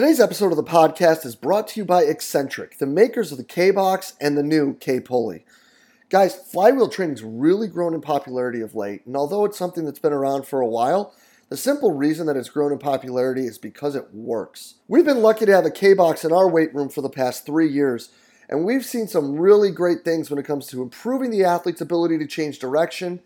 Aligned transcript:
Today's 0.00 0.18
episode 0.18 0.50
of 0.50 0.56
the 0.56 0.64
podcast 0.64 1.26
is 1.26 1.36
brought 1.36 1.68
to 1.68 1.80
you 1.80 1.84
by 1.84 2.04
Exxentric, 2.04 2.78
the 2.78 2.86
makers 2.86 3.32
of 3.32 3.36
the 3.36 3.44
K 3.44 3.70
Box 3.70 4.14
and 4.18 4.34
the 4.34 4.42
new 4.42 4.72
K 4.72 4.98
Pulley. 4.98 5.44
Guys, 6.08 6.34
flywheel 6.34 6.88
training's 6.88 7.22
really 7.22 7.68
grown 7.68 7.92
in 7.92 8.00
popularity 8.00 8.62
of 8.62 8.74
late, 8.74 9.04
and 9.04 9.14
although 9.14 9.44
it's 9.44 9.58
something 9.58 9.84
that's 9.84 9.98
been 9.98 10.14
around 10.14 10.46
for 10.46 10.62
a 10.62 10.66
while, 10.66 11.14
the 11.50 11.56
simple 11.58 11.92
reason 11.92 12.26
that 12.26 12.36
it's 12.38 12.48
grown 12.48 12.72
in 12.72 12.78
popularity 12.78 13.42
is 13.42 13.58
because 13.58 13.94
it 13.94 14.08
works. 14.14 14.76
We've 14.88 15.04
been 15.04 15.20
lucky 15.20 15.44
to 15.44 15.54
have 15.54 15.66
a 15.66 15.70
K 15.70 15.92
Box 15.92 16.24
in 16.24 16.32
our 16.32 16.48
weight 16.48 16.74
room 16.74 16.88
for 16.88 17.02
the 17.02 17.10
past 17.10 17.44
three 17.44 17.68
years, 17.68 18.08
and 18.48 18.64
we've 18.64 18.86
seen 18.86 19.06
some 19.06 19.38
really 19.38 19.70
great 19.70 20.02
things 20.02 20.30
when 20.30 20.38
it 20.38 20.46
comes 20.46 20.66
to 20.68 20.80
improving 20.80 21.30
the 21.30 21.44
athlete's 21.44 21.82
ability 21.82 22.16
to 22.16 22.26
change 22.26 22.58
direction, 22.58 23.20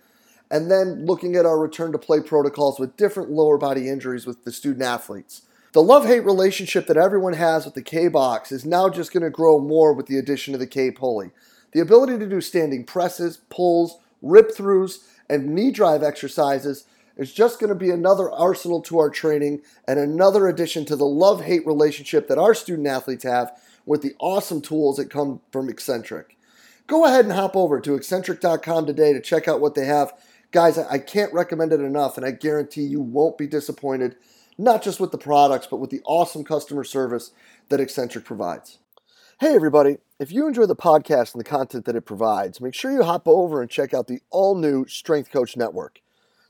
and 0.50 0.72
then 0.72 1.06
looking 1.06 1.36
at 1.36 1.46
our 1.46 1.60
return 1.60 1.92
to 1.92 1.98
play 1.98 2.18
protocols 2.18 2.80
with 2.80 2.96
different 2.96 3.30
lower 3.30 3.58
body 3.58 3.88
injuries 3.88 4.26
with 4.26 4.42
the 4.42 4.50
student 4.50 4.82
athletes. 4.82 5.42
The 5.74 5.82
love 5.82 6.06
hate 6.06 6.24
relationship 6.24 6.86
that 6.86 6.96
everyone 6.96 7.32
has 7.32 7.64
with 7.64 7.74
the 7.74 7.82
K 7.82 8.06
box 8.06 8.52
is 8.52 8.64
now 8.64 8.88
just 8.88 9.12
going 9.12 9.24
to 9.24 9.28
grow 9.28 9.58
more 9.58 9.92
with 9.92 10.06
the 10.06 10.18
addition 10.18 10.54
of 10.54 10.60
the 10.60 10.68
K 10.68 10.92
pulley. 10.92 11.32
The 11.72 11.80
ability 11.80 12.16
to 12.18 12.28
do 12.28 12.40
standing 12.40 12.84
presses, 12.84 13.38
pulls, 13.48 13.98
rip 14.22 14.52
throughs, 14.52 14.98
and 15.28 15.52
knee 15.52 15.72
drive 15.72 16.04
exercises 16.04 16.86
is 17.16 17.32
just 17.32 17.58
going 17.58 17.70
to 17.70 17.74
be 17.74 17.90
another 17.90 18.30
arsenal 18.30 18.82
to 18.82 19.00
our 19.00 19.10
training 19.10 19.62
and 19.88 19.98
another 19.98 20.46
addition 20.46 20.84
to 20.84 20.94
the 20.94 21.04
love 21.04 21.42
hate 21.42 21.66
relationship 21.66 22.28
that 22.28 22.38
our 22.38 22.54
student 22.54 22.86
athletes 22.86 23.24
have 23.24 23.50
with 23.84 24.00
the 24.00 24.14
awesome 24.20 24.60
tools 24.60 24.98
that 24.98 25.10
come 25.10 25.40
from 25.50 25.66
Exxentric. 25.66 26.36
Go 26.86 27.04
ahead 27.04 27.24
and 27.24 27.34
hop 27.34 27.56
over 27.56 27.80
to 27.80 27.98
exxentric.com 27.98 28.86
today 28.86 29.12
to 29.12 29.20
check 29.20 29.48
out 29.48 29.60
what 29.60 29.74
they 29.74 29.86
have. 29.86 30.12
Guys, 30.52 30.78
I 30.78 30.98
can't 30.98 31.32
recommend 31.32 31.72
it 31.72 31.80
enough, 31.80 32.16
and 32.16 32.24
I 32.24 32.30
guarantee 32.30 32.84
you 32.84 33.00
won't 33.00 33.36
be 33.36 33.48
disappointed 33.48 34.14
not 34.56 34.82
just 34.82 35.00
with 35.00 35.10
the 35.10 35.18
products, 35.18 35.66
but 35.66 35.78
with 35.78 35.90
the 35.90 36.02
awesome 36.04 36.44
customer 36.44 36.84
service 36.84 37.32
that 37.68 37.80
Exxentric 37.80 38.24
provides. 38.24 38.78
Hey, 39.40 39.54
everybody. 39.54 39.98
If 40.20 40.30
you 40.30 40.46
enjoy 40.46 40.66
the 40.66 40.76
podcast 40.76 41.34
and 41.34 41.40
the 41.40 41.48
content 41.48 41.86
that 41.86 41.96
it 41.96 42.02
provides, 42.02 42.60
make 42.60 42.74
sure 42.74 42.92
you 42.92 43.02
hop 43.02 43.26
over 43.26 43.60
and 43.60 43.68
check 43.68 43.92
out 43.92 44.06
the 44.06 44.20
all 44.30 44.54
new 44.54 44.86
Strength 44.86 45.30
Coach 45.30 45.56
Network. 45.56 46.00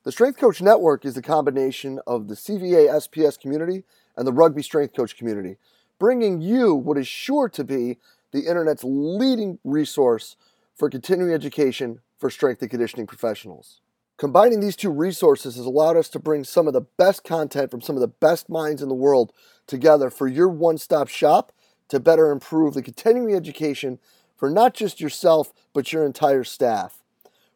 The 0.04 0.12
Strength 0.12 0.38
Coach 0.38 0.60
Network 0.60 1.06
is 1.06 1.14
the 1.14 1.22
combination 1.22 1.98
of 2.06 2.28
the 2.28 2.34
CVA 2.34 2.90
SPS 2.90 3.40
community 3.40 3.84
and 4.16 4.26
the 4.26 4.32
Rugby 4.32 4.62
Strength 4.62 4.94
Coach 4.94 5.16
community, 5.16 5.56
bringing 5.98 6.42
you 6.42 6.74
what 6.74 6.98
is 6.98 7.08
sure 7.08 7.48
to 7.48 7.64
be 7.64 7.96
the 8.32 8.46
internet's 8.46 8.84
leading 8.84 9.58
resource 9.64 10.36
for 10.76 10.90
continuing 10.90 11.32
education 11.32 12.00
for 12.18 12.28
strength 12.28 12.60
and 12.60 12.70
conditioning 12.70 13.06
professionals. 13.06 13.80
Combining 14.16 14.60
these 14.60 14.76
two 14.76 14.90
resources 14.90 15.56
has 15.56 15.66
allowed 15.66 15.96
us 15.96 16.08
to 16.08 16.20
bring 16.20 16.44
some 16.44 16.68
of 16.68 16.72
the 16.72 16.86
best 16.96 17.24
content 17.24 17.70
from 17.70 17.80
some 17.80 17.96
of 17.96 18.00
the 18.00 18.06
best 18.06 18.48
minds 18.48 18.80
in 18.80 18.88
the 18.88 18.94
world 18.94 19.32
together 19.66 20.08
for 20.08 20.28
your 20.28 20.48
one 20.48 20.78
stop 20.78 21.08
shop 21.08 21.52
to 21.88 21.98
better 21.98 22.30
improve 22.30 22.74
the 22.74 22.82
continuing 22.82 23.34
education 23.34 23.98
for 24.36 24.48
not 24.50 24.72
just 24.72 25.00
yourself, 25.00 25.52
but 25.72 25.92
your 25.92 26.06
entire 26.06 26.44
staff. 26.44 27.02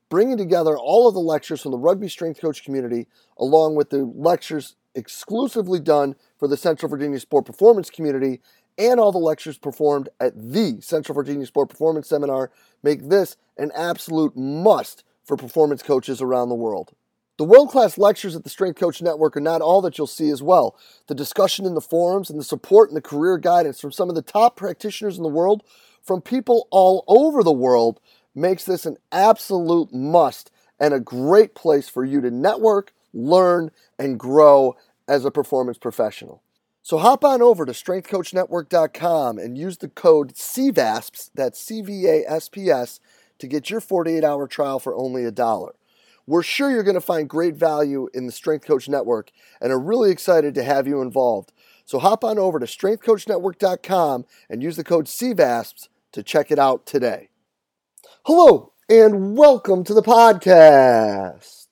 Bringing 0.09 0.37
together 0.37 0.77
all 0.77 1.06
of 1.06 1.15
the 1.15 1.20
lectures 1.20 1.62
from 1.62 1.70
the 1.70 1.78
rugby 1.78 2.09
strength 2.09 2.41
coach 2.41 2.65
community, 2.65 3.06
along 3.39 3.77
with 3.77 3.91
the 3.91 4.05
lectures 4.05 4.75
exclusively 4.95 5.78
done 5.78 6.17
for 6.39 6.48
the 6.48 6.56
Central 6.56 6.91
Virginia 6.91 7.20
Sport 7.20 7.47
Performance 7.47 7.89
community, 7.89 8.41
and 8.77 8.98
all 8.98 9.12
the 9.12 9.19
lectures 9.19 9.59
performed 9.59 10.09
at 10.19 10.33
the 10.34 10.81
Central 10.81 11.15
Virginia 11.15 11.47
Sport 11.47 11.69
Performance 11.69 12.09
Seminar, 12.09 12.50
make 12.83 13.09
this 13.09 13.37
an 13.56 13.71
absolute 13.77 14.37
must 14.37 15.04
for 15.28 15.37
performance 15.37 15.83
coaches 15.83 16.21
around 16.21 16.49
the 16.49 16.55
world. 16.56 16.94
The 17.37 17.44
world 17.44 17.69
class 17.71 17.99
lectures 17.99 18.34
at 18.34 18.43
the 18.43 18.50
Strength 18.50 18.81
Coach 18.81 19.00
Network 19.00 19.37
are 19.37 19.41
not 19.41 19.61
all 19.61 19.81
that 19.83 19.97
you'll 19.97 20.09
see 20.09 20.31
as 20.31 20.43
well. 20.43 20.77
The 21.06 21.15
discussion 21.15 21.66
in 21.66 21.75
the 21.75 21.81
forums 21.81 22.31
and 22.31 22.41
the 22.41 22.44
support 22.44 22.89
and 22.89 22.97
the 22.97 23.03
career 23.03 23.39
guidance 23.39 23.78
from 23.78 23.93
some 23.93 24.09
of 24.09 24.16
the 24.16 24.22
top 24.22 24.56
practitioners 24.56 25.16
in 25.16 25.22
the 25.22 25.28
world, 25.28 25.62
from 26.03 26.21
people 26.21 26.66
all 26.72 27.05
over 27.06 27.44
the 27.44 27.53
world, 27.53 28.00
makes 28.34 28.65
this 28.65 28.87
an 28.87 28.97
absolute 29.12 29.94
must 29.94 30.50
and 30.81 30.93
a 30.93 30.99
great 30.99 31.55
place 31.55 31.89
for 31.89 32.05
you 32.05 32.21
to 32.22 32.31
network, 32.31 32.93
learn, 33.12 33.71
and 33.99 34.19
grow 34.19 34.77
as 35.06 35.25
a 35.25 35.31
performance 35.31 35.78
professional. 35.78 36.43
So 36.83 36.99
hop 36.99 37.22
on 37.22 37.43
over 37.43 37.66
to 37.66 37.72
strengthcoachnetwork.com 37.72 39.39
and 39.39 39.59
use 39.59 39.77
the 39.77 39.89
code 39.89 40.34
CVASPS, 40.34 41.31
that's 41.34 41.60
C 41.60 41.83
V 41.83 42.06
A 42.06 42.25
S 42.27 42.49
P 42.49 42.71
S, 42.71 42.99
to 43.38 43.47
get 43.47 43.71
your 43.71 43.81
48 43.81 44.25
hour 44.25 44.47
trial 44.47 44.78
for 44.78 44.94
only 44.94 45.25
a 45.25 45.31
dollar. 45.31 45.75
We're 46.26 46.43
sure 46.43 46.71
you're 46.71 46.82
going 46.82 46.94
to 46.94 47.00
find 47.00 47.26
great 47.28 47.54
value 47.54 48.09
in 48.12 48.26
the 48.26 48.32
Strength 48.32 48.66
Coach 48.66 48.88
Network 48.88 49.31
and 49.60 49.72
are 49.72 49.81
really 49.81 50.10
excited 50.10 50.54
to 50.54 50.62
have 50.62 50.87
you 50.87 51.00
involved. 51.00 51.53
So 51.87 51.98
hop 51.98 52.22
on 52.22 52.38
over 52.38 52.59
to 52.59 52.66
strengthcoachnetwork.com 52.66 54.27
and 54.50 54.62
use 54.62 54.77
the 54.77 54.84
code 54.84 55.06
CVASPS 55.06 55.88
to 56.12 56.22
check 56.22 56.50
it 56.50 56.59
out 56.59 56.84
today. 56.84 57.31
Hello 58.27 58.75
and 58.91 59.38
welcome 59.38 59.84
to 59.84 59.94
the 59.94 60.03
podcast. 60.03 61.66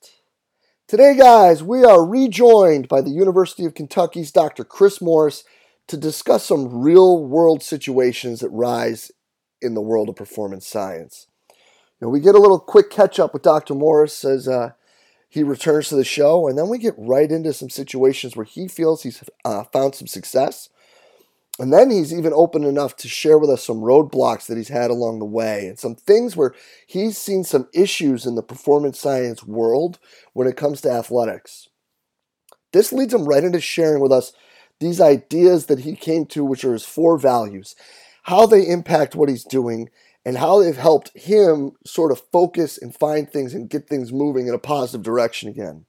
Today, 0.87 1.15
guys, 1.15 1.61
we 1.61 1.83
are 1.83 2.03
rejoined 2.03 2.87
by 2.87 3.01
the 3.01 3.11
University 3.11 3.65
of 3.65 3.75
Kentucky's 3.75 4.31
Dr. 4.31 4.63
Chris 4.63 5.01
Morris 5.01 5.43
to 5.87 5.97
discuss 5.97 6.45
some 6.45 6.81
real 6.81 7.23
world 7.23 7.61
situations 7.61 8.39
that 8.39 8.49
rise 8.49 9.11
in 9.61 9.75
the 9.75 9.81
world 9.81 10.09
of 10.09 10.15
performance 10.15 10.65
science 10.65 11.27
know, 12.01 12.09
we 12.09 12.19
get 12.19 12.35
a 12.35 12.39
little 12.39 12.59
quick 12.59 12.89
catch 12.89 13.19
up 13.19 13.33
with 13.33 13.41
Dr. 13.41 13.73
Morris 13.73 14.23
as 14.23 14.47
uh, 14.47 14.71
he 15.29 15.43
returns 15.43 15.89
to 15.89 15.95
the 15.95 16.03
show, 16.03 16.47
and 16.47 16.57
then 16.57 16.69
we 16.69 16.77
get 16.77 16.93
right 16.97 17.31
into 17.31 17.53
some 17.53 17.69
situations 17.69 18.35
where 18.35 18.45
he 18.45 18.67
feels 18.67 19.03
he's 19.03 19.23
uh, 19.43 19.63
found 19.65 19.95
some 19.95 20.07
success. 20.07 20.69
And 21.59 21.73
then 21.73 21.89
he's 21.89 22.13
even 22.13 22.33
open 22.33 22.63
enough 22.63 22.95
to 22.97 23.07
share 23.07 23.37
with 23.37 23.49
us 23.49 23.63
some 23.63 23.77
roadblocks 23.77 24.45
that 24.45 24.57
he's 24.57 24.67
had 24.67 24.91
along 24.91 25.17
the 25.19 25.25
way 25.25 25.67
and 25.67 25.79
some 25.79 25.95
things 25.95 26.35
where 26.35 26.53
he's 26.85 27.17
seen 27.17 27.43
some 27.43 27.67
issues 27.73 28.27
in 28.27 28.35
the 28.35 28.43
performance 28.43 28.99
science 28.99 29.43
world 29.43 29.97
when 30.33 30.47
it 30.47 30.55
comes 30.55 30.81
to 30.81 30.91
athletics. 30.91 31.67
This 32.73 32.93
leads 32.93 33.13
him 33.13 33.25
right 33.25 33.43
into 33.43 33.59
sharing 33.59 34.01
with 34.01 34.11
us 34.11 34.33
these 34.79 35.01
ideas 35.01 35.65
that 35.65 35.79
he 35.79 35.95
came 35.95 36.27
to, 36.27 36.45
which 36.45 36.63
are 36.63 36.73
his 36.73 36.85
four 36.85 37.17
values, 37.17 37.75
how 38.23 38.45
they 38.45 38.67
impact 38.67 39.15
what 39.15 39.29
he's 39.29 39.43
doing, 39.43 39.89
and 40.27 40.39
how 40.39 40.61
they've 40.61 40.75
helped 40.75 41.17
him 41.17 41.71
sort 41.85 42.11
of 42.11 42.21
focus 42.33 42.77
and 42.77 42.93
find 42.93 43.31
things 43.31 43.53
and 43.53 43.69
get 43.69 43.87
things 43.87 44.11
moving 44.11 44.45
in 44.47 44.53
a 44.53 44.59
positive 44.59 45.01
direction 45.01 45.47
again. 45.47 45.85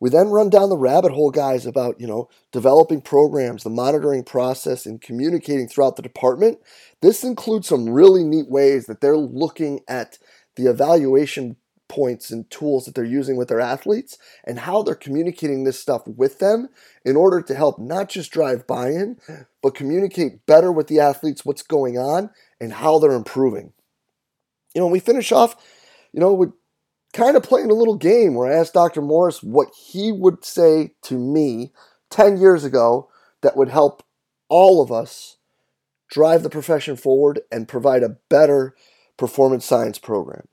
We 0.00 0.08
then 0.08 0.28
run 0.28 0.48
down 0.48 0.70
the 0.70 0.78
rabbit 0.78 1.12
hole, 1.12 1.30
guys, 1.30 1.66
about, 1.66 2.00
you 2.00 2.06
know, 2.06 2.30
developing 2.52 3.02
programs, 3.02 3.62
the 3.62 3.68
monitoring 3.68 4.24
process, 4.24 4.86
and 4.86 4.98
communicating 4.98 5.68
throughout 5.68 5.96
the 5.96 6.02
department. 6.02 6.58
This 7.02 7.22
includes 7.22 7.68
some 7.68 7.90
really 7.90 8.24
neat 8.24 8.48
ways 8.48 8.86
that 8.86 9.02
they're 9.02 9.14
looking 9.14 9.80
at 9.86 10.18
the 10.56 10.64
evaluation 10.64 11.56
points 11.86 12.30
and 12.30 12.50
tools 12.50 12.86
that 12.86 12.94
they're 12.94 13.04
using 13.04 13.36
with 13.36 13.48
their 13.48 13.60
athletes 13.60 14.16
and 14.44 14.60
how 14.60 14.82
they're 14.82 14.94
communicating 14.94 15.64
this 15.64 15.78
stuff 15.78 16.02
with 16.06 16.38
them 16.38 16.68
in 17.04 17.14
order 17.14 17.42
to 17.42 17.54
help 17.54 17.78
not 17.78 18.08
just 18.08 18.32
drive 18.32 18.66
buy 18.66 18.88
in, 18.88 19.18
but 19.62 19.74
communicate 19.74 20.46
better 20.46 20.72
with 20.72 20.86
the 20.86 20.98
athletes 20.98 21.44
what's 21.44 21.62
going 21.62 21.98
on 21.98 22.30
and 22.60 22.72
how 22.72 22.98
they're 22.98 23.12
improving. 23.12 23.72
You 24.74 24.80
know, 24.80 24.88
we 24.88 25.00
finish 25.00 25.32
off, 25.32 25.56
you 26.12 26.20
know, 26.20 26.32
with 26.32 26.52
kind 27.12 27.36
of 27.36 27.42
playing 27.42 27.70
a 27.70 27.74
little 27.74 27.96
game 27.96 28.34
where 28.34 28.52
I 28.52 28.56
asked 28.56 28.74
Dr. 28.74 29.00
Morris 29.00 29.42
what 29.42 29.68
he 29.74 30.12
would 30.12 30.44
say 30.44 30.94
to 31.02 31.18
me 31.18 31.72
10 32.10 32.38
years 32.38 32.64
ago 32.64 33.08
that 33.42 33.56
would 33.56 33.68
help 33.68 34.02
all 34.48 34.82
of 34.82 34.90
us 34.90 35.36
drive 36.10 36.42
the 36.42 36.50
profession 36.50 36.96
forward 36.96 37.40
and 37.50 37.68
provide 37.68 38.02
a 38.02 38.16
better 38.28 38.74
performance 39.16 39.64
science 39.64 39.98
program. 39.98 40.46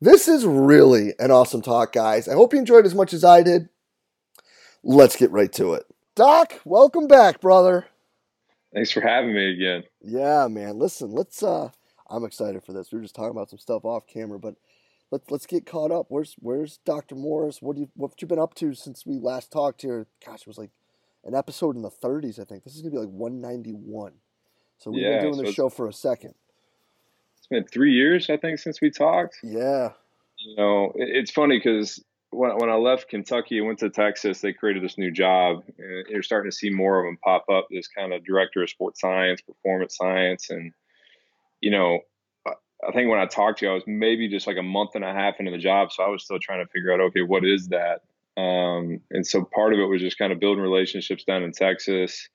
This 0.00 0.28
is 0.28 0.46
really 0.46 1.14
an 1.18 1.30
awesome 1.30 1.62
talk, 1.62 1.92
guys. 1.92 2.26
I 2.26 2.34
hope 2.34 2.52
you 2.52 2.58
enjoyed 2.58 2.86
as 2.86 2.94
much 2.94 3.12
as 3.12 3.22
I 3.22 3.42
did. 3.42 3.68
Let's 4.82 5.16
get 5.16 5.30
right 5.30 5.52
to 5.52 5.74
it. 5.74 5.84
Doc, 6.16 6.60
welcome 6.64 7.06
back, 7.06 7.40
brother. 7.40 7.86
Thanks 8.72 8.90
for 8.90 9.00
having 9.00 9.34
me 9.34 9.52
again. 9.52 9.84
Yeah, 10.02 10.46
man. 10.48 10.78
Listen, 10.78 11.10
let's 11.10 11.42
uh 11.42 11.70
I'm 12.08 12.24
excited 12.24 12.64
for 12.64 12.72
this. 12.72 12.90
We 12.90 12.98
were 12.98 13.02
just 13.02 13.14
talking 13.14 13.30
about 13.30 13.50
some 13.50 13.58
stuff 13.58 13.84
off 13.84 14.06
camera, 14.06 14.38
but 14.38 14.56
let's 15.10 15.30
let's 15.30 15.46
get 15.46 15.66
caught 15.66 15.90
up. 15.90 16.06
Where's 16.08 16.36
where's 16.38 16.78
Dr. 16.84 17.14
Morris? 17.14 17.60
What 17.60 17.76
do 17.76 17.82
you 17.82 17.88
what 17.94 18.08
have 18.10 18.16
you 18.20 18.28
been 18.28 18.38
up 18.38 18.54
to 18.54 18.74
since 18.74 19.04
we 19.06 19.18
last 19.18 19.50
talked 19.52 19.82
here? 19.82 20.06
Gosh, 20.24 20.42
it 20.42 20.46
was 20.46 20.58
like 20.58 20.70
an 21.24 21.34
episode 21.34 21.76
in 21.76 21.82
the 21.82 21.90
30s, 21.90 22.40
I 22.40 22.44
think. 22.44 22.64
This 22.64 22.74
is 22.74 22.82
gonna 22.82 22.92
be 22.92 22.98
like 22.98 23.08
191. 23.08 24.12
So 24.78 24.90
we've 24.90 25.02
yeah, 25.02 25.20
been 25.20 25.32
doing 25.32 25.34
so 25.34 25.42
the 25.42 25.52
show 25.52 25.68
for 25.68 25.88
a 25.88 25.92
second. 25.92 26.34
It's 27.38 27.46
been 27.46 27.64
three 27.64 27.92
years, 27.92 28.30
I 28.30 28.36
think, 28.36 28.58
since 28.58 28.80
we 28.80 28.90
talked. 28.90 29.38
Yeah. 29.42 29.90
You 30.38 30.56
know, 30.56 30.92
it, 30.94 31.08
it's 31.10 31.30
funny 31.30 31.58
because 31.58 32.02
when, 32.30 32.56
when 32.58 32.70
I 32.70 32.76
left 32.76 33.08
Kentucky 33.08 33.58
and 33.58 33.66
went 33.66 33.80
to 33.80 33.90
Texas, 33.90 34.40
they 34.40 34.52
created 34.52 34.82
this 34.82 34.98
new 34.98 35.10
job. 35.10 35.64
And 35.78 36.06
you're 36.08 36.22
starting 36.22 36.50
to 36.50 36.56
see 36.56 36.70
more 36.70 37.00
of 37.00 37.06
them 37.06 37.18
pop 37.24 37.46
up. 37.48 37.66
This 37.70 37.88
kind 37.88 38.12
of 38.12 38.24
director 38.24 38.62
of 38.62 38.70
sports 38.70 39.00
science, 39.00 39.40
performance 39.40 39.96
science, 39.96 40.50
and 40.50 40.72
you 41.60 41.70
know, 41.70 42.00
I 42.46 42.92
think 42.92 43.10
when 43.10 43.20
I 43.20 43.26
talked 43.26 43.58
to 43.58 43.66
you, 43.66 43.70
I 43.72 43.74
was 43.74 43.84
maybe 43.86 44.28
just 44.28 44.46
like 44.46 44.56
a 44.56 44.62
month 44.62 44.94
and 44.94 45.04
a 45.04 45.12
half 45.12 45.34
into 45.38 45.50
the 45.50 45.58
job, 45.58 45.92
so 45.92 46.02
I 46.02 46.08
was 46.08 46.24
still 46.24 46.38
trying 46.38 46.64
to 46.64 46.72
figure 46.72 46.92
out, 46.92 47.00
okay, 47.00 47.20
what 47.20 47.44
is 47.44 47.68
that? 47.68 48.00
Um, 48.40 49.00
and 49.10 49.26
so 49.26 49.44
part 49.44 49.74
of 49.74 49.78
it 49.78 49.84
was 49.84 50.00
just 50.00 50.16
kind 50.16 50.32
of 50.32 50.40
building 50.40 50.62
relationships 50.62 51.24
down 51.24 51.42
in 51.42 51.52
Texas. 51.52 52.30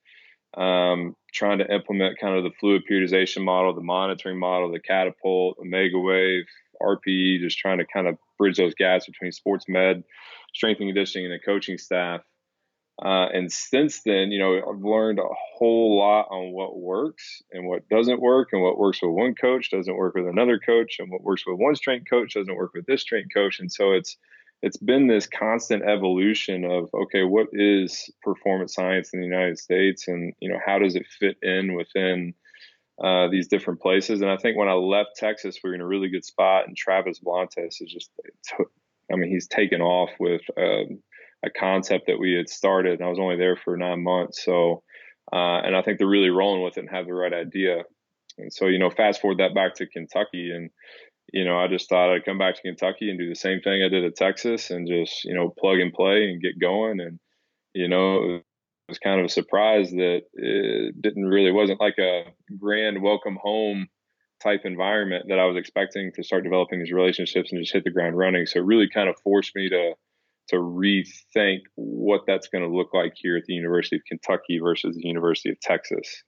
um, 0.56 1.16
trying 1.34 1.58
to 1.58 1.74
implement 1.74 2.20
kind 2.20 2.38
of 2.38 2.44
the 2.44 2.52
fluid 2.60 2.84
periodization 2.90 3.44
model, 3.44 3.74
the 3.74 3.82
monitoring 3.82 4.40
model, 4.40 4.72
the 4.72 4.80
catapult, 4.80 5.58
Omega 5.60 6.00
Wave, 6.00 6.46
RPE, 6.81 7.39
just 7.39 7.57
trying 7.57 7.80
to 7.80 7.86
kind 7.86 8.07
of 8.07 8.18
bridge 8.38 8.57
those 8.57 8.75
gaps 8.75 9.06
between 9.06 9.31
sports 9.31 9.66
med, 9.68 10.04
strength 10.54 10.80
and 10.80 10.89
conditioning, 10.89 11.31
and 11.31 11.33
the 11.33 11.45
coaching 11.45 11.77
staff. 11.77 12.22
Uh, 13.04 13.27
and 13.33 13.51
since 13.51 14.04
then, 14.04 14.31
you 14.31 14.39
know, 14.39 14.56
I've 14.56 14.81
learned 14.81 15.19
a 15.19 15.27
whole 15.57 15.98
lot 15.98 16.27
on 16.30 16.54
what 16.54 16.80
works 16.80 17.42
and 17.51 17.68
what 17.68 17.88
doesn't 17.89 18.22
work, 18.22 18.50
and 18.54 18.62
what 18.62 18.77
works 18.77 19.01
with 19.01 19.12
one 19.12 19.36
coach 19.36 19.69
doesn't 19.69 19.98
work 19.98 20.16
with 20.16 20.27
another 20.27 20.60
coach, 20.60 20.98
and 21.00 21.12
what 21.12 21.24
works 21.24 21.44
with 21.45 21.60
one 21.60 21.75
strength 21.75 22.10
coach 22.10 22.33
doesn't 22.33 22.56
work 22.56 22.74
with 22.74 22.86
this 22.86 23.01
strength 23.01 23.33
coach. 23.33 23.60
And 23.60 23.72
so 23.72 23.92
it's 23.92 24.18
it's 24.62 24.77
been 24.77 25.07
this 25.07 25.27
constant 25.27 25.83
evolution 25.83 26.63
of 26.63 26.89
okay, 26.94 27.24
what 27.24 27.48
is 27.51 28.10
performance 28.24 28.74
science 28.74 29.13
in 29.13 29.19
the 29.19 29.27
United 29.27 29.60
States, 29.60 30.07
and 30.07 30.33
you 30.39 30.50
know, 30.50 30.60
how 30.66 30.80
does 30.80 30.95
it 30.95 31.06
fit 31.19 31.36
in 31.42 31.75
within 31.75 32.33
uh, 33.04 33.28
these 33.30 33.48
different 33.48 33.82
places? 33.82 34.22
And 34.22 34.30
I 34.30 34.38
think 34.38 34.58
when 34.58 34.70
I 34.70 34.74
left 34.74 35.12
Texas, 35.18 35.60
we 35.64 35.70
were 35.70 35.76
in 35.76 35.82
a 35.82 35.88
really 35.88 36.10
good 36.10 36.26
spot, 36.26 36.68
and 36.68 36.76
Travis 36.76 37.20
Blontes 37.20 37.82
is 37.82 37.92
just, 37.92 38.10
I 39.12 39.16
mean, 39.16 39.30
he's 39.30 39.48
taken 39.48 39.82
off 39.82 40.12
with. 40.20 40.42
Um, 40.58 41.02
a 41.46 41.50
concept 41.50 42.08
that 42.08 42.20
we 42.20 42.34
had 42.34 42.50
started. 42.50 43.00
And 43.00 43.04
I 43.04 43.10
was 43.10 43.20
only 43.20 43.38
there 43.38 43.56
for 43.56 43.78
nine 43.78 44.04
months. 44.04 44.44
So, 44.44 44.84
uh, 45.32 45.62
and 45.62 45.76
I 45.76 45.82
think 45.82 45.98
they're 45.98 46.08
really 46.08 46.30
rolling 46.30 46.64
with 46.64 46.78
it 46.78 46.82
and 46.82 46.90
have 46.90 47.06
the 47.06 47.14
right 47.14 47.34
idea. 47.34 47.84
And 48.38 48.52
so, 48.52 48.68
you 48.68 48.80
know, 48.80 48.90
fast 48.90 49.22
forward 49.22 49.40
that 49.40 49.56
back 49.56 49.76
to 49.76 49.88
Kentucky 49.88 50.52
and, 50.52 50.70
you 51.32 51.46
know, 51.46 51.58
I 51.58 51.68
just 51.68 51.90
thought 51.90 52.14
I'd 52.14 52.26
come 52.26 52.38
back 52.38 52.56
to 52.56 52.62
Kentucky 52.62 53.10
and 53.10 53.18
do 53.18 53.30
the 53.30 53.36
same 53.36 53.62
thing 53.62 53.84
I 53.84 53.90
did 53.90 54.04
at 54.04 54.16
Texas 54.16 54.70
and 54.70 54.88
just, 54.88 55.24
you 55.24 55.36
know, 55.36 55.54
plug 55.58 55.80
and 55.80 55.94
play 55.94 56.30
and 56.30 56.42
get 56.42 56.60
going. 56.60 57.00
And, 57.00 57.20
you 57.74 57.88
know, 57.88 58.42
was 58.88 59.00
kind 59.00 59.20
of 59.20 59.26
a 59.26 59.30
surprise 59.30 59.92
that 59.92 60.22
it 60.34 61.02
didn't 61.02 61.26
really, 61.26 61.52
wasn't 61.52 61.80
like 61.80 61.98
a 61.98 62.26
grand 62.58 63.02
welcome 63.02 63.38
home 63.42 63.88
type 64.44 64.62
environment 64.64 65.26
that 65.30 65.40
I 65.40 65.46
was 65.46 65.58
expecting 65.58 66.12
to 66.16 66.24
start 66.24 66.44
developing 66.44 66.80
these 66.80 66.92
relationships 66.92 67.52
and 67.52 67.62
just 67.62 67.74
hit 67.74 67.84
the 67.84 67.92
ground 67.92 68.18
running. 68.18 68.46
So 68.46 68.60
it 68.60 68.66
really 68.66 68.90
kind 68.94 69.10
of 69.10 69.16
forced 69.24 69.56
me 69.56 69.70
to, 69.70 69.94
to 70.50 70.56
rethink 70.58 71.62
what 71.76 72.22
that's 72.28 72.48
going 72.48 72.64
to 72.64 72.70
look 72.70 72.94
like 72.94 73.14
here 73.16 73.38
at 73.38 73.46
the 73.46 73.54
University 73.54 73.96
of 73.96 74.04
Kentucky 74.08 74.60
versus 74.60 74.96
the 74.96 75.08
University 75.08 75.50
of 75.50 75.60
Texas. 75.62 76.24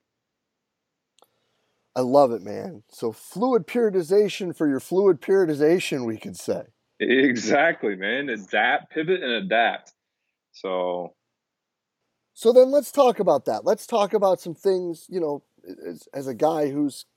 I 1.96 2.02
love 2.02 2.32
it, 2.32 2.42
man. 2.44 2.84
So 2.90 3.12
fluid 3.12 3.68
periodization 3.68 4.56
for 4.56 4.68
your 4.68 4.80
fluid 4.80 5.20
periodization, 5.20 6.06
we 6.06 6.18
could 6.18 6.38
say. 6.38 6.62
Exactly, 7.00 7.96
man. 7.96 8.30
Adapt, 8.30 8.92
pivot, 8.92 9.22
and 9.22 9.32
adapt. 9.32 9.94
So, 10.52 11.14
so 12.38 12.54
then 12.54 12.70
let's 12.70 12.92
talk 12.92 13.20
about 13.20 13.46
that. 13.46 13.66
Let's 13.66 13.88
talk 13.88 14.14
about 14.14 14.40
some 14.40 14.54
things. 14.54 15.08
You 15.10 15.20
know, 15.20 15.44
as, 15.84 16.08
as 16.14 16.28
a 16.28 16.36
guy 16.36 16.70
who's, 16.70 17.08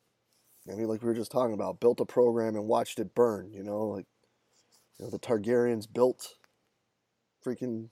I 0.66 0.74
mean, 0.74 0.88
like 0.88 1.02
we 1.02 1.08
were 1.08 1.14
just 1.14 1.30
talking 1.30 1.52
about, 1.52 1.78
built 1.78 2.00
a 2.00 2.06
program 2.06 2.56
and 2.56 2.66
watched 2.66 2.98
it 2.98 3.14
burn. 3.14 3.52
You 3.52 3.62
know, 3.62 3.82
like 3.82 4.06
you 4.98 5.04
know 5.04 5.10
the 5.10 5.18
Targaryens 5.18 5.86
built 5.92 6.36
freaking 7.44 7.90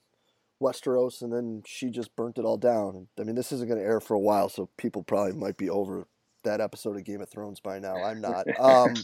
Westeros, 0.59 1.21
and 1.21 1.31
then 1.31 1.65
she 1.67 1.91
just 1.91 2.17
burnt 2.17 2.39
it 2.39 2.47
all 2.47 2.57
down. 2.57 3.09
I 3.21 3.25
mean, 3.25 3.35
this 3.35 3.53
isn't 3.53 3.69
going 3.69 3.79
to 3.79 3.87
air 3.87 4.01
for 4.01 4.15
a 4.15 4.19
while, 4.19 4.49
so 4.49 4.71
people 4.79 5.03
probably 5.03 5.35
might 5.35 5.59
be 5.59 5.69
over 5.69 6.09
that 6.45 6.63
episode 6.63 6.97
of 6.97 7.05
Game 7.05 7.21
of 7.21 7.29
Thrones 7.29 7.61
by 7.61 7.79
now. 7.79 8.03
I'm 8.03 8.23
not. 8.23 8.47
Um, 8.59 8.95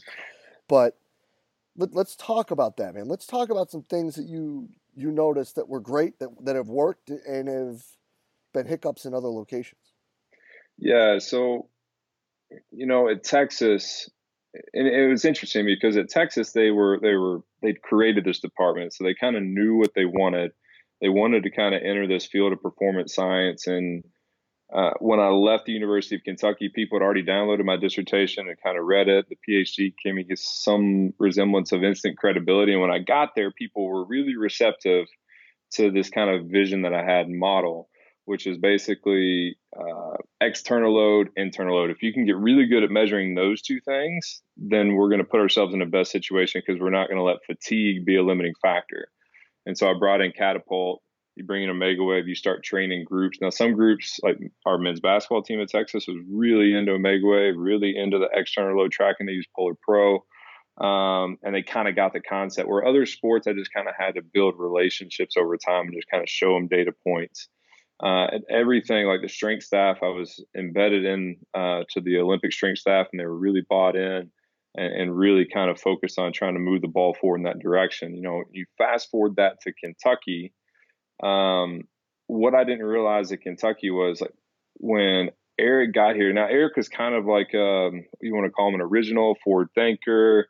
but 0.67 0.97
let, 1.77 1.94
us 1.94 2.17
talk 2.17 2.50
about 2.50 2.79
that, 2.79 2.94
man. 2.94 3.06
Let's 3.06 3.27
talk 3.27 3.50
about 3.50 3.70
some 3.70 3.82
things 3.82 4.15
that 4.15 4.25
you 4.25 4.70
you 4.94 5.11
noticed 5.11 5.56
that 5.56 5.69
were 5.69 5.81
great 5.81 6.19
that 6.20 6.31
that 6.47 6.56
have 6.56 6.69
worked 6.69 7.11
and 7.11 7.49
have 7.49 7.82
been 8.55 8.67
hiccups 8.67 9.05
in 9.05 9.12
other 9.12 9.29
locations. 9.29 9.93
Yeah, 10.79 11.19
so 11.19 11.69
you 12.71 12.87
know, 12.87 13.09
at 13.09 13.25
Texas, 13.25 14.09
and 14.73 14.87
it 14.87 15.09
was 15.09 15.25
interesting 15.25 15.67
because 15.67 15.97
at 15.97 16.09
Texas 16.09 16.53
they 16.53 16.71
were 16.71 16.99
they 17.03 17.15
were 17.15 17.41
they'd 17.62 17.83
created 17.83 18.25
this 18.25 18.41
department, 18.41 18.95
so 18.95 19.05
they 19.05 19.15
kind 19.15 19.37
of 19.37 19.43
knew 19.43 19.77
what 19.77 19.93
they 19.95 20.05
wanted. 20.05 20.53
They 21.01 21.09
wanted 21.09 21.43
to 21.43 21.51
kind 21.51 21.75
of 21.75 21.83
enter 21.83 22.06
this 22.06 22.27
field 22.27 22.53
of 22.53 22.62
performance 22.62 23.15
science. 23.15 23.67
And 23.67 24.05
uh, 24.75 24.91
when 25.01 25.21
I 25.21 25.29
left 25.29 25.67
the 25.67 25.73
University 25.73 26.17
of 26.17 26.23
Kentucky, 26.25 26.71
people 26.75 26.99
had 26.99 27.05
already 27.05 27.25
downloaded 27.25 27.65
my 27.65 27.77
dissertation 27.77 28.49
and 28.49 28.56
kind 28.65 28.79
of 28.79 28.85
read 28.85 29.09
it. 29.09 29.27
The 29.29 29.37
PhD 29.37 29.93
gave 30.03 30.15
me 30.15 30.27
some 30.37 31.12
resemblance 31.19 31.73
of 31.73 31.83
instant 31.83 32.17
credibility. 32.17 32.73
And 32.73 32.81
when 32.81 32.93
I 32.93 33.01
got 33.01 33.31
there, 33.35 33.51
people 33.51 33.87
were 33.87 34.06
really 34.06 34.37
receptive 34.37 35.06
to 35.73 35.91
this 35.91 36.09
kind 36.09 36.31
of 36.31 36.47
vision 36.47 36.83
that 36.83 36.95
I 36.95 37.05
had 37.05 37.29
model 37.29 37.89
which 38.26 38.47
is 38.47 38.56
basically 38.56 39.56
uh, 39.79 40.17
external 40.41 40.94
load, 40.94 41.29
internal 41.37 41.76
load. 41.76 41.91
If 41.91 42.03
you 42.03 42.12
can 42.12 42.25
get 42.25 42.37
really 42.37 42.67
good 42.67 42.82
at 42.82 42.91
measuring 42.91 43.35
those 43.35 43.61
two 43.61 43.81
things, 43.81 44.43
then 44.56 44.94
we're 44.94 45.09
going 45.09 45.19
to 45.19 45.25
put 45.25 45.41
ourselves 45.41 45.75
in 45.75 45.81
the 45.81 45.87
best 45.87 46.11
situation 46.11 46.62
because 46.65 46.81
we're 46.81 46.91
not 46.91 47.09
going 47.09 47.19
to 47.19 47.23
let 47.23 47.44
fatigue 47.44 48.05
be 48.05 48.17
a 48.17 48.23
limiting 48.23 48.55
factor. 48.62 49.09
And 49.67 49.76
so 49.76 49.91
I 49.91 49.94
brought 49.99 50.21
in 50.21 50.32
Catapult. 50.32 51.03
You 51.37 51.44
bring 51.44 51.65
in 51.65 51.71
Omega 51.71 52.03
Wave, 52.03 52.29
you 52.29 52.37
start 52.37 52.62
training 52.62 53.05
groups. 53.05 53.38
Now, 53.41 53.50
some 53.50 53.73
groups, 53.73 54.21
like 54.23 54.38
our 54.65 54.79
men's 54.79 55.00
basketball 55.00 55.43
team 55.43 55.61
at 55.61 55.69
Texas, 55.69 56.06
was 56.06 56.17
really 56.31 56.75
into 56.75 56.93
Omega 56.93 57.27
Wave, 57.27 57.55
really 57.56 57.97
into 57.97 58.19
the 58.19 58.29
external 58.32 58.79
load 58.79 58.93
tracking. 58.93 59.27
They 59.27 59.32
use 59.32 59.49
Polar 59.55 59.75
Pro. 59.82 60.25
Um, 60.79 61.38
and 61.43 61.55
they 61.55 61.62
kind 61.62 61.88
of 61.88 61.97
got 61.97 62.12
the 62.12 62.20
concept. 62.20 62.69
Where 62.69 62.87
other 62.87 63.05
sports, 63.05 63.49
I 63.49 63.53
just 63.53 63.73
kind 63.73 63.88
of 63.88 63.94
had 63.99 64.15
to 64.15 64.23
build 64.23 64.55
relationships 64.59 65.37
over 65.37 65.56
time 65.56 65.87
and 65.87 65.94
just 65.94 66.09
kind 66.09 66.23
of 66.23 66.29
show 66.29 66.55
them 66.55 66.69
data 66.69 66.93
points 67.05 67.49
uh, 68.02 68.26
and 68.32 68.44
everything 68.50 69.06
like 69.06 69.20
the 69.23 69.29
strength 69.29 69.64
staff 69.64 69.99
i 70.02 70.08
was 70.08 70.44
embedded 70.56 71.05
in 71.05 71.37
uh, 71.55 71.82
to 71.91 72.00
the 72.00 72.19
olympic 72.19 72.52
strength 72.52 72.79
staff 72.79 73.06
and 73.12 73.20
they 73.20 73.26
were 73.26 73.38
really 73.38 73.62
bought 73.69 73.96
in 73.96 74.31
and, 74.76 74.93
and, 74.93 75.17
really 75.17 75.46
kind 75.46 75.70
of 75.70 75.81
focused 75.81 76.19
on 76.19 76.32
trying 76.32 76.55
to 76.55 76.61
move 76.61 76.82
the 76.82 76.88
ball 76.88 77.14
forward 77.14 77.37
in 77.37 77.44
that 77.44 77.61
direction. 77.61 78.17
You 78.17 78.23
know 78.23 78.43
you 78.50 78.67
fast 78.76 79.11
forward 79.11 79.37
that 79.37 79.61
to 79.62 79.73
kentucky 79.73 80.52
um, 81.23 81.82
what 82.27 82.55
i 82.55 82.65
didn't 82.65 82.84
realize 82.84 83.31
at 83.32 83.43
kentucky 83.43 83.91
was 83.91 84.20
like 84.20 84.34
when 84.79 85.31
eric 85.58 85.94
got 85.94 86.17
here 86.17 86.32
now 86.32 86.46
eric 86.46 86.72
is 86.77 86.89
kind 86.89 87.15
of 87.15 87.27
like 87.27 87.55
um, 87.55 88.05
you 88.20 88.34
want 88.34 88.46
to 88.46 88.51
call 88.51 88.69
him 88.69 88.74
an 88.74 88.81
original 88.81 89.36
forward 89.44 89.69
thinker 89.74 90.48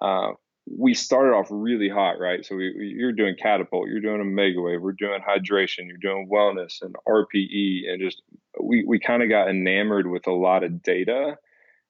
uh, 0.00 0.30
we 0.66 0.94
started 0.94 1.32
off 1.32 1.46
really 1.50 1.88
hot, 1.88 2.18
right? 2.18 2.44
So 2.44 2.56
we, 2.56 2.74
we, 2.76 2.94
you're 2.96 3.12
doing 3.12 3.36
catapult, 3.40 3.88
you're 3.88 4.00
doing 4.00 4.20
Omega 4.20 4.60
Wave, 4.60 4.82
we're 4.82 4.92
doing 4.92 5.20
hydration, 5.20 5.86
you're 5.86 5.96
doing 5.98 6.28
wellness 6.30 6.82
and 6.82 6.96
RPE, 7.08 7.88
and 7.88 8.00
just 8.00 8.22
we 8.60 8.84
we 8.86 8.98
kind 8.98 9.22
of 9.22 9.28
got 9.28 9.48
enamored 9.48 10.08
with 10.08 10.26
a 10.26 10.32
lot 10.32 10.64
of 10.64 10.82
data, 10.82 11.36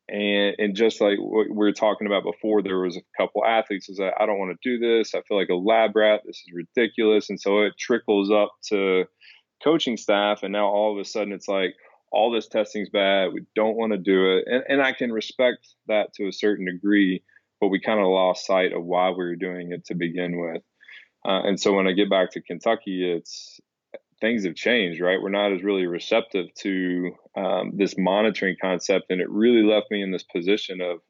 and 0.08 0.54
and 0.58 0.76
just 0.76 1.00
like 1.00 1.18
what 1.18 1.48
we 1.48 1.56
were 1.56 1.72
talking 1.72 2.06
about 2.06 2.22
before, 2.22 2.62
there 2.62 2.78
was 2.78 2.96
a 2.96 3.02
couple 3.16 3.44
athletes 3.44 3.88
was 3.88 3.98
like, 3.98 4.14
I 4.20 4.26
don't 4.26 4.38
want 4.38 4.58
to 4.60 4.68
do 4.68 4.78
this, 4.78 5.14
I 5.14 5.22
feel 5.22 5.38
like 5.38 5.48
a 5.48 5.54
lab 5.54 5.96
rat, 5.96 6.22
this 6.26 6.36
is 6.36 6.52
ridiculous, 6.52 7.30
and 7.30 7.40
so 7.40 7.62
it 7.62 7.78
trickles 7.78 8.30
up 8.30 8.52
to 8.68 9.04
coaching 9.64 9.96
staff, 9.96 10.42
and 10.42 10.52
now 10.52 10.66
all 10.66 10.92
of 10.92 11.00
a 11.00 11.04
sudden 11.04 11.32
it's 11.32 11.48
like 11.48 11.74
all 12.12 12.30
this 12.30 12.46
testing's 12.46 12.90
bad, 12.90 13.32
we 13.32 13.42
don't 13.54 13.76
want 13.76 13.92
to 13.92 13.98
do 13.98 14.36
it, 14.36 14.44
and 14.46 14.64
and 14.68 14.82
I 14.82 14.92
can 14.92 15.12
respect 15.12 15.66
that 15.88 16.12
to 16.14 16.28
a 16.28 16.32
certain 16.32 16.66
degree 16.66 17.22
but 17.60 17.68
we 17.68 17.80
kind 17.80 18.00
of 18.00 18.06
lost 18.06 18.46
sight 18.46 18.72
of 18.72 18.84
why 18.84 19.10
we 19.10 19.24
were 19.24 19.36
doing 19.36 19.72
it 19.72 19.86
to 19.86 19.94
begin 19.94 20.40
with. 20.40 20.62
Uh, 21.26 21.42
and 21.42 21.60
so 21.60 21.72
when 21.72 21.86
I 21.86 21.92
get 21.92 22.10
back 22.10 22.32
to 22.32 22.40
Kentucky, 22.40 23.10
it's 23.10 23.60
things 24.20 24.44
have 24.44 24.54
changed, 24.54 25.00
right? 25.00 25.20
We're 25.20 25.28
not 25.28 25.52
as 25.52 25.62
really 25.62 25.86
receptive 25.86 26.46
to 26.60 27.12
um, 27.36 27.72
this 27.74 27.96
monitoring 27.98 28.56
concept, 28.60 29.06
and 29.10 29.20
it 29.20 29.28
really 29.28 29.62
left 29.62 29.90
me 29.90 30.02
in 30.02 30.10
this 30.10 30.22
position 30.22 30.80
of, 30.80 31.00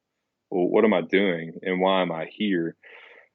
well, 0.50 0.66
what 0.66 0.84
am 0.84 0.94
I 0.94 1.02
doing 1.02 1.58
and 1.62 1.80
why 1.80 2.02
am 2.02 2.10
I 2.10 2.26
here? 2.30 2.76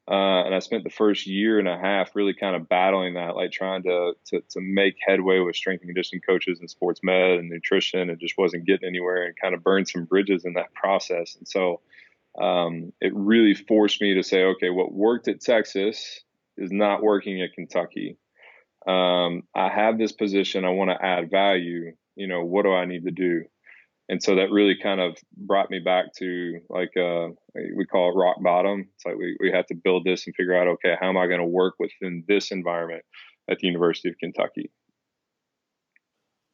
Uh, 0.10 0.44
and 0.44 0.56
I 0.56 0.60
spent 0.60 0.84
the 0.84 0.90
first 0.90 1.28
year 1.28 1.60
and 1.60 1.68
a 1.68 1.78
half 1.78 2.16
really 2.16 2.34
kind 2.34 2.56
of 2.56 2.68
battling 2.68 3.14
that, 3.14 3.36
like 3.36 3.52
trying 3.52 3.84
to, 3.84 4.14
to, 4.26 4.42
to 4.50 4.60
make 4.60 4.96
headway 5.08 5.40
with 5.40 5.56
strength 5.56 5.82
and 5.82 5.90
conditioning 5.90 6.22
coaches 6.28 6.60
and 6.60 6.70
sports 6.70 7.02
med 7.04 7.40
and 7.40 7.50
nutrition, 7.50 8.10
and 8.10 8.20
just 8.20 8.38
wasn't 8.38 8.66
getting 8.66 8.90
anywhere, 8.90 9.24
and 9.24 9.36
kind 9.40 9.54
of 9.54 9.64
burned 9.64 9.88
some 9.88 10.06
bridges 10.06 10.44
in 10.44 10.54
that 10.54 10.74
process. 10.74 11.36
And 11.38 11.48
so 11.48 11.82
um, 12.40 12.94
it 13.02 13.14
really 13.14 13.54
forced 13.54 14.02
me 14.02 14.16
to 14.16 14.24
say, 14.24 14.44
okay, 14.44 14.70
what 14.70 14.94
worked 14.94 15.28
at 15.28 15.42
Texas 15.42 16.22
is 16.58 16.72
not 16.72 17.04
working 17.04 17.42
at 17.42 17.54
Kentucky. 17.54 18.18
Um, 18.88 19.44
I 19.56 19.70
have 19.70 19.98
this 19.98 20.12
position. 20.12 20.66
I 20.66 20.70
want 20.70 20.92
to 20.92 21.06
add 21.06 21.30
value. 21.30 21.92
You 22.16 22.28
know, 22.28 22.44
what 22.44 22.64
do 22.64 22.72
I 22.72 22.86
need 22.86 23.06
to 23.06 23.12
do? 23.12 23.44
And 24.10 24.22
so 24.22 24.36
that 24.36 24.52
really 24.52 24.76
kind 24.82 25.00
of 25.00 25.18
brought 25.38 25.70
me 25.70 25.80
back 25.80 26.14
to 26.18 26.60
like 26.70 26.92
uh, 26.98 27.30
we 27.78 27.86
call 27.86 28.12
it 28.12 28.16
rock 28.16 28.38
bottom. 28.42 28.90
It's 28.96 29.06
like 29.06 29.16
we, 29.16 29.38
we 29.40 29.52
have 29.52 29.68
to 29.68 29.76
build 29.76 30.04
this 30.06 30.26
and 30.26 30.36
figure 30.36 30.56
out, 30.56 30.68
okay, 30.68 30.96
how 31.00 31.10
am 31.10 31.18
I 31.18 31.28
going 31.28 31.40
to 31.40 31.46
work 31.46 31.76
within 31.80 32.24
this 32.28 32.52
environment 32.52 33.04
at 33.50 33.60
the 33.60 33.68
University 33.68 34.10
of 34.10 34.16
Kentucky? 34.20 34.72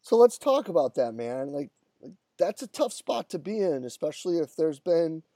So 0.01 0.17
let's 0.17 0.37
talk 0.37 0.69
about 0.69 0.95
that, 0.95 1.13
man. 1.13 1.51
Like, 1.51 1.69
like 2.01 2.13
that's 2.37 2.61
a 2.61 2.67
tough 2.67 2.93
spot 2.93 3.29
to 3.31 3.39
be 3.39 3.59
in, 3.59 3.83
especially 3.83 4.39
if 4.39 4.55
there's 4.55 4.79
been– 4.79 5.21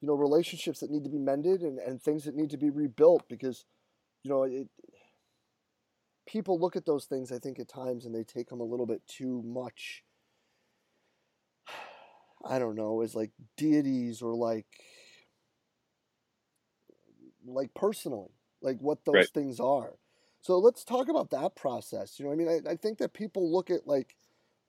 you 0.00 0.08
know 0.08 0.14
relationships 0.14 0.80
that 0.80 0.90
need 0.90 1.04
to 1.04 1.10
be 1.10 1.18
mended 1.18 1.62
and, 1.62 1.78
and 1.78 2.00
things 2.00 2.24
that 2.24 2.34
need 2.34 2.50
to 2.50 2.56
be 2.56 2.70
rebuilt 2.70 3.24
because 3.28 3.64
you 4.22 4.30
know 4.30 4.44
it, 4.44 4.68
people 6.26 6.58
look 6.58 6.76
at 6.76 6.86
those 6.86 7.04
things 7.04 7.32
i 7.32 7.38
think 7.38 7.58
at 7.58 7.68
times 7.68 8.04
and 8.04 8.14
they 8.14 8.24
take 8.24 8.48
them 8.48 8.60
a 8.60 8.64
little 8.64 8.86
bit 8.86 9.02
too 9.06 9.42
much 9.44 10.04
I 12.44 12.58
don't 12.58 12.76
know, 12.76 13.02
as 13.02 13.14
like 13.14 13.30
deities 13.56 14.22
or 14.22 14.34
like 14.34 14.66
like 17.46 17.74
personally, 17.74 18.30
like 18.62 18.78
what 18.80 19.04
those 19.04 19.14
right. 19.14 19.28
things 19.28 19.60
are. 19.60 19.94
So 20.40 20.58
let's 20.58 20.84
talk 20.84 21.08
about 21.08 21.30
that 21.30 21.54
process. 21.54 22.18
You 22.18 22.26
know, 22.26 22.32
I 22.32 22.34
mean, 22.34 22.48
I, 22.48 22.70
I 22.70 22.76
think 22.76 22.98
that 22.98 23.12
people 23.12 23.52
look 23.52 23.70
at 23.70 23.86
like 23.86 24.16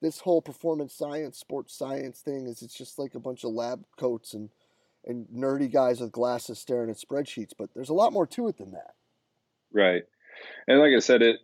this 0.01 0.19
whole 0.19 0.41
performance 0.41 0.93
science, 0.93 1.37
sports 1.37 1.73
science 1.73 2.19
thing 2.19 2.47
is 2.47 2.61
it's 2.61 2.73
just 2.73 2.99
like 2.99 3.15
a 3.15 3.19
bunch 3.19 3.43
of 3.43 3.51
lab 3.51 3.85
coats 3.97 4.33
and 4.33 4.49
and 5.05 5.27
nerdy 5.27 5.71
guys 5.71 5.99
with 5.99 6.11
glasses 6.11 6.59
staring 6.59 6.89
at 6.89 6.97
spreadsheets, 6.97 7.53
but 7.57 7.69
there's 7.73 7.89
a 7.89 7.93
lot 7.93 8.13
more 8.13 8.27
to 8.27 8.47
it 8.47 8.57
than 8.57 8.71
that. 8.71 8.93
Right. 9.73 10.03
And 10.67 10.79
like 10.79 10.93
I 10.95 10.99
said, 10.99 11.21
it 11.21 11.39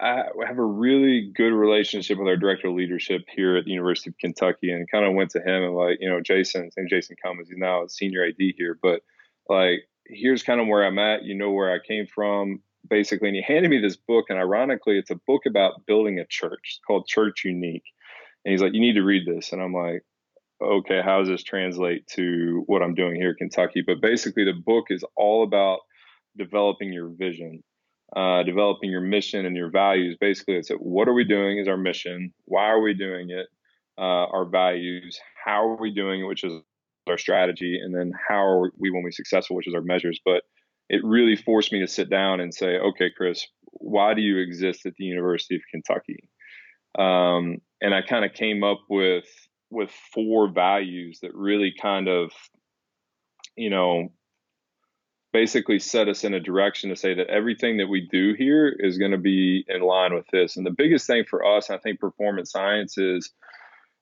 I 0.00 0.24
have 0.46 0.58
a 0.58 0.64
really 0.64 1.30
good 1.34 1.52
relationship 1.52 2.18
with 2.18 2.26
our 2.26 2.36
director 2.36 2.68
of 2.68 2.74
leadership 2.74 3.22
here 3.32 3.56
at 3.56 3.64
the 3.64 3.70
University 3.70 4.10
of 4.10 4.18
Kentucky 4.18 4.72
and 4.72 4.90
kind 4.90 5.04
of 5.04 5.14
went 5.14 5.30
to 5.30 5.40
him 5.40 5.62
and 5.62 5.74
like, 5.74 5.98
you 6.00 6.08
know, 6.08 6.20
Jason, 6.20 6.68
and 6.76 6.88
Jason 6.88 7.14
Cummins, 7.22 7.48
he's 7.48 7.58
now 7.58 7.84
a 7.84 7.88
senior 7.88 8.24
AD 8.24 8.34
here, 8.38 8.76
but 8.82 9.02
like, 9.48 9.88
here's 10.06 10.42
kind 10.42 10.60
of 10.60 10.66
where 10.66 10.84
I'm 10.84 10.98
at. 10.98 11.22
You 11.22 11.36
know 11.36 11.52
where 11.52 11.72
I 11.72 11.78
came 11.86 12.06
from, 12.06 12.60
basically. 12.88 13.28
And 13.28 13.36
he 13.36 13.42
handed 13.42 13.70
me 13.70 13.78
this 13.78 13.96
book, 13.96 14.26
and 14.28 14.38
ironically, 14.38 14.98
it's 14.98 15.10
a 15.10 15.20
book 15.26 15.42
about 15.46 15.86
building 15.86 16.18
a 16.18 16.26
church 16.26 16.80
called 16.86 17.06
Church 17.06 17.44
Unique. 17.44 17.84
And 18.44 18.52
he's 18.52 18.62
like, 18.62 18.74
You 18.74 18.80
need 18.80 18.94
to 18.94 19.02
read 19.02 19.26
this. 19.26 19.52
And 19.52 19.62
I'm 19.62 19.72
like, 19.72 20.04
Okay, 20.60 21.00
how 21.04 21.20
does 21.20 21.28
this 21.28 21.44
translate 21.44 22.06
to 22.16 22.64
what 22.66 22.82
I'm 22.82 22.94
doing 22.94 23.14
here 23.14 23.34
Kentucky? 23.34 23.82
But 23.86 24.00
basically, 24.00 24.44
the 24.44 24.52
book 24.52 24.86
is 24.90 25.04
all 25.16 25.44
about 25.44 25.80
developing 26.36 26.92
your 26.92 27.08
vision 27.08 27.62
uh, 28.16 28.42
developing 28.42 28.90
your 28.90 29.00
mission 29.00 29.44
and 29.44 29.56
your 29.56 29.70
values. 29.70 30.16
Basically, 30.20 30.54
it's 30.54 30.70
what 30.78 31.08
are 31.08 31.14
we 31.14 31.24
doing 31.24 31.58
is 31.58 31.68
our 31.68 31.76
mission. 31.76 32.32
Why 32.46 32.64
are 32.64 32.80
we 32.80 32.94
doing 32.94 33.30
it? 33.30 33.46
Uh, 33.98 34.26
our 34.32 34.48
values. 34.48 35.18
How 35.44 35.68
are 35.68 35.80
we 35.80 35.92
doing 35.92 36.22
it? 36.22 36.24
Which 36.24 36.44
is 36.44 36.52
our 37.08 37.18
strategy, 37.18 37.78
and 37.82 37.94
then 37.94 38.12
how 38.28 38.46
are 38.46 38.70
we 38.78 38.90
when 38.90 39.02
we 39.02 39.12
successful, 39.12 39.56
which 39.56 39.68
is 39.68 39.74
our 39.74 39.82
measures. 39.82 40.20
But 40.24 40.42
it 40.88 41.04
really 41.04 41.36
forced 41.36 41.72
me 41.72 41.80
to 41.80 41.88
sit 41.88 42.08
down 42.08 42.40
and 42.40 42.54
say, 42.54 42.78
okay, 42.78 43.10
Chris, 43.14 43.46
why 43.62 44.14
do 44.14 44.22
you 44.22 44.38
exist 44.38 44.86
at 44.86 44.94
the 44.96 45.04
University 45.04 45.56
of 45.56 45.62
Kentucky? 45.70 46.28
Um, 46.98 47.58
and 47.82 47.94
I 47.94 48.00
kind 48.02 48.24
of 48.24 48.32
came 48.32 48.64
up 48.64 48.80
with 48.88 49.26
with 49.70 49.90
four 50.14 50.48
values 50.48 51.20
that 51.22 51.34
really 51.34 51.74
kind 51.80 52.08
of, 52.08 52.32
you 53.56 53.70
know, 53.70 54.08
basically 55.32 55.78
set 55.78 56.08
us 56.08 56.24
in 56.24 56.34
a 56.34 56.40
direction 56.40 56.90
to 56.90 56.96
say 56.96 57.14
that 57.14 57.28
everything 57.28 57.76
that 57.78 57.88
we 57.88 58.08
do 58.10 58.34
here 58.36 58.74
is 58.78 58.98
going 58.98 59.10
to 59.10 59.18
be 59.18 59.64
in 59.68 59.82
line 59.82 60.14
with 60.14 60.26
this. 60.32 60.56
And 60.56 60.64
the 60.64 60.70
biggest 60.70 61.06
thing 61.06 61.24
for 61.28 61.44
us, 61.44 61.70
I 61.70 61.76
think, 61.78 62.00
performance 62.00 62.50
science 62.50 62.96
is 62.96 63.30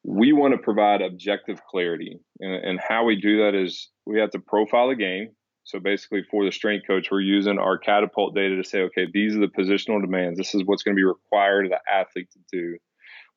we 0.04 0.32
want 0.32 0.54
to 0.54 0.58
provide 0.58 1.02
objective 1.02 1.60
clarity. 1.68 2.20
And, 2.38 2.64
and 2.64 2.80
how 2.80 3.04
we 3.04 3.20
do 3.20 3.38
that 3.38 3.54
is 3.54 3.88
we 4.06 4.20
have 4.20 4.30
to 4.30 4.38
profile 4.38 4.90
a 4.90 4.94
game. 4.94 5.30
So 5.64 5.80
basically, 5.80 6.22
for 6.30 6.44
the 6.44 6.52
strength 6.52 6.86
coach, 6.86 7.08
we're 7.10 7.22
using 7.22 7.58
our 7.58 7.76
catapult 7.76 8.36
data 8.36 8.54
to 8.54 8.62
say, 8.62 8.82
okay, 8.82 9.08
these 9.12 9.34
are 9.34 9.40
the 9.40 9.48
positional 9.48 10.00
demands. 10.00 10.38
This 10.38 10.54
is 10.54 10.62
what's 10.64 10.84
going 10.84 10.94
to 10.94 11.00
be 11.00 11.04
required 11.04 11.66
of 11.66 11.72
the 11.72 11.92
athlete 11.92 12.28
to 12.34 12.38
do. 12.52 12.76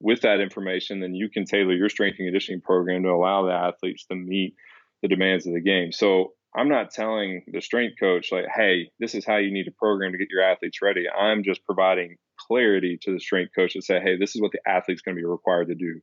With 0.01 0.22
that 0.22 0.39
information, 0.39 1.01
then 1.01 1.13
you 1.13 1.29
can 1.29 1.46
tailor 1.46 1.74
your 1.74 1.89
strength 1.89 2.18
and 2.20 2.27
conditioning 2.27 2.62
program 2.62 3.03
to 3.03 3.10
allow 3.10 3.46
the 3.46 3.53
athletes 3.53 4.06
to 4.06 4.15
meet 4.15 4.56
the 5.01 5.08
demands 5.08 5.46
of 5.46 5.53
the 5.53 5.62
game. 5.62 5.91
So 5.91 6.34
I'm 6.56 6.70
not 6.70 6.91
telling 6.91 7.44
the 7.48 7.62
strength 7.62 7.96
coach 8.00 8.32
like, 8.32 8.46
hey, 8.53 8.91
this 9.00 9.13
is 9.13 9.25
how 9.25 9.38
you 9.38 9.51
need 9.51 9.65
to 9.65 9.72
program 9.72 10.12
to 10.12 10.18
get 10.18 10.29
your 10.32 10.41
athletes 10.41 10.82
ready. 10.82 11.06
I'm 11.10 11.44
just 11.44 11.63
providing 11.65 12.15
clarity 12.38 12.98
to 13.03 13.13
the 13.13 13.20
strength 13.20 13.51
coach 13.56 13.74
to 13.74 13.82
say, 13.82 14.00
hey, 14.00 14.18
this 14.18 14.36
is 14.36 14.41
what 14.41 14.51
the 14.51 14.62
athlete's 14.68 15.01
going 15.01 15.15
to 15.15 15.22
be 15.22 15.25
required 15.25 15.68
to 15.68 15.75
do 15.75 16.00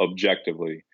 objectively. 0.00 0.84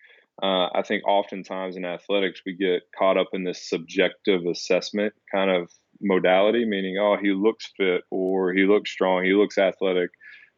Uh, 0.41 0.67
I 0.73 0.83
think 0.85 1.07
oftentimes 1.07 1.77
in 1.77 1.85
athletics 1.85 2.41
we 2.45 2.55
get 2.55 2.83
caught 2.97 3.17
up 3.17 3.29
in 3.33 3.43
this 3.43 3.67
subjective 3.67 4.41
assessment 4.45 5.13
kind 5.33 5.49
of 5.49 5.71
modality, 6.01 6.65
meaning, 6.65 6.97
oh, 7.01 7.17
he 7.19 7.31
looks 7.31 7.71
fit 7.77 8.01
or 8.11 8.53
he 8.53 8.65
looks 8.65 8.91
strong, 8.91 9.23
he 9.23 9.33
looks 9.33 9.57
athletic. 9.57 10.11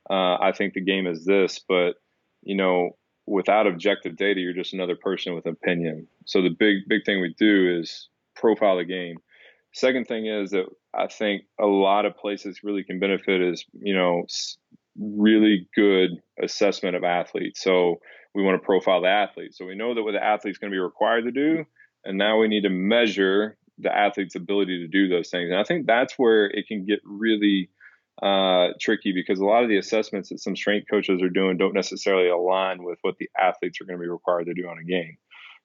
Uh, 0.09 0.37
I 0.41 0.51
think 0.55 0.73
the 0.73 0.81
game 0.81 1.07
is 1.07 1.25
this, 1.25 1.59
but 1.67 1.93
you 2.41 2.55
know, 2.55 2.91
without 3.25 3.67
objective 3.67 4.15
data, 4.15 4.39
you're 4.39 4.53
just 4.53 4.73
another 4.73 4.95
person 4.95 5.35
with 5.35 5.45
opinion. 5.45 6.07
So 6.25 6.41
the 6.41 6.49
big 6.49 6.77
big 6.87 7.05
thing 7.05 7.21
we 7.21 7.35
do 7.37 7.79
is 7.79 8.09
profile 8.35 8.77
the 8.77 8.85
game. 8.85 9.17
Second 9.73 10.07
thing 10.07 10.25
is 10.25 10.51
that 10.51 10.65
I 10.95 11.07
think 11.07 11.43
a 11.59 11.67
lot 11.67 12.05
of 12.05 12.17
places 12.17 12.61
really 12.63 12.83
can 12.83 12.99
benefit 12.99 13.41
is, 13.41 13.65
you 13.73 13.93
know, 13.93 14.25
really 14.99 15.67
good 15.75 16.11
assessment 16.41 16.95
of 16.95 17.03
athletes. 17.03 17.61
So 17.61 17.99
we 18.33 18.41
want 18.43 18.59
to 18.59 18.65
profile 18.65 19.01
the 19.01 19.09
athlete. 19.09 19.53
So 19.53 19.65
we 19.65 19.75
know 19.75 19.93
that 19.93 20.03
what 20.03 20.13
the 20.13 20.23
athlete's 20.23 20.57
going 20.57 20.71
to 20.71 20.75
be 20.75 20.79
required 20.79 21.25
to 21.25 21.31
do, 21.31 21.65
and 22.03 22.17
now 22.17 22.39
we 22.39 22.47
need 22.47 22.63
to 22.63 22.69
measure 22.69 23.57
the 23.77 23.95
athlete's 23.95 24.35
ability 24.35 24.79
to 24.79 24.87
do 24.87 25.07
those 25.07 25.29
things. 25.29 25.49
And 25.49 25.59
I 25.59 25.63
think 25.63 25.85
that's 25.85 26.13
where 26.17 26.47
it 26.47 26.67
can 26.67 26.85
get 26.85 26.99
really 27.05 27.69
uh, 28.21 28.69
tricky 28.79 29.11
because 29.13 29.39
a 29.39 29.45
lot 29.45 29.63
of 29.63 29.69
the 29.69 29.77
assessments 29.77 30.29
that 30.29 30.39
some 30.39 30.55
strength 30.55 30.87
coaches 30.89 31.21
are 31.21 31.29
doing 31.29 31.57
don't 31.57 31.73
necessarily 31.73 32.29
align 32.29 32.83
with 32.83 32.99
what 33.01 33.17
the 33.17 33.29
athletes 33.39 33.79
are 33.79 33.85
going 33.85 33.97
to 33.97 34.03
be 34.03 34.09
required 34.09 34.45
to 34.45 34.53
do 34.53 34.67
on 34.67 34.77
a 34.77 34.83
game. 34.83 35.17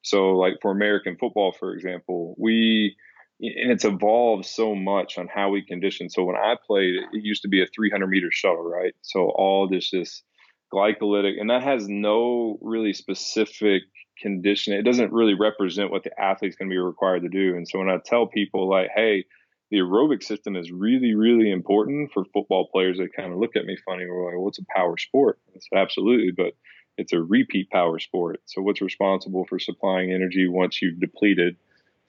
So, 0.03 0.37
like 0.37 0.55
for 0.61 0.71
American 0.71 1.17
football, 1.17 1.53
for 1.53 1.75
example, 1.75 2.35
we 2.39 2.97
and 3.41 3.73
it's 3.73 3.85
evolved 3.85 4.47
so 4.47 4.75
much 4.75 5.19
on 5.19 5.29
how 5.29 5.51
we 5.51 5.63
condition. 5.63 6.09
So 6.09 6.25
when 6.25 6.37
I 6.37 6.55
played, 6.67 6.95
it 6.95 7.25
used 7.25 7.43
to 7.43 7.49
be 7.49 7.63
a 7.63 7.67
300 7.67 8.07
meter 8.07 8.31
shuttle, 8.31 8.63
right? 8.63 8.95
So 9.03 9.31
all 9.31 9.69
this 9.69 9.91
just 9.91 10.23
glycolytic, 10.73 11.41
and 11.41 11.51
that 11.51 11.63
has 11.63 11.89
no 11.89 12.59
really 12.63 12.93
specific 12.93 13.83
condition. 14.21 14.73
It 14.73 14.83
doesn't 14.83 15.13
really 15.13 15.35
represent 15.35 15.91
what 15.91 16.05
the 16.05 16.19
athlete's 16.21 16.57
going 16.57 16.69
to 16.69 16.75
be 16.75 16.79
required 16.79 17.23
to 17.23 17.29
do. 17.29 17.57
And 17.57 17.67
so 17.69 17.79
when 17.79 17.89
I 17.89 17.99
tell 18.05 18.27
people 18.27 18.69
like, 18.69 18.89
hey, 18.95 19.25
the 19.75 19.81
aerobic 19.81 20.23
system 20.23 20.55
is 20.55 20.71
really, 20.71 21.17
really 21.17 21.51
important 21.51 22.13
for 22.13 22.25
football 22.27 22.69
players. 22.71 22.97
They 22.97 23.09
kind 23.09 23.33
of 23.33 23.41
look 23.41 23.57
at 23.57 23.65
me 23.65 23.77
funny. 23.85 24.07
We're 24.07 24.27
like, 24.27 24.41
"What's 24.41 24.61
well, 24.61 24.67
a 24.71 24.79
power 24.79 24.97
sport?" 24.97 25.41
It's 25.53 25.67
absolutely, 25.75 26.31
but 26.31 26.55
it's 26.97 27.13
a 27.13 27.21
repeat 27.21 27.71
power 27.71 27.99
sport. 27.99 28.41
So 28.47 28.63
what's 28.63 28.81
responsible 28.81 29.47
for 29.47 29.59
supplying 29.59 30.13
energy 30.13 30.47
once 30.47 30.81
you've 30.81 31.01
depleted 31.01 31.57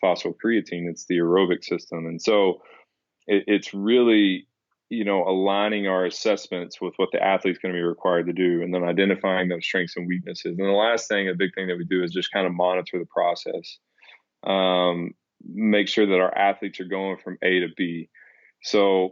phosphocreatine? 0.03 0.88
It's 0.88 1.05
the 1.05 1.17
aerobic 1.17 1.63
system. 1.63 2.05
And 2.05 2.22
so 2.22 2.62
it, 3.25 3.45
it's 3.48 3.74
really, 3.74 4.48
you 4.89 5.03
know, 5.03 5.27
aligning 5.27 5.88
our 5.88 6.05
assessments 6.05 6.79
with 6.79 6.93
what 6.98 7.10
the 7.12 7.24
athlete's 7.24 7.57
going 7.57 7.74
to 7.74 7.79
be 7.79 7.84
required 7.84 8.27
to 8.27 8.34
do 8.34 8.62
and 8.62 8.72
then 8.72 8.84
identifying 8.84 9.50
those 9.50 9.65
strengths 9.65 9.98
and 9.98 10.07
weaknesses. 10.07 10.55
And 10.60 10.67
the 10.67 10.72
last 10.72 11.07
thing, 11.07 11.29
a 11.29 11.34
big 11.34 11.55
thing 11.55 11.65
that 11.69 11.79
we 11.79 11.86
do 11.86 12.03
is 12.03 12.13
just 12.13 12.31
kind 12.31 12.45
of 12.45 12.53
monitor 12.53 13.00
the 13.00 13.07
process. 13.07 13.79
Um, 14.45 15.15
make 15.43 15.87
sure 15.87 16.05
that 16.05 16.19
our 16.19 16.35
athletes 16.35 16.79
are 16.79 16.85
going 16.85 17.17
from 17.17 17.37
A 17.43 17.59
to 17.61 17.67
B. 17.75 18.09
So 18.63 19.11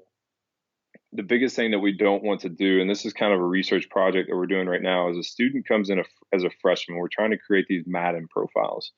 the 1.12 1.24
biggest 1.24 1.56
thing 1.56 1.72
that 1.72 1.80
we 1.80 1.96
don't 1.96 2.24
want 2.24 2.42
to 2.42 2.50
do, 2.50 2.82
and 2.82 2.90
this 2.90 3.06
is 3.06 3.14
kind 3.14 3.34
of 3.34 3.40
a 3.40 3.46
research 3.46 3.90
project 3.90 4.30
that 4.30 4.36
we're 4.36 4.48
doing 4.48 4.68
right 4.68 4.82
now, 4.82 5.10
is 5.10 5.18
a 5.18 5.24
student 5.24 5.68
comes 5.68 5.90
in 5.90 6.00
a, 6.00 6.04
as 6.34 6.44
a 6.44 6.50
freshman. 6.62 6.98
We're 6.98 7.08
trying 7.08 7.32
to 7.32 7.38
create 7.38 7.66
these 7.70 7.84
Madden 7.86 8.28
profiles. 8.30 8.92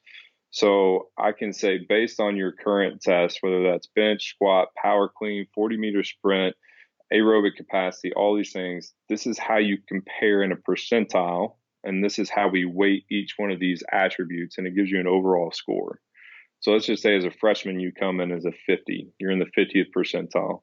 So 0.51 1.09
I 1.17 1.33
can 1.33 1.51
say, 1.51 1.79
based 1.89 2.21
on 2.21 2.37
your 2.37 2.53
current 2.53 3.01
test, 3.01 3.39
whether 3.41 3.63
that's 3.63 3.87
bench, 3.87 4.29
squat, 4.29 4.69
power 4.81 5.09
clean, 5.09 5.47
40 5.53 5.75
meter 5.75 6.03
sprint, 6.03 6.55
aerobic 7.13 7.55
capacity, 7.57 8.13
all 8.13 8.35
these 8.35 8.53
things, 8.53 8.93
this 9.09 9.27
is 9.27 9.37
how 9.37 9.57
you 9.57 9.77
compare 9.87 10.43
in 10.43 10.53
a 10.53 10.55
percentile. 10.55 11.55
And 11.83 12.03
this 12.03 12.17
is 12.17 12.29
how 12.29 12.47
we 12.47 12.65
weight 12.65 13.03
each 13.11 13.33
one 13.37 13.51
of 13.51 13.59
these 13.59 13.83
attributes, 13.91 14.57
and 14.57 14.65
it 14.65 14.75
gives 14.75 14.89
you 14.89 14.99
an 14.99 15.07
overall 15.07 15.51
score. 15.51 15.99
So 16.65 16.71
let's 16.71 16.87
just 16.87 17.03
say 17.03 17.15
as 17.15 17.25
a 17.25 17.31
freshman, 17.31 17.79
you 17.79 17.91
come 17.91 18.19
in 18.19 18.31
as 18.31 18.45
a 18.45 18.51
50, 18.65 19.13
you're 19.19 19.31
in 19.31 19.39
the 19.39 19.45
50th 19.55 19.91
percentile 19.95 20.61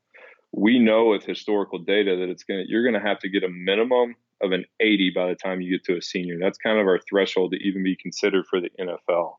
we 0.52 0.78
know 0.78 1.06
with 1.06 1.24
historical 1.24 1.78
data 1.78 2.16
that 2.16 2.28
it's 2.28 2.44
gonna 2.44 2.64
you're 2.66 2.84
gonna 2.84 3.04
have 3.04 3.18
to 3.20 3.28
get 3.28 3.42
a 3.42 3.48
minimum 3.48 4.14
of 4.42 4.52
an 4.52 4.64
80 4.80 5.12
by 5.14 5.28
the 5.28 5.34
time 5.34 5.60
you 5.60 5.78
get 5.78 5.84
to 5.84 5.96
a 5.96 6.02
senior. 6.02 6.36
That's 6.40 6.58
kind 6.58 6.78
of 6.78 6.86
our 6.86 7.00
threshold 7.08 7.52
to 7.52 7.58
even 7.58 7.82
be 7.82 7.96
considered 7.96 8.44
for 8.50 8.60
the 8.60 8.70
NFL. 8.78 9.34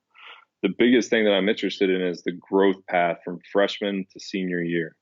The 0.64 0.74
biggest 0.78 1.10
thing 1.10 1.26
that 1.26 1.34
I'm 1.34 1.50
interested 1.50 1.90
in 1.90 2.02
is 2.02 2.24
the 2.24 2.32
growth 2.32 2.86
path 2.90 3.18
from 3.24 3.40
freshman 3.52 4.06
to 4.12 4.20
senior 4.20 4.62
year. 4.62 4.96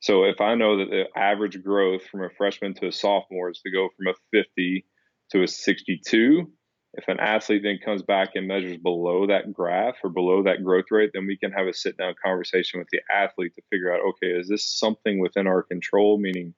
So 0.00 0.24
if 0.24 0.40
I 0.40 0.54
know 0.54 0.78
that 0.78 0.90
the 0.90 1.04
average 1.16 1.62
growth 1.62 2.02
from 2.10 2.24
a 2.24 2.30
freshman 2.30 2.74
to 2.74 2.88
a 2.88 2.92
sophomore 2.92 3.50
is 3.50 3.60
to 3.60 3.70
go 3.70 3.88
from 3.96 4.08
a 4.08 4.14
50 4.32 4.86
to 5.32 5.42
a 5.42 5.46
62, 5.46 6.50
if 6.94 7.08
an 7.08 7.20
athlete 7.20 7.62
then 7.62 7.78
comes 7.82 8.02
back 8.02 8.30
and 8.34 8.46
measures 8.46 8.76
below 8.76 9.26
that 9.26 9.52
graph 9.52 9.96
or 10.04 10.10
below 10.10 10.42
that 10.42 10.62
growth 10.62 10.86
rate, 10.90 11.10
then 11.14 11.26
we 11.26 11.38
can 11.38 11.50
have 11.52 11.66
a 11.66 11.72
sit 11.72 11.96
down 11.96 12.14
conversation 12.22 12.78
with 12.78 12.88
the 12.92 13.00
athlete 13.10 13.54
to 13.56 13.62
figure 13.70 13.92
out 13.92 14.00
okay, 14.00 14.28
is 14.28 14.48
this 14.48 14.66
something 14.66 15.18
within 15.18 15.46
our 15.46 15.62
control? 15.62 16.18
Meaning, 16.18 16.54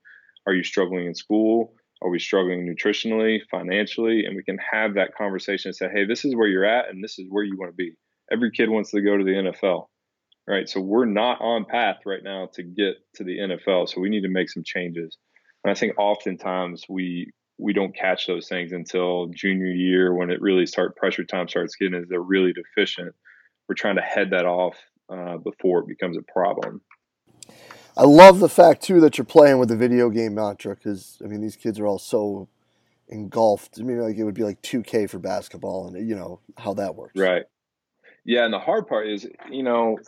are 0.47 0.55
you 0.55 0.65
struggling 0.65 1.07
in 1.07 1.15
school? 1.15 1.75
Are 2.03 2.11
we 2.11 2.19
struggling 2.19 2.67
nutritionally, 2.67 3.41
financially? 3.51 4.27
And 4.27 4.37
we 4.37 4.43
can 4.43 4.59
have 4.59 4.95
that 4.95 5.15
conversation 5.15 5.69
and 5.69 5.77
say, 5.77 5.89
hey, 5.93 6.05
this 6.05 6.25
is 6.25 6.35
where 6.35 6.49
you're 6.49 6.65
at 6.65 6.91
and 6.91 7.03
this 7.03 7.19
is 7.19 7.27
where 7.31 7.45
you 7.45 7.57
want 7.57 7.73
to 7.73 7.77
be. 7.77 7.93
Every 8.31 8.51
kid 8.51 8.69
wants 8.69 8.91
to 8.91 9.01
go 9.01 9.17
to 9.17 9.25
the 9.25 9.31
NFL, 9.31 9.87
right? 10.47 10.69
So 10.69 10.81
we're 10.81 11.07
not 11.07 11.41
on 11.41 11.65
path 11.65 11.99
right 12.05 12.23
now 12.23 12.49
to 12.55 12.63
get 12.63 12.97
to 13.15 13.25
the 13.25 13.39
NFL. 13.39 13.89
So 13.89 14.01
we 14.01 14.11
need 14.11 14.23
to 14.23 14.29
make 14.29 14.51
some 14.51 14.65
changes. 14.65 15.17
And 15.63 15.71
I 15.71 15.75
think 15.75 15.95
oftentimes 15.99 16.85
we 16.89 17.33
we 17.59 17.73
don't 17.73 17.95
catch 17.95 18.27
those 18.27 18.49
things 18.49 18.73
until 18.73 19.27
junior 19.27 19.67
year 19.67 20.15
when 20.15 20.31
it 20.31 20.41
really 20.41 20.67
start 20.67 20.97
pressure 20.97 21.25
time 21.25 21.49
starts 21.49 21.77
getting 21.77 21.95
as 21.95 22.09
they're 22.09 22.21
really 22.21 22.53
deficient. 22.53 23.15
We're 23.69 23.77
trying 23.77 23.97
to 23.97 24.03
head 24.03 24.31
that 24.31 24.45
off 24.45 24.77
uh, 25.09 25.39
before 25.39 25.81
it 25.81 25.89
becomes 25.89 26.17
a 26.17 26.23
problem. 26.23 26.81
I 27.97 28.05
love 28.05 28.41
the 28.41 28.49
fact 28.49 28.83
too 28.83 29.01
that 29.01 29.17
you're 29.17 29.25
playing 29.25 29.59
with 29.59 29.69
the 29.69 29.77
video 29.77 30.11
game 30.11 30.35
mantra 30.35 30.75
because 30.75 31.19
I 31.25 31.29
mean 31.29 31.41
these 31.41 31.57
kids 31.57 31.79
are 31.79 31.87
all 31.87 31.99
so 31.99 32.49
engulfed. 33.09 33.79
I 33.79 33.85
mean 33.85 34.01
like 34.01 34.17
it 34.17 34.25
would 34.25 34.35
be 34.35 34.43
like 34.43 34.61
2K 34.63 35.09
for 35.09 35.19
basketball 35.19 35.87
and 35.87 36.09
you 36.09 36.17
know 36.17 36.41
how 36.59 36.75
that 36.75 36.97
works. 36.97 37.19
Right. 37.19 37.45
Yeah, 38.25 38.45
and 38.45 38.55
the 38.55 38.59
hard 38.59 38.89
part 38.89 39.09
is 39.09 39.29
you 39.51 39.63
know 39.63 39.99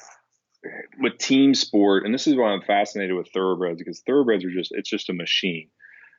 with 0.99 1.19
team 1.19 1.55
sport, 1.55 2.05
and 2.05 2.13
this 2.13 2.27
is 2.27 2.35
why 2.35 2.49
I'm 2.49 2.63
fascinated 2.63 3.15
with 3.15 3.29
thoroughbreds 3.33 3.79
because 3.79 4.01
thoroughbreds 4.01 4.45
are 4.45 4.51
just 4.51 4.73
it's 4.73 4.91
just 4.91 5.11
a 5.11 5.13
machine. 5.13 5.69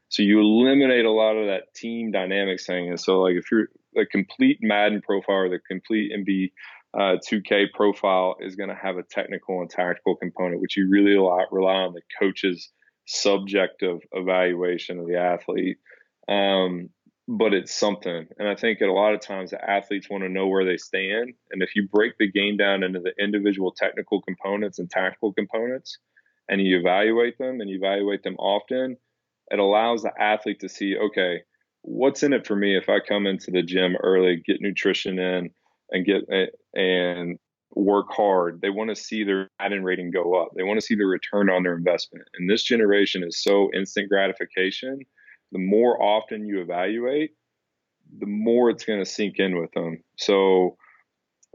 So 0.10 0.24
you 0.24 0.40
eliminate 0.40 1.06
a 1.06 1.12
lot 1.12 1.36
of 1.36 1.48
that 1.48 1.74
team 1.76 2.12
dynamics 2.12 2.66
thing. 2.66 2.90
And 2.90 3.00
so 3.00 3.22
like 3.22 3.36
if 3.36 3.52
you're 3.52 3.68
a 3.98 4.06
complete 4.06 4.60
Madden 4.62 5.02
profile 5.02 5.36
or 5.36 5.50
the 5.50 5.60
complete 5.60 6.12
NBA 6.14 6.52
uh, 6.94 7.18
2K 7.18 7.72
profile 7.74 8.38
is 8.40 8.56
going 8.56 8.70
to 8.70 8.76
have 8.76 8.98
a 8.98 9.04
technical 9.04 9.62
and 9.62 9.70
tactical 9.70 10.16
component, 10.16 10.62
which 10.62 10.78
you 10.78 10.90
really 10.90 11.12
rely, 11.12 11.74
on 11.74 11.94
the 11.94 12.02
coach's 12.20 12.70
subjective 13.06 14.00
evaluation 14.14 15.00
of 15.00 15.08
the 15.08 15.18
athlete. 15.18 15.78
Um, 16.28 16.90
but 17.28 17.54
it's 17.54 17.74
something. 17.74 18.26
And 18.40 18.48
I 18.48 18.56
think 18.56 18.80
that 18.80 18.88
a 18.88 18.94
lot 18.94 19.14
of 19.14 19.20
times 19.20 19.52
the 19.52 19.70
athletes 19.70 20.10
want 20.10 20.24
to 20.24 20.30
know 20.30 20.48
where 20.48 20.64
they 20.64 20.78
stand. 20.78 21.34
And 21.52 21.62
if 21.62 21.76
you 21.76 21.88
break 21.92 22.18
the 22.18 22.32
game 22.32 22.56
down 22.56 22.84
into 22.84 23.02
the 23.02 23.12
individual 23.22 23.74
technical 23.76 24.22
components 24.22 24.80
and 24.80 24.90
tactical 24.90 25.34
components, 25.34 25.98
and 26.50 26.62
you 26.62 26.80
evaluate 26.80 27.38
them 27.38 27.60
and 27.60 27.70
you 27.70 27.78
evaluate 27.78 28.24
them 28.24 28.38
often, 28.38 28.96
it 29.50 29.60
allows 29.60 30.04
the 30.04 30.12
athlete 30.20 30.60
to 30.62 30.70
see, 30.70 30.98
okay, 30.98 31.42
what's 31.82 32.24
in 32.24 32.34
it 32.34 32.46
for 32.46 32.56
me 32.56 32.78
if 32.78 32.90
I 32.90 33.00
come 33.00 33.26
into 33.26 33.52
the 33.52 33.64
gym 33.64 33.96
early, 34.04 34.44
get 34.46 34.62
nutrition 34.62 35.20
in, 35.20 35.50
and 35.92 36.06
get 36.06 36.24
and 36.76 37.38
work 37.76 38.08
hard. 38.12 38.62
They 38.62 38.70
want 38.70 38.90
to 38.90 38.96
see 38.96 39.24
their 39.24 39.50
Madden 39.60 39.84
rating 39.84 40.12
go 40.12 40.36
up. 40.36 40.50
They 40.56 40.64
want 40.64 40.80
to 40.80 40.86
see 40.86 40.96
the 40.96 41.06
return 41.06 41.50
on 41.50 41.64
their 41.64 41.76
investment. 41.76 42.28
And 42.36 42.50
this 42.50 42.64
generation 42.64 43.24
is 43.24 43.42
so 43.42 43.70
instant 43.74 44.10
gratification. 44.10 45.00
The 45.52 45.60
more 45.60 46.02
often 46.02 46.46
you 46.46 46.62
evaluate, 46.62 47.32
the 48.20 48.26
more 48.26 48.70
it's 48.70 48.86
going 48.86 49.00
to 49.00 49.06
sink 49.06 49.36
in 49.38 49.60
with 49.60 49.72
them. 49.72 50.04
So, 50.18 50.78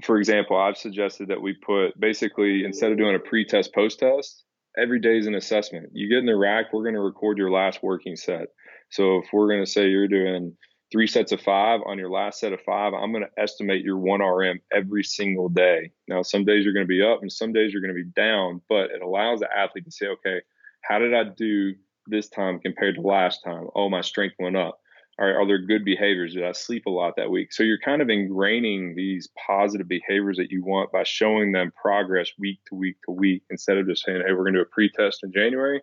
for 0.03 0.19
example, 0.19 0.57
I've 0.57 0.77
suggested 0.77 1.29
that 1.29 1.43
we 1.43 1.55
put 1.55 1.99
basically 1.99 2.65
instead 2.65 2.93
of 2.93 2.99
doing 2.99 3.17
a 3.17 3.19
pre-test, 3.19 3.75
post-test, 3.75 4.45
every 4.77 5.01
day 5.01 5.19
is 5.19 5.27
an 5.27 5.35
assessment. 5.35 5.91
You 5.93 6.09
get 6.09 6.19
in 6.19 6.27
the 6.27 6.37
rack, 6.37 6.73
we're 6.73 6.83
going 6.83 6.95
to 6.95 7.01
record 7.01 7.39
your 7.39 7.51
last 7.51 7.83
working 7.83 8.17
set. 8.17 8.49
So 8.91 9.19
if 9.19 9.27
we're 9.33 9.49
going 9.49 9.65
to 9.65 9.71
say 9.71 9.89
you're 9.89 10.09
doing 10.09 10.57
three 10.91 11.07
sets 11.07 11.33
of 11.33 11.41
five 11.41 11.81
on 11.87 11.99
your 11.99 12.11
last 12.11 12.39
set 12.39 12.53
of 12.53 12.61
five, 12.61 12.93
I'm 12.93 13.13
going 13.13 13.25
to 13.25 13.43
estimate 13.43 13.85
your 13.85 13.97
one 13.97 14.21
RM 14.21 14.61
every 14.73 15.03
single 15.03 15.49
day. 15.49 15.91
Now, 16.09 16.23
some 16.23 16.45
days 16.45 16.65
you're 16.65 16.75
going 16.75 16.87
to 16.87 16.89
be 16.89 17.03
up 17.03 17.23
and 17.23 17.33
some 17.33 17.53
days 17.53 17.73
you're 17.73 17.83
going 17.83 17.95
to 17.95 18.05
be 18.05 18.11
down, 18.15 18.61
but 18.69 18.91
it 18.91 19.03
allows 19.03 19.41
the 19.41 19.49
athlete 19.51 19.87
to 19.87 19.91
say, 19.91 20.07
okay, 20.07 20.41
how 20.83 20.99
did 20.99 21.15
I 21.15 21.25
do 21.25 21.75
this 22.07 22.29
time 22.29 22.59
compared 22.59 22.97
to 22.97 23.01
last 23.01 23.43
time? 23.43 23.69
Oh, 23.75 23.89
my 23.89 24.03
strength 24.03 24.37
went 24.39 24.57
up. 24.57 24.79
Right, 25.19 25.37
are 25.37 25.47
there 25.47 25.59
good 25.59 25.85
behaviors? 25.85 26.35
Did 26.35 26.45
I 26.45 26.53
sleep 26.53 26.87
a 26.87 26.91
lot 26.91 27.15
that 27.17 27.31
week? 27.31 27.53
So 27.53 27.63
you're 27.63 27.79
kind 27.79 28.03
of 28.03 28.09
ingraining 28.09 28.97
these 28.97 29.29
positive 29.47 29.87
behaviors 29.87 30.39
that 30.39 30.51
you 30.51 30.65
want 30.65 30.91
by 30.91 31.05
showing 31.05 31.53
them 31.53 31.71
progress 31.81 32.33
week 32.39 32.61
to 32.69 32.75
week 32.75 32.97
to 33.05 33.13
week 33.13 33.43
instead 33.51 33.77
of 33.77 33.87
just 33.87 34.05
saying, 34.05 34.23
hey, 34.27 34.33
we're 34.33 34.45
going 34.45 34.55
to 34.55 34.61
do 34.61 34.63
a 34.63 34.75
pre 34.75 34.91
test 34.91 35.23
in 35.23 35.33
January 35.33 35.81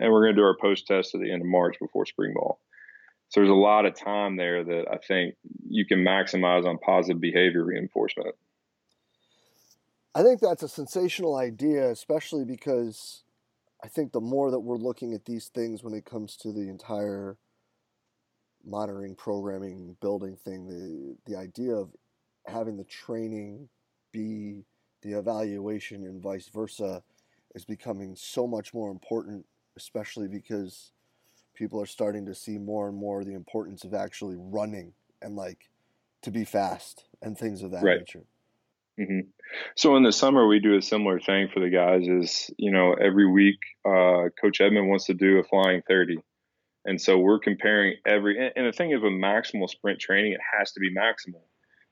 and 0.00 0.12
we're 0.12 0.24
going 0.24 0.34
to 0.34 0.40
do 0.40 0.44
our 0.44 0.56
post 0.60 0.86
test 0.86 1.14
at 1.14 1.20
the 1.20 1.32
end 1.32 1.42
of 1.42 1.48
March 1.48 1.76
before 1.80 2.04
spring 2.04 2.34
ball. 2.34 2.60
So 3.28 3.40
there's 3.40 3.50
a 3.50 3.54
lot 3.54 3.86
of 3.86 3.94
time 3.94 4.36
there 4.36 4.62
that 4.64 4.84
I 4.92 4.98
think 4.98 5.36
you 5.66 5.86
can 5.86 6.00
maximize 6.00 6.66
on 6.66 6.76
positive 6.78 7.20
behavior 7.20 7.64
reinforcement. 7.64 8.34
I 10.14 10.22
think 10.22 10.40
that's 10.40 10.62
a 10.62 10.68
sensational 10.68 11.36
idea, 11.36 11.90
especially 11.90 12.44
because 12.44 13.22
I 13.82 13.88
think 13.88 14.12
the 14.12 14.20
more 14.20 14.50
that 14.50 14.60
we're 14.60 14.76
looking 14.76 15.14
at 15.14 15.24
these 15.24 15.48
things 15.48 15.82
when 15.82 15.94
it 15.94 16.04
comes 16.04 16.36
to 16.38 16.52
the 16.52 16.68
entire 16.68 17.38
monitoring, 18.64 19.14
programming, 19.14 19.96
building 20.00 20.36
thing, 20.36 20.66
the 20.66 21.16
the 21.30 21.38
idea 21.38 21.74
of 21.74 21.90
having 22.46 22.76
the 22.76 22.84
training 22.84 23.68
be 24.12 24.64
the 25.02 25.12
evaluation 25.12 26.04
and 26.04 26.22
vice 26.22 26.48
versa 26.48 27.02
is 27.54 27.64
becoming 27.64 28.14
so 28.16 28.46
much 28.46 28.72
more 28.72 28.90
important, 28.90 29.44
especially 29.76 30.28
because 30.28 30.92
people 31.54 31.80
are 31.80 31.86
starting 31.86 32.26
to 32.26 32.34
see 32.34 32.58
more 32.58 32.88
and 32.88 32.96
more 32.96 33.24
the 33.24 33.34
importance 33.34 33.84
of 33.84 33.94
actually 33.94 34.36
running 34.38 34.92
and 35.20 35.36
like 35.36 35.68
to 36.22 36.30
be 36.30 36.44
fast 36.44 37.04
and 37.20 37.36
things 37.36 37.62
of 37.62 37.70
that 37.72 37.82
right. 37.82 37.98
nature. 37.98 38.24
Mm-hmm. 38.98 39.28
So 39.74 39.96
in 39.96 40.02
the 40.02 40.12
summer, 40.12 40.46
we 40.46 40.60
do 40.60 40.76
a 40.76 40.82
similar 40.82 41.18
thing 41.18 41.48
for 41.52 41.60
the 41.60 41.70
guys. 41.70 42.06
Is 42.06 42.50
you 42.58 42.70
know 42.70 42.94
every 42.94 43.30
week, 43.30 43.58
uh, 43.84 44.28
Coach 44.40 44.60
Edmond 44.60 44.88
wants 44.88 45.06
to 45.06 45.14
do 45.14 45.38
a 45.38 45.44
flying 45.44 45.82
thirty, 45.88 46.18
and 46.84 47.00
so 47.00 47.18
we're 47.18 47.38
comparing 47.38 47.94
every. 48.06 48.52
And 48.56 48.66
the 48.66 48.72
thing 48.72 48.94
of 48.94 49.04
a 49.04 49.10
maximal 49.10 49.68
sprint 49.68 50.00
training, 50.00 50.32
it 50.32 50.40
has 50.58 50.72
to 50.72 50.80
be 50.80 50.94
maximal. 50.94 51.42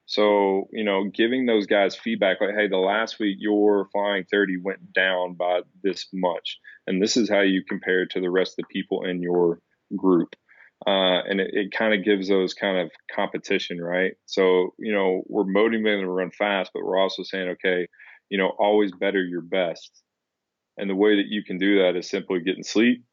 So, 0.07 0.69
you 0.73 0.83
know, 0.83 1.05
giving 1.15 1.47
those 1.47 1.67
guys 1.67 1.95
feedback 1.95 2.41
like, 2.41 2.57
hey, 2.57 2.67
the 2.67 2.79
last 2.79 3.21
week 3.21 3.37
your 3.39 3.89
flying 3.93 4.25
30 4.29 4.57
went 4.65 4.93
down 4.93 5.35
by 5.35 5.61
this 5.85 6.09
much. 6.13 6.59
And 6.89 7.01
this 7.01 7.17
is 7.17 7.31
how 7.31 7.43
you 7.43 7.63
compare 7.69 8.07
to 8.07 8.21
the 8.21 8.31
rest 8.31 8.55
of 8.59 8.65
the 8.65 8.73
people 8.73 9.05
in 9.05 9.23
your 9.23 9.61
group. 9.97 10.35
Uh, 10.85 11.23
and 11.29 11.41
it, 11.41 11.51
it 11.53 11.73
kind 11.73 11.95
of 11.95 12.05
gives 12.05 12.29
those 12.29 12.55
kind 12.55 12.79
of 12.79 12.91
competition, 13.15 13.81
right? 13.81 14.15
So, 14.27 14.75
you 14.81 14.93
know, 14.93 15.23
we're 15.29 15.45
motivating 15.45 16.01
them 16.01 16.07
to 16.07 16.11
run 16.11 16.33
fast, 16.33 16.73
but 16.75 16.83
we're 16.83 16.99
also 16.99 17.23
saying, 17.23 17.51
okay, 17.51 17.87
you 18.31 18.39
know, 18.39 18.51
always 18.59 18.91
better 18.91 19.23
your 19.23 19.43
best. 19.43 20.03
And 20.77 20.91
the 20.91 20.97
way 20.97 21.17
that 21.17 21.29
you 21.29 21.45
can 21.45 21.59
do 21.59 21.83
that 21.83 21.95
is 21.95 22.09
simply 22.09 22.41
getting 22.41 22.65
sleep, 22.65 23.05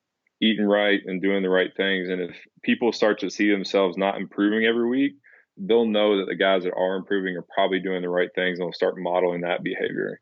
eating 0.41 0.65
right, 0.65 1.02
and 1.06 1.21
doing 1.21 1.43
the 1.43 1.50
right 1.50 1.76
things. 1.76 2.10
And 2.10 2.21
if 2.21 2.36
people 2.63 2.91
start 2.91 3.19
to 3.19 3.30
see 3.30 3.50
themselves 3.52 3.97
not 3.97 4.17
improving 4.17 4.65
every 4.65 4.88
week, 4.88 5.15
they'll 5.58 5.86
know 5.88 6.17
that 6.17 6.28
the 6.28 6.36
guys 6.36 6.63
that 6.63 6.73
are 6.76 6.95
improving 6.95 7.36
are 7.36 7.45
probably 7.54 7.80
doing 7.80 8.02
the 8.02 8.10
right 8.10 8.30
things 8.36 8.60
and 8.60 8.65
will 8.65 8.73
start 8.73 8.97
modeling 8.97 9.41
that 9.41 9.63
behavior. 9.63 10.21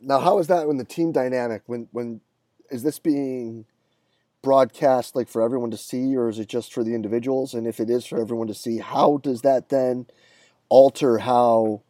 Now, 0.00 0.20
how 0.20 0.38
is 0.38 0.48
that 0.48 0.66
when 0.66 0.76
the 0.76 0.84
team 0.84 1.12
dynamic? 1.12 1.62
When 1.66 1.88
when 1.92 2.20
is 2.70 2.82
this 2.82 2.98
being 2.98 3.64
broadcast 4.42 5.16
like 5.16 5.28
for 5.28 5.40
everyone 5.40 5.70
to 5.70 5.76
see, 5.78 6.14
or 6.16 6.28
is 6.28 6.38
it 6.38 6.48
just 6.48 6.72
for 6.72 6.84
the 6.84 6.94
individuals? 6.94 7.54
And 7.54 7.66
if 7.66 7.80
it 7.80 7.88
is 7.88 8.04
for 8.04 8.20
everyone 8.20 8.48
to 8.48 8.54
see, 8.54 8.78
how 8.78 9.18
does 9.22 9.40
that 9.42 9.70
then 9.70 10.06
alter 10.68 11.18
how 11.18 11.82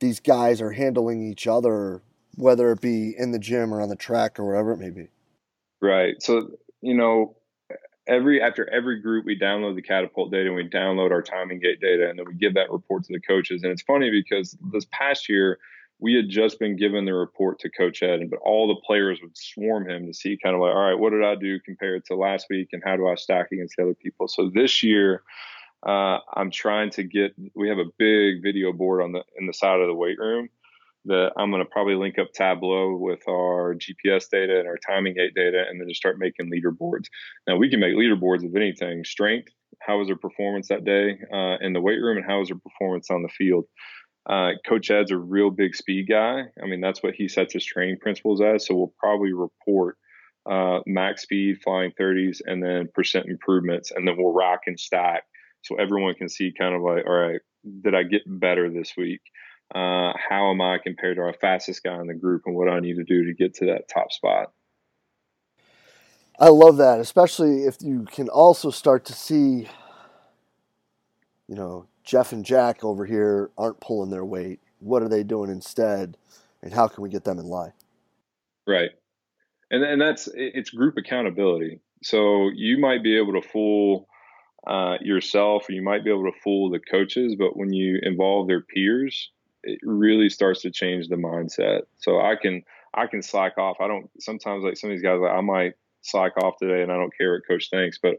these 0.00 0.20
guys 0.20 0.60
are 0.60 0.72
handling 0.72 1.22
each 1.22 1.46
other, 1.46 2.02
whether 2.34 2.70
it 2.72 2.82
be 2.82 3.14
in 3.16 3.32
the 3.32 3.38
gym 3.38 3.72
or 3.72 3.80
on 3.80 3.88
the 3.88 3.96
track 3.96 4.38
or 4.38 4.44
wherever 4.44 4.72
it 4.72 4.78
may 4.78 4.90
be? 4.90 5.08
Right. 5.80 6.22
So 6.22 6.50
you 6.82 6.94
know, 6.94 7.36
every 8.06 8.42
after 8.42 8.68
every 8.70 9.00
group 9.00 9.24
we 9.24 9.38
download 9.38 9.76
the 9.76 9.82
catapult 9.82 10.30
data 10.30 10.46
and 10.46 10.56
we 10.56 10.68
download 10.68 11.10
our 11.10 11.22
timing 11.22 11.60
gate 11.60 11.80
data 11.80 12.08
and 12.08 12.18
then 12.18 12.26
we 12.26 12.34
give 12.34 12.54
that 12.54 12.70
report 12.70 13.04
to 13.04 13.12
the 13.12 13.20
coaches. 13.20 13.62
And 13.62 13.72
it's 13.72 13.82
funny 13.82 14.10
because 14.10 14.56
this 14.72 14.86
past 14.90 15.28
year 15.28 15.58
we 16.00 16.14
had 16.14 16.28
just 16.28 16.58
been 16.58 16.76
given 16.76 17.04
the 17.04 17.14
report 17.14 17.58
to 17.60 17.70
coach 17.70 18.02
ed 18.02 18.20
but 18.30 18.38
all 18.42 18.66
the 18.66 18.80
players 18.86 19.20
would 19.22 19.36
swarm 19.36 19.88
him 19.88 20.06
to 20.06 20.14
see 20.14 20.38
kind 20.42 20.54
of 20.54 20.60
like 20.62 20.74
all 20.74 20.80
right 20.80 20.98
what 20.98 21.10
did 21.10 21.22
i 21.22 21.34
do 21.34 21.60
compared 21.60 22.04
to 22.06 22.16
last 22.16 22.46
week 22.50 22.68
and 22.72 22.82
how 22.84 22.96
do 22.96 23.06
i 23.06 23.14
stack 23.14 23.48
against 23.52 23.74
the 23.76 23.84
other 23.84 23.94
people? 23.94 24.26
So 24.26 24.50
this 24.52 24.82
year 24.82 25.22
uh, 25.86 26.18
i'm 26.34 26.50
trying 26.50 26.90
to 26.90 27.02
get 27.04 27.34
we 27.54 27.68
have 27.68 27.78
a 27.78 27.90
big 27.98 28.42
video 28.42 28.72
board 28.72 29.02
on 29.02 29.12
the 29.12 29.22
in 29.38 29.46
the 29.46 29.54
side 29.54 29.80
of 29.80 29.86
the 29.86 29.94
weight 29.94 30.18
room 30.18 30.48
that 31.06 31.32
I'm 31.36 31.50
going 31.50 31.62
to 31.62 31.70
probably 31.70 31.94
link 31.94 32.18
up 32.18 32.32
Tableau 32.32 32.96
with 32.96 33.20
our 33.28 33.74
GPS 33.74 34.28
data 34.30 34.58
and 34.58 34.68
our 34.68 34.78
timing 34.86 35.14
gate 35.14 35.34
data, 35.34 35.64
and 35.68 35.80
then 35.80 35.88
just 35.88 36.00
start 36.00 36.18
making 36.18 36.50
leaderboards. 36.50 37.06
Now 37.46 37.56
we 37.56 37.70
can 37.70 37.80
make 37.80 37.94
leaderboards 37.94 38.44
of 38.44 38.54
anything: 38.54 39.04
strength, 39.04 39.52
how 39.80 39.98
was 39.98 40.08
their 40.08 40.16
performance 40.16 40.68
that 40.68 40.84
day 40.84 41.18
uh, 41.32 41.56
in 41.60 41.72
the 41.72 41.80
weight 41.80 42.00
room, 42.00 42.18
and 42.18 42.26
how 42.26 42.38
was 42.38 42.48
their 42.48 42.58
performance 42.58 43.10
on 43.10 43.22
the 43.22 43.28
field. 43.28 43.64
Uh, 44.28 44.50
Coach 44.66 44.90
Ed's 44.90 45.10
a 45.10 45.16
real 45.16 45.50
big 45.50 45.74
speed 45.74 46.06
guy. 46.08 46.42
I 46.62 46.66
mean, 46.66 46.80
that's 46.80 47.02
what 47.02 47.14
he 47.14 47.26
sets 47.26 47.54
his 47.54 47.64
training 47.64 47.98
principles 48.00 48.42
as. 48.42 48.66
So 48.66 48.74
we'll 48.74 48.94
probably 48.98 49.32
report 49.32 49.96
uh, 50.48 50.80
max 50.86 51.22
speed, 51.22 51.62
flying 51.64 51.92
30s, 51.98 52.40
and 52.44 52.62
then 52.62 52.88
percent 52.94 53.26
improvements, 53.26 53.90
and 53.90 54.06
then 54.06 54.16
we'll 54.18 54.34
rack 54.34 54.60
and 54.66 54.78
stack 54.78 55.24
so 55.62 55.76
everyone 55.76 56.14
can 56.14 56.28
see 56.28 56.52
kind 56.56 56.74
of 56.74 56.82
like, 56.82 57.04
all 57.06 57.12
right, 57.12 57.40
did 57.82 57.94
I 57.94 58.02
get 58.02 58.22
better 58.26 58.70
this 58.70 58.94
week? 58.96 59.20
Uh, 59.74 60.12
how 60.16 60.50
am 60.50 60.60
I 60.60 60.78
compared 60.78 61.16
to 61.16 61.22
our 61.22 61.32
fastest 61.32 61.82
guy 61.84 62.00
in 62.00 62.06
the 62.06 62.14
group 62.14 62.42
and 62.46 62.56
what 62.56 62.68
I 62.68 62.80
need 62.80 62.96
to 62.96 63.04
do 63.04 63.24
to 63.24 63.34
get 63.34 63.54
to 63.54 63.66
that 63.66 63.88
top 63.88 64.12
spot. 64.12 64.52
I 66.38 66.48
love 66.48 66.78
that, 66.78 67.00
especially 67.00 67.64
if 67.64 67.76
you 67.80 68.06
can 68.10 68.28
also 68.28 68.70
start 68.70 69.04
to 69.06 69.12
see, 69.12 69.68
you 71.46 71.54
know, 71.54 71.86
Jeff 72.02 72.32
and 72.32 72.44
Jack 72.44 72.82
over 72.82 73.04
here 73.04 73.50
aren't 73.58 73.80
pulling 73.80 74.10
their 74.10 74.24
weight. 74.24 74.58
What 74.80 75.02
are 75.02 75.08
they 75.08 75.22
doing 75.22 75.50
instead? 75.50 76.16
And 76.62 76.72
how 76.72 76.88
can 76.88 77.02
we 77.02 77.10
get 77.10 77.24
them 77.24 77.38
in 77.38 77.46
line? 77.46 77.72
Right. 78.66 78.90
And, 79.70 79.84
and 79.84 80.00
that's 80.00 80.28
it's 80.34 80.70
group 80.70 80.96
accountability. 80.96 81.80
So 82.02 82.50
you 82.54 82.78
might 82.78 83.02
be 83.02 83.16
able 83.18 83.40
to 83.40 83.46
fool 83.46 84.08
uh, 84.66 84.96
yourself, 85.00 85.68
or 85.68 85.72
you 85.72 85.82
might 85.82 86.04
be 86.04 86.10
able 86.10 86.24
to 86.24 86.38
fool 86.42 86.70
the 86.70 86.80
coaches, 86.80 87.36
but 87.38 87.56
when 87.56 87.72
you 87.72 87.98
involve 88.02 88.48
their 88.48 88.62
peers, 88.62 89.30
it 89.62 89.80
really 89.82 90.28
starts 90.28 90.62
to 90.62 90.70
change 90.70 91.08
the 91.08 91.16
mindset. 91.16 91.82
So 91.98 92.20
I 92.20 92.36
can 92.40 92.62
I 92.94 93.06
can 93.06 93.22
slack 93.22 93.58
off. 93.58 93.76
I 93.80 93.88
don't 93.88 94.10
sometimes 94.18 94.64
like 94.64 94.76
some 94.76 94.90
of 94.90 94.96
these 94.96 95.02
guys 95.02 95.20
like 95.20 95.32
I 95.32 95.40
might 95.40 95.74
slack 96.02 96.32
off 96.42 96.56
today 96.58 96.82
and 96.82 96.90
I 96.90 96.96
don't 96.96 97.16
care 97.16 97.32
what 97.32 97.46
coach 97.46 97.68
thinks, 97.70 97.98
but 98.02 98.16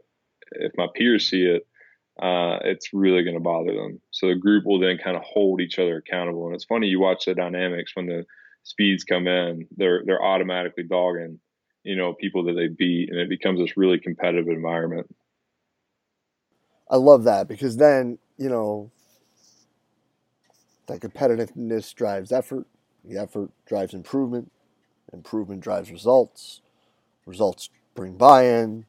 if 0.52 0.72
my 0.76 0.86
peers 0.94 1.28
see 1.28 1.42
it, 1.42 1.66
uh, 2.20 2.58
it's 2.62 2.92
really 2.92 3.24
going 3.24 3.36
to 3.36 3.40
bother 3.40 3.74
them. 3.74 4.00
So 4.10 4.28
the 4.28 4.34
group 4.34 4.64
will 4.66 4.78
then 4.78 4.98
kind 5.02 5.16
of 5.16 5.22
hold 5.22 5.60
each 5.60 5.78
other 5.78 5.96
accountable. 5.96 6.46
And 6.46 6.54
it's 6.54 6.64
funny 6.64 6.86
you 6.86 7.00
watch 7.00 7.24
the 7.24 7.34
dynamics 7.34 7.92
when 7.94 8.06
the 8.06 8.26
speeds 8.64 9.04
come 9.04 9.26
in, 9.26 9.66
they're 9.76 10.02
they're 10.04 10.22
automatically 10.22 10.84
dogging, 10.84 11.40
you 11.84 11.96
know, 11.96 12.12
people 12.14 12.44
that 12.44 12.54
they 12.54 12.68
beat, 12.68 13.10
and 13.10 13.18
it 13.18 13.28
becomes 13.28 13.60
this 13.60 13.76
really 13.76 13.98
competitive 13.98 14.48
environment. 14.48 15.12
I 16.88 16.96
love 16.96 17.24
that 17.24 17.48
because 17.48 17.76
then 17.76 18.18
you 18.36 18.48
know 18.48 18.90
that 20.92 21.00
competitiveness 21.00 21.94
drives 21.94 22.32
effort. 22.32 22.66
The 23.04 23.18
effort 23.18 23.50
drives 23.66 23.94
improvement. 23.94 24.52
Improvement 25.12 25.60
drives 25.60 25.90
results. 25.90 26.60
Results 27.26 27.70
bring 27.94 28.16
buy-in. 28.16 28.86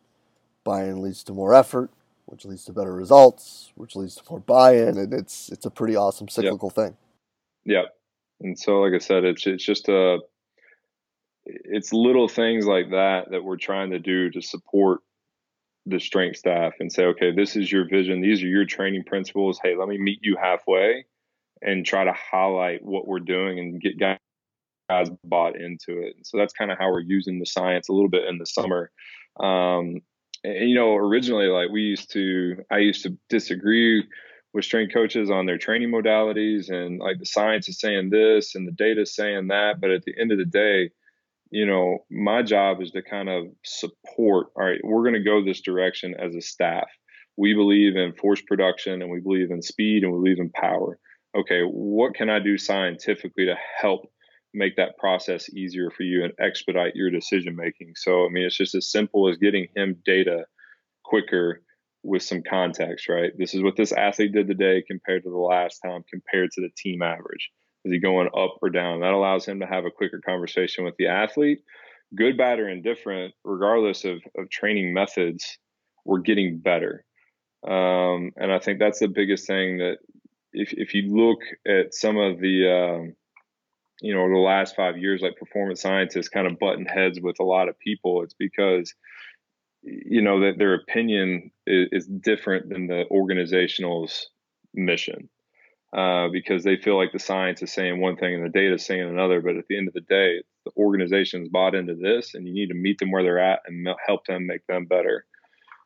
Buy-in 0.64 1.02
leads 1.02 1.24
to 1.24 1.34
more 1.34 1.54
effort 1.54 1.92
which 2.26 2.46
leads 2.46 2.66
to 2.66 2.74
better 2.74 2.94
results, 2.94 3.72
which 3.76 3.96
leads 3.96 4.16
to 4.16 4.24
more 4.30 4.40
buy-in, 4.40 4.98
and 4.98 5.14
it's 5.14 5.50
it's 5.50 5.66
a 5.66 5.70
pretty 5.70 5.96
awesome 5.96 6.28
cyclical 6.28 6.70
yep. 6.70 6.76
thing. 6.76 6.98
Yeah, 7.66 7.84
and 8.42 8.58
so 8.58 8.80
like 8.82 8.94
I 8.94 9.00
said, 9.00 9.24
it's 9.24 9.46
it's 9.46 9.64
just 9.64 9.88
a 9.90 10.20
it's 11.46 11.92
little 11.92 12.28
things 12.28 12.66
like 12.66 12.92
that 12.92 13.32
that 13.32 13.44
we're 13.44 13.58
trying 13.58 13.92
to 13.92 14.00
do 14.00 14.32
to 14.32 14.42
support 14.42 15.02
the 15.86 16.00
strength 16.00 16.38
staff 16.38 16.74
and 16.80 16.92
say, 16.92 17.04
okay, 17.06 17.32
this 17.32 17.58
is 17.58 17.70
your 17.70 17.88
vision, 17.88 18.22
these 18.22 18.42
are 18.42 18.48
your 18.48 18.66
training 18.66 19.04
principles. 19.04 19.60
Hey, 19.62 19.76
let 19.76 19.90
me 19.90 19.98
meet 19.98 20.20
you 20.22 20.38
halfway 20.42 21.06
and 21.64 21.86
try 21.86 22.04
to 22.04 22.14
highlight 22.14 22.84
what 22.84 23.08
we're 23.08 23.20
doing 23.20 23.60
and 23.60 23.82
get 23.82 23.98
guys 23.98 25.10
bought 25.24 25.56
into 25.56 26.02
it. 26.02 26.16
So 26.24 26.38
that's 26.38 26.54
kind 26.54 26.72
of 26.72 26.78
how 26.78 26.92
we're 26.92 27.02
using 27.02 27.40
the 27.40 27.46
science 27.46 27.90
a 27.90 27.94
little 27.94 28.10
bit 28.10 28.26
in 28.28 28.38
the 28.38 28.46
summer. 28.46 28.92
Um, 29.40 30.02
and, 30.44 30.70
you 30.70 30.76
know, 30.76 30.96
originally, 30.96 31.48
like 31.48 31.70
we 31.70 31.82
used 31.82 32.12
to, 32.14 32.58
I 32.70 32.80
used 32.80 33.04
to 33.04 33.18
disagree 33.30 34.04
with 34.54 34.66
strength 34.66 34.94
coaches 34.94 35.32
on 35.32 35.46
their 35.46 35.58
training 35.58 35.90
modalities 35.90 36.70
and 36.70 37.00
like 37.00 37.18
the 37.20 37.26
science 37.26 37.68
is 37.68 37.80
saying 37.80 38.10
this 38.12 38.54
and 38.56 38.68
the 38.68 38.72
data 38.72 39.02
is 39.02 39.16
saying 39.16 39.48
that. 39.48 39.82
But 39.82 39.92
at 39.92 40.04
the 40.04 40.14
end 40.20 40.32
of 40.32 40.38
the 40.38 40.46
day, 40.46 40.92
you 41.50 41.66
know, 41.66 42.00
my 42.10 42.42
job 42.44 42.82
is 42.82 42.92
to 42.92 43.02
kind 43.02 43.30
of 43.30 43.46
support, 43.64 44.48
all 44.56 44.66
right, 44.66 44.80
we're 44.84 45.04
going 45.04 45.14
to 45.14 45.24
go 45.24 45.44
this 45.44 45.62
direction 45.62 46.16
as 46.20 46.36
a 46.36 46.42
staff. 46.42 46.88
We 47.38 47.54
believe 47.54 47.96
in 47.96 48.14
force 48.14 48.42
production 48.42 49.02
and 49.02 49.10
we 49.10 49.20
believe 49.20 49.50
in 49.50 49.62
speed 49.62 50.04
and 50.04 50.12
we 50.12 50.20
believe 50.20 50.40
in 50.40 50.50
power. 50.50 51.00
Okay, 51.36 51.62
what 51.62 52.14
can 52.14 52.30
I 52.30 52.40
do 52.40 52.58
scientifically 52.58 53.46
to 53.46 53.56
help 53.80 54.12
make 54.54 54.76
that 54.76 54.98
process 54.98 55.52
easier 55.54 55.90
for 55.90 56.04
you 56.04 56.24
and 56.24 56.34
expedite 56.40 56.96
your 56.96 57.10
decision 57.10 57.56
making. 57.56 57.94
So, 57.96 58.26
I 58.26 58.30
mean, 58.30 58.44
it's 58.44 58.58
just 58.58 58.76
as 58.76 58.92
simple 58.92 59.28
as 59.28 59.38
getting 59.38 59.68
him 59.76 59.98
data 60.06 60.46
quicker 61.04 61.62
with 62.04 62.22
some 62.22 62.44
context, 62.48 63.10
right? 63.10 63.32
This 63.38 63.54
is 63.54 63.64
what 63.64 63.76
this 63.76 63.92
athlete 63.92 64.34
did 64.34 64.48
today 64.48 64.84
compared 64.88 65.24
to 65.24 65.30
the 65.30 65.38
last 65.38 65.80
time, 65.80 66.04
compared 66.10 66.52
to 66.52 66.62
the 66.62 66.70
team 66.78 67.02
average. 67.02 67.50
Is 67.86 67.92
he 67.92 68.00
going 68.00 68.28
up 68.28 68.58
or 68.62 68.70
down? 68.70 69.02
That 69.02 69.14
allows 69.14 69.46
him 69.46 69.60
to 69.60 69.66
have 69.66 69.86
a 69.86 69.92
quicker 69.92 70.22
conversation 70.26 70.86
with 70.86 70.96
the 70.98 71.08
athlete. 71.08 71.60
Good, 72.16 72.38
bad, 72.38 72.60
or 72.60 72.70
indifferent, 72.70 73.34
regardless 73.44 74.06
of, 74.06 74.22
of 74.38 74.50
training 74.50 74.94
methods, 74.94 75.58
we're 76.06 76.20
getting 76.20 76.60
better. 76.60 77.04
Um, 77.68 78.32
and 78.36 78.52
I 78.52 78.60
think 78.60 78.80
that's 78.80 79.00
the 79.00 79.08
biggest 79.08 79.48
thing 79.48 79.78
that 79.80 79.98
if, 80.54 80.74
if 80.74 80.94
you 80.94 81.16
look 81.16 81.40
at 81.68 81.94
some 81.94 82.18
of 82.18 82.40
the, 82.40 82.72
um, 82.72 83.16
you 84.02 84.14
know, 84.14 84.30
the 84.30 84.38
last 84.38 84.76
five 84.76 84.98
years, 84.98 85.22
like 85.22 85.38
performance 85.38 85.82
scientists 85.82 86.30
kind 86.30 86.48
of 86.48 86.60
button 86.60 86.86
heads 86.86 87.20
with 87.20 87.40
a 87.40 87.44
lot 87.44 87.70
of 87.70 87.80
people, 87.80 88.22
it's 88.24 88.36
because, 88.36 88.94
you 89.82 90.22
know, 90.22 90.42
that 90.42 90.58
their 90.58 90.74
opinion 90.74 91.52
is, 91.68 91.88
is, 91.92 92.08
different 92.08 92.70
than 92.70 92.88
the 92.88 93.06
organizational's 93.12 94.30
mission. 94.74 95.30
Uh, 95.96 96.28
because 96.30 96.64
they 96.64 96.76
feel 96.76 96.98
like 96.98 97.12
the 97.12 97.20
science 97.20 97.62
is 97.62 97.72
saying 97.72 98.02
one 98.02 98.18
thing 98.18 98.34
and 98.34 98.44
the 98.44 98.50
data 98.50 98.74
is 98.74 98.86
saying 98.86 99.08
another. 99.08 99.42
But 99.42 99.58
at 99.58 99.66
the 99.70 99.78
end 99.78 99.88
of 99.88 99.94
the 99.94 100.02
day, 100.02 100.42
the 100.66 100.72
organization's 100.76 101.50
bought 101.50 101.76
into 101.76 101.94
this, 101.94 102.34
and 102.34 102.48
you 102.48 102.54
need 102.54 102.70
to 102.70 102.74
meet 102.74 102.98
them 102.98 103.12
where 103.12 103.22
they're 103.22 103.38
at 103.38 103.60
and 103.68 103.88
help 104.08 104.26
them 104.26 104.48
make 104.48 104.66
them 104.66 104.86
better. 104.86 105.26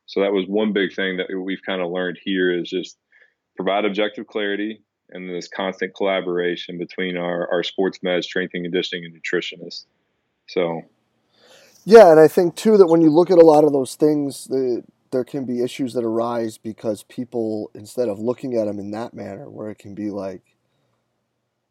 So 0.05 0.21
that 0.21 0.31
was 0.31 0.45
one 0.47 0.71
big 0.71 0.95
thing 0.95 1.17
that 1.17 1.27
we've 1.37 1.61
kind 1.65 1.81
of 1.81 1.91
learned 1.91 2.19
here 2.23 2.57
is 2.57 2.69
just 2.69 2.97
provide 3.57 3.85
objective 3.85 4.27
clarity, 4.27 4.81
and 5.09 5.29
this 5.29 5.47
constant 5.47 5.95
collaboration 5.95 6.77
between 6.77 7.17
our, 7.17 7.49
our 7.51 7.63
sports 7.63 7.99
med, 8.03 8.23
strength 8.23 8.51
and 8.53 8.63
conditioning, 8.63 9.05
and 9.05 9.13
nutritionists. 9.13 9.85
So, 10.47 10.81
yeah, 11.85 12.11
and 12.11 12.19
I 12.19 12.27
think 12.27 12.55
too 12.55 12.77
that 12.77 12.87
when 12.87 13.01
you 13.01 13.09
look 13.09 13.31
at 13.31 13.37
a 13.37 13.45
lot 13.45 13.63
of 13.63 13.73
those 13.73 13.95
things, 13.95 14.45
the, 14.45 14.83
there 15.11 15.23
can 15.23 15.45
be 15.45 15.61
issues 15.61 15.93
that 15.93 16.03
arise 16.03 16.57
because 16.57 17.03
people, 17.03 17.71
instead 17.73 18.09
of 18.09 18.19
looking 18.19 18.55
at 18.55 18.65
them 18.65 18.79
in 18.79 18.91
that 18.91 19.13
manner, 19.13 19.49
where 19.49 19.69
it 19.69 19.79
can 19.79 19.95
be 19.95 20.09
like 20.09 20.41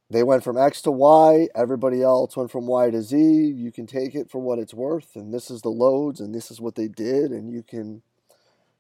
they 0.09 0.23
went 0.23 0.45
from 0.45 0.57
X 0.57 0.83
to 0.83 0.91
Y, 0.91 1.49
everybody 1.55 2.01
else 2.01 2.37
went 2.37 2.51
from 2.51 2.67
Y 2.67 2.91
to 2.91 3.03
Z. 3.03 3.17
You 3.17 3.73
can 3.73 3.87
take 3.87 4.15
it 4.15 4.31
for 4.31 4.39
what 4.39 4.59
it's 4.59 4.75
worth, 4.75 5.17
and 5.17 5.35
this 5.35 5.51
is 5.51 5.63
the 5.63 5.69
loads, 5.69 6.21
and 6.21 6.35
this 6.35 6.51
is 6.51 6.61
what 6.61 6.77
they 6.77 6.89
did, 6.89 7.33
and 7.33 7.51
you 7.51 7.63
can, 7.63 8.03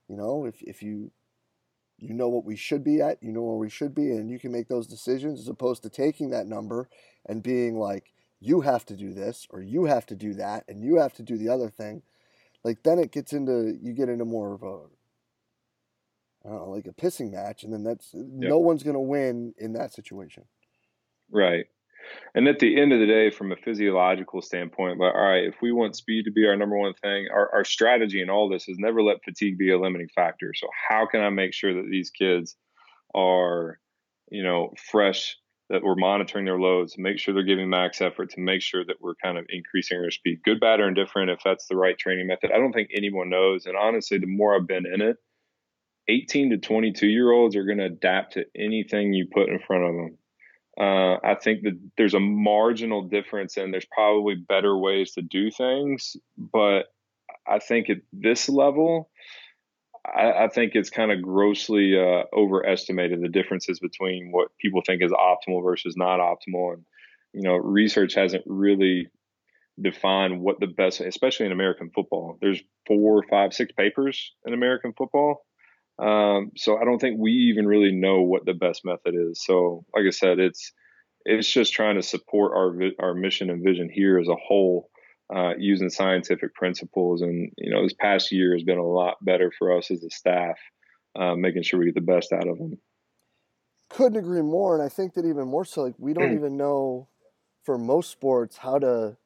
you 0.08 0.16
know, 0.16 0.44
if 0.46 0.62
if 0.62 0.82
you 0.82 1.10
you 1.98 2.14
know 2.14 2.28
what 2.28 2.44
we 2.44 2.56
should 2.56 2.84
be 2.84 3.00
at, 3.00 3.22
you 3.22 3.32
know 3.32 3.42
where 3.42 3.56
we 3.56 3.70
should 3.70 3.94
be, 3.94 4.10
and 4.10 4.30
you 4.30 4.38
can 4.38 4.52
make 4.52 4.68
those 4.68 4.86
decisions 4.86 5.40
as 5.40 5.48
opposed 5.48 5.82
to 5.82 5.90
taking 5.90 6.30
that 6.30 6.46
number 6.46 6.88
and 7.26 7.42
being 7.42 7.78
like, 7.78 8.12
you 8.40 8.60
have 8.60 8.84
to 8.86 8.96
do 8.96 9.14
this 9.14 9.46
or 9.50 9.62
you 9.62 9.84
have 9.84 10.06
to 10.06 10.14
do 10.14 10.34
that 10.34 10.64
and 10.68 10.84
you 10.84 10.96
have 10.96 11.14
to 11.14 11.22
do 11.22 11.38
the 11.38 11.48
other 11.48 11.70
thing. 11.70 12.02
Like 12.64 12.82
then 12.82 12.98
it 12.98 13.12
gets 13.12 13.32
into 13.32 13.78
you 13.80 13.92
get 13.92 14.08
into 14.08 14.24
more 14.24 14.54
of 14.54 14.62
a 14.62 14.80
I 16.44 16.50
don't 16.50 16.66
know, 16.66 16.70
like 16.70 16.86
a 16.86 16.92
pissing 16.92 17.32
match, 17.32 17.64
and 17.64 17.72
then 17.72 17.82
that's 17.82 18.10
yep. 18.12 18.24
no 18.28 18.58
one's 18.58 18.82
gonna 18.82 19.00
win 19.00 19.54
in 19.58 19.72
that 19.72 19.92
situation. 19.92 20.44
Right. 21.30 21.66
And 22.34 22.48
at 22.48 22.58
the 22.58 22.80
end 22.80 22.92
of 22.92 23.00
the 23.00 23.06
day, 23.06 23.30
from 23.30 23.52
a 23.52 23.56
physiological 23.56 24.42
standpoint, 24.42 24.98
but 24.98 25.14
all 25.14 25.28
right, 25.28 25.44
if 25.44 25.56
we 25.62 25.72
want 25.72 25.96
speed 25.96 26.24
to 26.24 26.30
be 26.30 26.46
our 26.46 26.56
number 26.56 26.76
one 26.76 26.94
thing, 26.94 27.28
our, 27.32 27.50
our 27.52 27.64
strategy 27.64 28.20
in 28.20 28.30
all 28.30 28.48
this 28.48 28.68
is 28.68 28.78
never 28.78 29.02
let 29.02 29.24
fatigue 29.24 29.58
be 29.58 29.72
a 29.72 29.80
limiting 29.80 30.08
factor. 30.14 30.52
So 30.54 30.68
how 30.88 31.06
can 31.06 31.20
I 31.20 31.30
make 31.30 31.54
sure 31.54 31.74
that 31.74 31.88
these 31.90 32.10
kids 32.10 32.56
are, 33.14 33.78
you 34.30 34.42
know, 34.42 34.74
fresh, 34.90 35.36
that 35.70 35.82
we're 35.82 35.96
monitoring 35.96 36.44
their 36.44 36.60
loads, 36.60 36.96
make 36.96 37.18
sure 37.18 37.34
they're 37.34 37.42
giving 37.42 37.68
max 37.68 38.00
effort, 38.00 38.30
to 38.30 38.40
make 38.40 38.62
sure 38.62 38.84
that 38.84 39.00
we're 39.00 39.16
kind 39.16 39.38
of 39.38 39.46
increasing 39.48 40.00
their 40.00 40.10
speed, 40.10 40.40
good, 40.44 40.60
bad, 40.60 40.80
or 40.80 40.88
indifferent, 40.88 41.30
if 41.30 41.40
that's 41.44 41.66
the 41.66 41.76
right 41.76 41.98
training 41.98 42.26
method. 42.26 42.52
I 42.52 42.58
don't 42.58 42.72
think 42.72 42.90
anyone 42.94 43.30
knows. 43.30 43.66
And 43.66 43.76
honestly, 43.76 44.18
the 44.18 44.26
more 44.26 44.54
I've 44.54 44.66
been 44.66 44.86
in 44.86 45.00
it, 45.00 45.16
18 46.08 46.50
to 46.50 46.58
22 46.58 47.08
year 47.08 47.32
olds 47.32 47.56
are 47.56 47.64
going 47.64 47.78
to 47.78 47.86
adapt 47.86 48.34
to 48.34 48.44
anything 48.56 49.12
you 49.12 49.26
put 49.32 49.48
in 49.48 49.58
front 49.58 49.84
of 49.84 49.94
them. 49.94 50.18
Uh, 50.78 51.16
I 51.24 51.36
think 51.42 51.62
that 51.62 51.78
there's 51.96 52.14
a 52.14 52.20
marginal 52.20 53.02
difference, 53.02 53.56
and 53.56 53.72
there's 53.72 53.86
probably 53.90 54.34
better 54.34 54.76
ways 54.76 55.12
to 55.12 55.22
do 55.22 55.50
things. 55.50 56.16
But 56.36 56.86
I 57.46 57.58
think 57.60 57.88
at 57.88 57.98
this 58.12 58.48
level, 58.48 59.08
I, 60.04 60.44
I 60.44 60.48
think 60.48 60.72
it's 60.74 60.90
kind 60.90 61.12
of 61.12 61.22
grossly 61.22 61.98
uh, 61.98 62.24
overestimated 62.36 63.22
the 63.22 63.28
differences 63.28 63.80
between 63.80 64.32
what 64.32 64.48
people 64.58 64.82
think 64.84 65.02
is 65.02 65.12
optimal 65.12 65.64
versus 65.64 65.96
not 65.96 66.20
optimal. 66.20 66.74
And 66.74 66.84
you 67.32 67.42
know, 67.42 67.54
research 67.54 68.14
hasn't 68.14 68.44
really 68.46 69.08
defined 69.80 70.40
what 70.40 70.60
the 70.60 70.66
best, 70.66 71.00
especially 71.00 71.46
in 71.46 71.52
American 71.52 71.90
football. 71.94 72.38
There's 72.40 72.62
four, 72.86 73.22
five, 73.30 73.54
six 73.54 73.72
papers 73.72 74.32
in 74.46 74.52
American 74.52 74.92
football 74.92 75.45
um, 75.98 76.52
so 76.56 76.76
I 76.76 76.84
don't 76.84 76.98
think 76.98 77.18
we 77.18 77.32
even 77.32 77.66
really 77.66 77.92
know 77.92 78.22
what 78.22 78.44
the 78.44 78.54
best 78.54 78.84
method 78.84 79.14
is. 79.14 79.42
So, 79.44 79.84
like 79.94 80.04
I 80.06 80.10
said, 80.10 80.38
it's 80.38 80.72
it's 81.24 81.50
just 81.50 81.72
trying 81.72 81.96
to 81.96 82.02
support 82.02 82.52
our 82.52 82.90
our 83.00 83.14
mission 83.14 83.50
and 83.50 83.64
vision 83.64 83.88
here 83.92 84.18
as 84.18 84.28
a 84.28 84.36
whole, 84.36 84.90
uh, 85.34 85.54
using 85.58 85.88
scientific 85.88 86.54
principles. 86.54 87.22
And 87.22 87.50
you 87.56 87.70
know, 87.70 87.82
this 87.82 87.94
past 87.94 88.30
year 88.30 88.52
has 88.52 88.62
been 88.62 88.78
a 88.78 88.86
lot 88.86 89.16
better 89.22 89.50
for 89.58 89.76
us 89.76 89.90
as 89.90 90.04
a 90.04 90.10
staff, 90.10 90.56
uh, 91.18 91.34
making 91.34 91.62
sure 91.62 91.78
we 91.78 91.86
get 91.86 91.94
the 91.94 92.00
best 92.02 92.32
out 92.32 92.46
of 92.46 92.58
them. 92.58 92.78
Couldn't 93.88 94.18
agree 94.18 94.42
more, 94.42 94.74
and 94.74 94.82
I 94.84 94.90
think 94.90 95.14
that 95.14 95.24
even 95.24 95.48
more 95.48 95.64
so, 95.64 95.84
like 95.84 95.94
we 95.98 96.12
don't 96.12 96.34
even 96.36 96.58
know 96.58 97.08
for 97.64 97.78
most 97.78 98.10
sports 98.10 98.58
how 98.58 98.78
to 98.80 99.16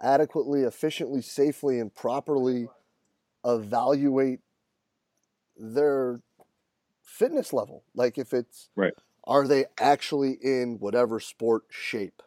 adequately, 0.00 0.62
efficiently, 0.62 1.20
safely, 1.20 1.78
and 1.78 1.94
properly 1.94 2.68
evaluate 3.44 4.40
their 5.56 6.20
fitness 7.02 7.52
level. 7.52 7.84
Like 7.94 8.18
if 8.18 8.32
it's 8.32 8.68
right, 8.76 8.94
are 9.24 9.46
they 9.46 9.66
actually 9.78 10.32
in 10.42 10.78
whatever 10.78 11.20
sport 11.20 11.64
shape? 11.70 12.22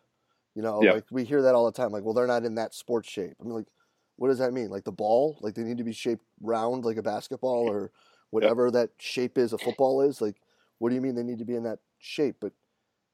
You 0.56 0.64
know, 0.64 0.80
like 0.80 1.06
we 1.12 1.24
hear 1.24 1.44
that 1.44 1.54
all 1.56 1.66
the 1.66 1.72
time. 1.72 1.92
Like, 1.92 2.04
well, 2.04 2.14
they're 2.14 2.26
not 2.28 2.46
in 2.46 2.56
that 2.56 2.74
sports 2.74 3.10
shape. 3.10 3.36
I 3.40 3.44
mean, 3.44 3.54
like, 3.54 3.68
what 4.16 4.30
does 4.30 4.40
that 4.40 4.54
mean? 4.54 4.70
Like 4.70 4.86
the 4.86 4.92
ball? 4.92 5.38
Like 5.42 5.54
they 5.54 5.64
need 5.64 5.78
to 5.78 5.84
be 5.84 5.94
shaped 5.94 6.26
round 6.42 6.84
like 6.84 6.98
a 6.98 7.04
basketball, 7.04 7.70
or 7.70 7.92
whatever 8.32 8.66
yep. 8.66 8.74
that 8.74 8.90
shape 8.98 9.38
is 9.38 9.54
a 9.54 9.58
football 9.58 10.02
is. 10.02 10.22
Like, 10.22 10.42
what 10.80 10.90
do 10.90 10.96
you 10.96 11.02
mean 11.02 11.16
they 11.16 11.24
need 11.24 11.40
to 11.40 11.46
be 11.46 11.56
in 11.56 11.64
that 11.64 11.80
shape? 12.00 12.38
But 12.40 12.54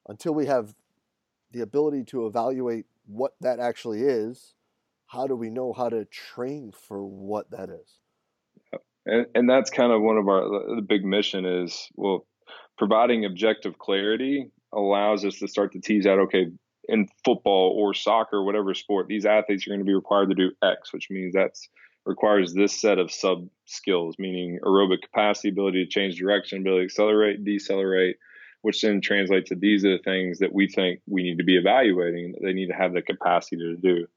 until 0.07 0.33
we 0.33 0.45
have 0.45 0.73
the 1.51 1.61
ability 1.61 2.03
to 2.05 2.25
evaluate 2.25 2.85
what 3.05 3.33
that 3.41 3.59
actually 3.59 4.03
is, 4.03 4.53
how 5.07 5.27
do 5.27 5.35
we 5.35 5.49
know 5.49 5.73
how 5.73 5.89
to 5.89 6.05
train 6.05 6.71
for 6.71 7.05
what 7.05 7.51
that 7.51 7.69
is? 7.69 7.99
And, 9.05 9.25
and 9.35 9.49
that's 9.49 9.69
kind 9.69 9.91
of 9.91 10.01
one 10.01 10.17
of 10.17 10.27
our 10.27 10.75
the 10.75 10.81
big 10.81 11.03
mission 11.03 11.45
is 11.45 11.89
well 11.95 12.25
providing 12.77 13.25
objective 13.25 13.77
clarity 13.77 14.49
allows 14.73 15.25
us 15.25 15.39
to 15.39 15.47
start 15.47 15.73
to 15.73 15.79
tease 15.79 16.05
out 16.05 16.19
okay 16.19 16.47
in 16.87 17.07
football 17.23 17.75
or 17.77 17.93
soccer 17.93 18.43
whatever 18.43 18.73
sport 18.73 19.07
these 19.07 19.25
athletes 19.25 19.65
are 19.65 19.71
going 19.71 19.79
to 19.79 19.85
be 19.85 19.93
required 19.93 20.29
to 20.29 20.35
do 20.35 20.51
x 20.63 20.93
which 20.93 21.09
means 21.09 21.33
that's 21.33 21.69
requires 22.05 22.53
this 22.53 22.79
set 22.79 22.97
of 22.97 23.11
sub 23.11 23.47
skills 23.65 24.15
meaning 24.19 24.59
aerobic 24.65 25.01
capacity 25.01 25.49
ability 25.49 25.83
to 25.83 25.89
change 25.89 26.17
direction 26.17 26.59
ability 26.59 26.81
to 26.81 26.85
accelerate 26.85 27.43
decelerate 27.43 28.17
which 28.61 28.81
then 28.81 29.01
translates 29.01 29.49
to 29.49 29.55
these 29.55 29.83
are 29.85 29.97
the 29.97 30.03
things 30.03 30.39
that 30.39 30.53
we 30.53 30.67
think 30.67 31.01
we 31.07 31.23
need 31.23 31.37
to 31.37 31.43
be 31.43 31.57
evaluating 31.57 32.31
that 32.31 32.41
they 32.41 32.53
need 32.53 32.67
to 32.67 32.73
have 32.73 32.93
the 32.93 33.01
capacity 33.01 33.57
to 33.57 33.75
do 33.75 34.07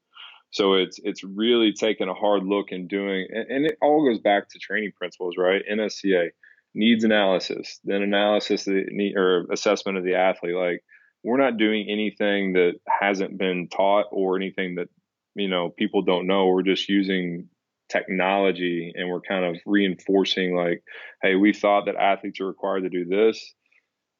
so 0.51 0.73
it's 0.73 0.99
it's 1.03 1.23
really 1.23 1.73
taking 1.73 2.07
a 2.07 2.13
hard 2.13 2.43
look 2.43 2.71
and 2.71 2.87
doing, 2.87 3.27
and, 3.29 3.49
and 3.49 3.65
it 3.65 3.77
all 3.81 4.05
goes 4.05 4.19
back 4.19 4.49
to 4.49 4.59
training 4.59 4.91
principles, 4.97 5.35
right? 5.37 5.61
NSCA 5.69 6.29
needs 6.73 7.03
analysis, 7.03 7.79
then 7.83 8.01
analysis 8.01 8.65
the, 8.65 8.85
need 8.89 9.15
or 9.17 9.45
assessment 9.51 9.97
of 9.97 10.03
the 10.03 10.15
athlete. 10.15 10.55
Like 10.55 10.83
we're 11.23 11.37
not 11.37 11.57
doing 11.57 11.87
anything 11.89 12.53
that 12.53 12.73
hasn't 12.87 13.37
been 13.37 13.67
taught 13.67 14.05
or 14.11 14.37
anything 14.37 14.75
that 14.75 14.87
you 15.35 15.49
know 15.49 15.69
people 15.69 16.01
don't 16.03 16.27
know. 16.27 16.47
We're 16.47 16.63
just 16.63 16.87
using 16.87 17.49
technology 17.89 18.91
and 18.95 19.09
we're 19.09 19.21
kind 19.21 19.45
of 19.45 19.61
reinforcing 19.65 20.55
like, 20.55 20.83
hey, 21.21 21.35
we 21.35 21.53
thought 21.53 21.85
that 21.85 21.95
athletes 21.95 22.39
are 22.41 22.47
required 22.47 22.83
to 22.83 22.89
do 22.89 23.05
this. 23.05 23.53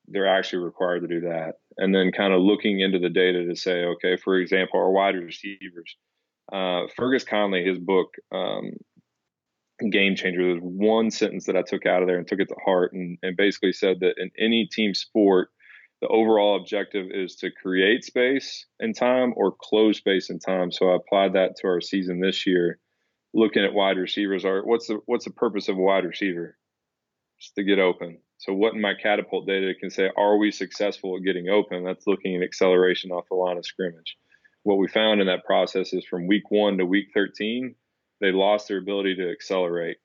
They're 0.07 0.27
actually 0.27 0.63
required 0.63 1.01
to 1.01 1.07
do 1.07 1.21
that. 1.21 1.55
And 1.77 1.93
then 1.93 2.11
kind 2.11 2.33
of 2.33 2.41
looking 2.41 2.79
into 2.79 2.99
the 2.99 3.09
data 3.09 3.45
to 3.45 3.55
say, 3.55 3.83
okay, 3.83 4.15
for 4.15 4.37
example, 4.37 4.79
our 4.79 4.89
wide 4.89 5.15
receivers 5.15 5.97
uh, 6.51 6.87
Fergus 6.95 7.23
Connolly, 7.23 7.63
his 7.63 7.79
book, 7.79 8.13
um, 8.31 8.71
Game 9.91 10.15
Changer, 10.15 10.43
there's 10.43 10.61
one 10.61 11.11
sentence 11.11 11.45
that 11.45 11.55
I 11.55 11.61
took 11.61 11.85
out 11.85 12.01
of 12.01 12.07
there 12.07 12.17
and 12.17 12.27
took 12.27 12.39
it 12.39 12.47
to 12.47 12.55
heart 12.63 12.93
and, 12.93 13.17
and 13.21 13.37
basically 13.37 13.73
said 13.73 13.99
that 13.99 14.15
in 14.17 14.31
any 14.39 14.67
team 14.71 14.93
sport, 14.93 15.49
the 16.01 16.07
overall 16.07 16.57
objective 16.57 17.07
is 17.11 17.35
to 17.37 17.51
create 17.51 18.03
space 18.03 18.65
and 18.79 18.95
time 18.95 19.33
or 19.35 19.55
close 19.59 19.97
space 19.97 20.29
and 20.29 20.41
time. 20.43 20.71
So 20.71 20.91
I 20.91 20.95
applied 20.95 21.33
that 21.33 21.55
to 21.57 21.67
our 21.67 21.81
season 21.81 22.19
this 22.19 22.45
year, 22.47 22.79
looking 23.33 23.63
at 23.63 23.73
wide 23.73 23.97
receivers. 23.97 24.45
Are 24.45 24.63
what's 24.63 24.87
the 24.87 24.99
what's 25.05 25.25
the 25.25 25.31
purpose 25.31 25.69
of 25.69 25.77
a 25.77 25.81
wide 25.81 26.05
receiver? 26.05 26.57
Just 27.39 27.55
to 27.55 27.63
get 27.63 27.79
open. 27.79 28.19
So 28.37 28.53
what 28.53 28.73
in 28.73 28.81
my 28.81 28.93
catapult 28.93 29.47
data 29.47 29.73
can 29.79 29.89
say, 29.89 30.09
are 30.15 30.37
we 30.37 30.51
successful 30.51 31.17
at 31.17 31.23
getting 31.23 31.49
open? 31.49 31.83
That's 31.83 32.05
looking 32.05 32.35
at 32.35 32.43
acceleration 32.43 33.11
off 33.11 33.25
the 33.29 33.35
line 33.35 33.57
of 33.57 33.65
scrimmage 33.65 34.17
what 34.67 34.79
we 34.79 34.87
found 34.89 35.21
in 35.21 35.27
that 35.27 35.45
process 35.45 35.93
is 35.93 36.03
from 36.03 36.27
week 36.27 36.51
one 36.51 36.77
to 36.77 36.85
week 36.85 37.07
13, 37.13 37.73
they 38.19 38.33
lost 38.33 38.67
their 38.67 38.79
ability 38.79 39.15
to 39.15 39.31
accelerate. 39.31 39.95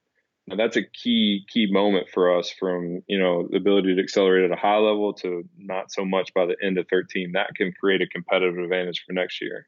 Now 0.46 0.54
that's 0.54 0.76
a 0.76 0.84
key 0.84 1.44
key 1.52 1.66
moment 1.68 2.06
for 2.14 2.38
us 2.38 2.54
from 2.60 3.02
you 3.08 3.18
know 3.18 3.48
the 3.50 3.56
ability 3.56 3.96
to 3.96 4.00
accelerate 4.00 4.44
at 4.44 4.56
a 4.56 4.60
high 4.60 4.78
level 4.78 5.14
to 5.14 5.42
not 5.58 5.90
so 5.90 6.04
much 6.04 6.32
by 6.32 6.46
the 6.46 6.54
end 6.62 6.78
of 6.78 6.86
13. 6.88 7.32
That 7.32 7.56
can 7.56 7.72
create 7.72 8.02
a 8.02 8.06
competitive 8.06 8.56
advantage 8.56 9.02
for 9.04 9.12
next 9.12 9.40
year. 9.40 9.66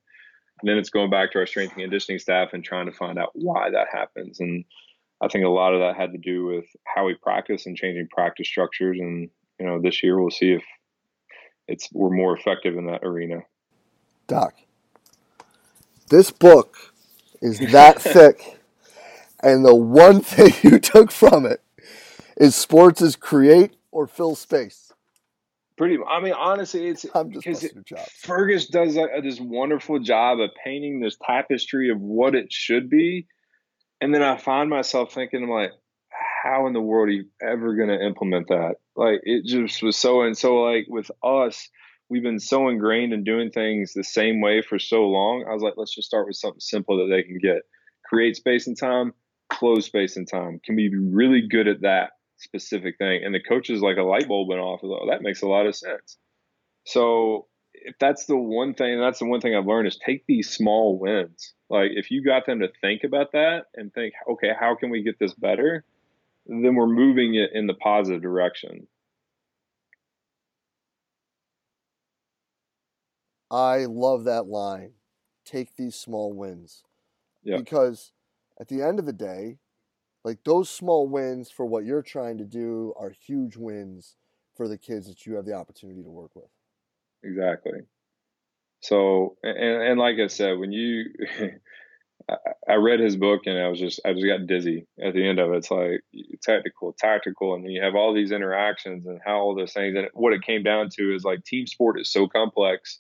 And 0.61 0.71
then 0.71 0.79
it's 0.79 0.91
going 0.91 1.11
back 1.11 1.33
to 1.33 1.41
our 1.41 1.47
strength 1.47 1.73
and 1.73 1.83
conditioning 1.83 2.21
staff 2.21 2.51
and 2.53 2.63
trying 2.63 2.87
to 2.87 2.93
find 2.93 3.19
out 3.19 3.31
why 3.35 3.71
that 3.71 3.89
happens. 3.93 4.39
And 4.39 4.65
I 5.21 5.27
think 5.27 5.45
a 5.45 5.49
lot 5.49 5.75
of 5.75 5.81
that 5.81 5.97
had 5.97 6.13
to 6.13 6.19
do 6.19 6.47
with 6.47 6.67
how 6.85 7.05
we 7.07 7.15
practice 7.15 7.67
and 7.67 7.77
changing 7.77 8.07
practice 8.13 8.47
structures. 8.47 8.99
And 9.01 9.29
you 9.59 9.67
know 9.67 9.81
this 9.83 10.05
year 10.05 10.21
we'll 10.21 10.31
see 10.31 10.53
if 10.53 10.63
it's 11.67 11.89
we're 11.93 12.11
more 12.11 12.37
effective 12.37 12.77
in 12.77 12.87
that 12.87 13.03
arena. 13.03 13.41
Doc, 14.29 14.55
this 16.15 16.31
book 16.31 16.77
is 17.43 17.59
that 17.73 18.01
thick, 18.03 18.59
and 19.43 19.65
the 19.65 19.75
one 19.75 20.21
thing 20.23 20.53
you 20.63 20.79
took 20.79 21.11
from 21.11 21.45
it 21.45 21.61
is 22.37 22.55
sports 22.55 23.03
is 23.03 23.17
create 23.17 23.75
or 23.91 24.07
fill 24.07 24.35
space. 24.35 24.93
Pretty. 25.77 25.99
I 26.09 26.21
mean, 26.21 26.35
honestly, 26.35 26.87
it's 26.87 27.05
I'm 27.15 27.33
just 27.33 27.75
because 27.75 28.09
Fergus 28.23 28.67
does 28.69 28.97
a, 28.97 29.09
this 29.23 29.41
wonderful 29.41 29.99
job 29.99 30.39
of 30.39 30.51
painting 30.63 31.01
this 31.01 31.17
tapestry 31.21 31.91
of 31.91 32.01
what 32.01 32.37
it 32.37 32.53
should 32.53 32.89
be, 32.89 33.27
and 34.01 34.15
then 34.15 34.23
I 34.23 34.37
find 34.37 34.71
myself 34.71 35.13
thinking, 35.13 35.43
I'm 35.43 35.51
like, 35.51 35.73
how 36.45 36.69
in 36.69 36.75
the 36.75 36.81
world 36.81 37.09
are 37.09 37.13
you 37.13 37.27
ever 37.43 37.75
going 37.75 37.89
to 37.89 38.07
implement 38.07 38.49
that? 38.49 38.77
Like, 38.95 39.21
it 39.25 39.47
just 39.47 39.83
was 39.83 39.97
so. 39.97 40.23
And 40.23 40.39
so, 40.39 40.59
like 40.63 40.87
with 40.89 41.11
us, 41.25 41.69
we've 42.09 42.23
been 42.23 42.41
so 42.41 42.69
ingrained 42.69 43.13
in 43.13 43.25
doing 43.25 43.51
things 43.51 43.93
the 43.93 44.05
same 44.05 44.41
way 44.41 44.63
for 44.63 44.79
so 44.79 45.05
long. 45.05 45.45
I 45.49 45.53
was 45.53 45.63
like, 45.63 45.75
let's 45.77 45.95
just 45.95 46.09
start 46.09 46.27
with 46.27 46.37
something 46.37 46.61
simple 46.61 46.99
that 46.99 47.15
they 47.15 47.23
can 47.23 47.39
get. 47.39 47.63
Create 48.05 48.37
space 48.37 48.67
and 48.67 48.79
time, 48.79 49.15
close 49.51 49.87
space 49.87 50.17
and 50.17 50.29
time. 50.29 50.61
Can 50.65 50.77
we 50.77 50.89
be 50.89 50.99
really 50.99 51.47
good 51.49 51.69
at 51.69 51.83
that 51.83 52.11
specific 52.37 52.99
thing? 52.99 53.25
And 53.25 53.35
the 53.35 53.41
coaches 53.41 53.81
like 53.81 53.97
a 53.97 54.03
light 54.03 54.29
bulb 54.29 54.49
went 54.49 54.61
off. 54.61 54.81
Oh, 54.83 55.09
that 55.11 55.23
makes 55.23 55.43
a 55.43 55.49
lot 55.49 55.67
of 55.67 55.75
sense. 55.75 56.19
So 56.85 57.47
if 57.73 57.97
that's 57.99 58.27
the 58.27 58.37
one 58.37 58.75
thing, 58.75 59.01
that's 59.01 59.19
the 59.19 59.27
one 59.27 59.41
thing 59.41 59.55
I've 59.57 59.67
learned 59.67 59.89
is 59.89 59.99
take 59.99 60.25
these 60.27 60.51
small 60.51 60.99
wins. 60.99 61.55
Like 61.71 61.91
if 61.95 62.11
you 62.11 62.23
got 62.25 62.47
them 62.47 62.61
to 62.61 62.69
think 62.81 63.03
about 63.05 63.33
that 63.33 63.65
and 63.75 63.93
think, 63.93 64.15
okay, 64.31 64.51
how 64.59 64.77
can 64.77 64.91
we 64.91 65.03
get 65.03 65.19
this 65.19 65.35
better? 65.35 65.85
Then 66.47 66.75
we're 66.75 66.87
moving 66.87 67.35
it 67.35 67.51
in 67.55 67.67
the 67.67 67.75
positive 67.75 68.23
direction. 68.23 68.87
I 73.55 73.85
love 73.85 74.25
that 74.25 74.49
line. 74.49 74.95
Take 75.45 75.77
these 75.77 75.95
small 75.95 76.33
wins. 76.33 76.83
Yeah. 77.45 77.59
Because 77.59 78.13
at 78.61 78.67
the 78.67 78.83
end 78.83 78.99
of 78.99 79.07
the 79.07 79.13
day, 79.13 79.59
like 80.25 80.43
those 80.45 80.69
small 80.69 81.07
wins 81.07 81.51
for 81.51 81.65
what 81.65 81.85
you're 81.85 82.03
trying 82.03 82.39
to 82.39 82.45
do 82.45 82.93
are 82.99 83.11
huge 83.11 83.57
wins 83.57 84.17
for 84.57 84.67
the 84.67 84.77
kids 84.77 85.07
that 85.07 85.25
you 85.25 85.35
have 85.35 85.45
the 85.45 85.53
opportunity 85.53 86.03
to 86.03 86.11
work 86.11 86.35
with. 86.35 86.51
Exactly. 87.23 87.81
So, 88.81 89.37
and, 89.45 89.83
and 89.83 90.01
like 90.01 90.17
I 90.19 90.27
said, 90.27 90.59
when 90.59 90.73
you, 90.73 91.05
I 92.69 92.75
read 92.75 92.99
his 92.99 93.17
book 93.17 93.43
and 93.47 93.57
I 93.57 93.69
was 93.69 93.79
just, 93.79 94.01
I 94.05 94.15
just 94.15 94.27
got 94.27 94.49
dizzy 94.49 94.89
at 95.01 95.15
the 95.15 95.29
end 95.29 95.39
of 95.39 95.53
it. 95.53 95.59
It's 95.59 95.71
like 95.71 96.03
technical, 96.43 96.93
tactical, 96.93 97.55
and 97.55 97.63
then 97.63 97.71
you 97.71 97.83
have 97.83 97.95
all 97.95 98.13
these 98.15 98.33
interactions 98.33 99.07
and 99.07 99.21
how 99.25 99.39
all 99.39 99.55
those 99.55 99.73
things. 99.73 99.97
And 99.97 100.09
what 100.13 100.33
it 100.33 100.43
came 100.43 100.65
down 100.65 100.89
to 100.91 101.15
is 101.15 101.23
like 101.23 101.45
team 101.45 101.69
sport 101.69 102.01
is 102.01 102.11
so 102.11 102.27
complex 102.27 102.99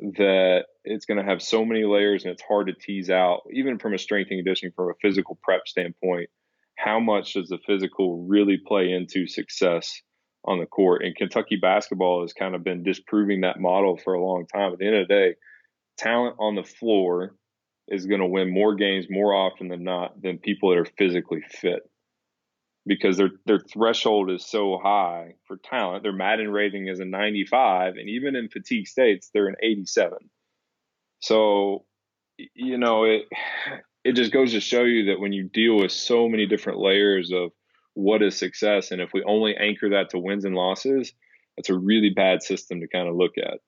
that 0.00 0.64
it's 0.84 1.06
going 1.06 1.18
to 1.18 1.28
have 1.28 1.42
so 1.42 1.64
many 1.64 1.84
layers 1.84 2.24
and 2.24 2.32
it's 2.32 2.42
hard 2.42 2.68
to 2.68 2.72
tease 2.72 3.10
out, 3.10 3.42
even 3.52 3.78
from 3.78 3.94
a 3.94 3.98
strength 3.98 4.30
and 4.30 4.38
conditioning, 4.38 4.72
from 4.74 4.90
a 4.90 4.94
physical 5.02 5.38
prep 5.42 5.66
standpoint, 5.66 6.30
how 6.76 7.00
much 7.00 7.34
does 7.34 7.48
the 7.48 7.58
physical 7.66 8.24
really 8.28 8.58
play 8.64 8.92
into 8.92 9.26
success 9.26 10.00
on 10.44 10.60
the 10.60 10.66
court? 10.66 11.02
And 11.04 11.16
Kentucky 11.16 11.56
basketball 11.56 12.22
has 12.22 12.32
kind 12.32 12.54
of 12.54 12.62
been 12.62 12.84
disproving 12.84 13.40
that 13.40 13.60
model 13.60 13.96
for 13.96 14.14
a 14.14 14.24
long 14.24 14.46
time. 14.46 14.72
At 14.72 14.78
the 14.78 14.86
end 14.86 14.96
of 14.96 15.08
the 15.08 15.14
day, 15.14 15.34
talent 15.96 16.36
on 16.38 16.54
the 16.54 16.62
floor 16.62 17.34
is 17.88 18.06
going 18.06 18.20
to 18.20 18.26
win 18.26 18.52
more 18.52 18.76
games 18.76 19.06
more 19.10 19.34
often 19.34 19.68
than 19.68 19.82
not 19.82 20.20
than 20.22 20.38
people 20.38 20.70
that 20.70 20.78
are 20.78 20.86
physically 20.96 21.42
fit 21.48 21.82
because 22.88 23.18
their 23.18 23.30
their 23.44 23.60
threshold 23.60 24.30
is 24.30 24.44
so 24.44 24.80
high 24.82 25.34
for 25.46 25.58
talent. 25.58 26.02
Their 26.02 26.12
Madden 26.12 26.50
rating 26.50 26.88
is 26.88 26.98
a 26.98 27.04
95, 27.04 27.96
and 27.96 28.08
even 28.08 28.34
in 28.34 28.48
fatigue 28.48 28.88
states, 28.88 29.30
they're 29.32 29.46
an 29.46 29.56
87. 29.62 30.18
So, 31.20 31.84
you 32.54 32.78
know, 32.78 33.04
it 33.04 33.22
it 34.04 34.12
just 34.12 34.32
goes 34.32 34.52
to 34.52 34.60
show 34.60 34.82
you 34.82 35.06
that 35.06 35.20
when 35.20 35.32
you 35.32 35.44
deal 35.44 35.76
with 35.76 35.92
so 35.92 36.28
many 36.28 36.46
different 36.46 36.80
layers 36.80 37.30
of 37.30 37.50
what 37.94 38.22
is 38.22 38.36
success, 38.36 38.90
and 38.90 39.00
if 39.00 39.10
we 39.12 39.22
only 39.24 39.54
anchor 39.56 39.90
that 39.90 40.10
to 40.10 40.18
wins 40.18 40.44
and 40.44 40.54
losses, 40.54 41.12
that's 41.56 41.68
a 41.68 41.78
really 41.78 42.10
bad 42.10 42.42
system 42.42 42.80
to 42.80 42.88
kind 42.88 43.08
of 43.08 43.16
look 43.16 43.36
at. 43.36 43.58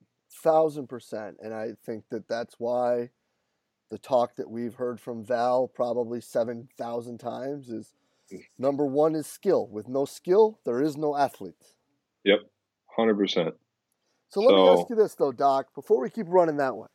Thousand 0.42 0.88
percent, 0.88 1.36
and 1.42 1.52
I 1.52 1.72
think 1.84 2.04
that 2.10 2.26
that's 2.26 2.54
why 2.58 3.10
the 3.90 3.98
talk 3.98 4.36
that 4.36 4.48
we've 4.48 4.74
heard 4.74 4.98
from 4.98 5.24
Val 5.24 5.68
probably 5.68 6.22
seven 6.22 6.68
thousand 6.78 7.18
times 7.18 7.68
is 7.68 7.92
Number 8.58 8.86
one 8.86 9.14
is 9.14 9.26
skill. 9.26 9.68
With 9.70 9.88
no 9.88 10.04
skill, 10.04 10.60
there 10.64 10.80
is 10.80 10.96
no 10.96 11.16
athlete. 11.16 11.54
Yep, 12.24 12.40
hundred 12.96 13.16
percent. 13.16 13.54
So 14.28 14.40
let 14.40 14.50
so, 14.50 14.56
me 14.56 14.80
ask 14.80 14.90
you 14.90 14.96
this 14.96 15.14
though, 15.14 15.32
Doc. 15.32 15.74
Before 15.74 16.00
we 16.00 16.10
keep 16.10 16.26
running 16.28 16.58
that 16.58 16.76
one, 16.76 16.88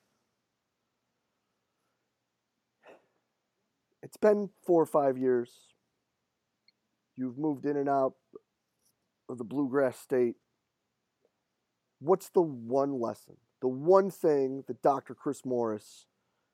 it's 4.02 4.18
been 4.18 4.50
four 4.66 4.82
or 4.82 4.86
five 4.86 5.18
years. 5.18 5.52
You've 7.16 7.38
moved 7.38 7.66
in 7.66 7.78
and 7.78 7.90
out 7.90 8.14
of 9.30 9.38
the 9.38 9.44
bluegrass 9.44 10.00
state. 10.00 10.36
What's 12.00 12.30
the 12.30 12.42
one 12.42 13.00
lesson, 13.00 13.38
the 13.62 13.68
one 13.68 14.12
thing 14.12 14.64
that 14.68 14.82
Dr. 14.82 15.16
Chris 15.16 15.46
Morris, 15.46 16.06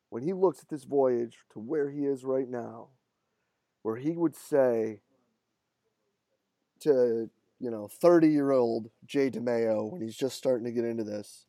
when 0.09 0.23
he 0.23 0.33
looks 0.33 0.61
at 0.61 0.69
this 0.69 0.83
voyage 0.83 1.39
to 1.53 1.59
where 1.59 1.89
he 1.89 2.05
is 2.05 2.23
right 2.23 2.47
now, 2.47 2.89
where 3.83 3.95
he 3.95 4.11
would 4.11 4.35
say, 4.35 5.01
to 6.81 7.29
you 7.59 7.69
know, 7.69 7.87
30 7.87 8.27
year 8.27 8.51
old 8.51 8.89
Jay 9.05 9.29
DeMayo 9.29 9.91
when 9.91 10.01
he's 10.01 10.15
just 10.17 10.35
starting 10.35 10.65
to 10.65 10.71
get 10.71 10.83
into 10.83 11.03
this, 11.03 11.45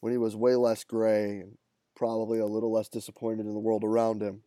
when 0.00 0.12
he 0.12 0.18
was 0.18 0.36
way 0.36 0.54
less 0.54 0.84
gray 0.84 1.40
and 1.40 1.56
probably 1.96 2.38
a 2.38 2.46
little 2.46 2.72
less 2.72 2.88
disappointed 2.88 3.46
in 3.46 3.54
the 3.54 3.58
world 3.58 3.82
around 3.82 4.22
him, 4.22 4.42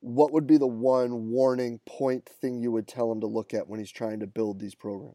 what 0.00 0.32
would 0.32 0.46
be 0.48 0.56
the 0.56 0.66
one 0.66 1.30
warning 1.30 1.78
point 1.86 2.28
thing 2.40 2.60
you 2.60 2.72
would 2.72 2.88
tell 2.88 3.10
him 3.12 3.20
to 3.20 3.28
look 3.28 3.54
at 3.54 3.68
when 3.68 3.78
he's 3.78 3.92
trying 3.92 4.18
to 4.20 4.26
build 4.26 4.58
these 4.58 4.74
programs? 4.74 5.14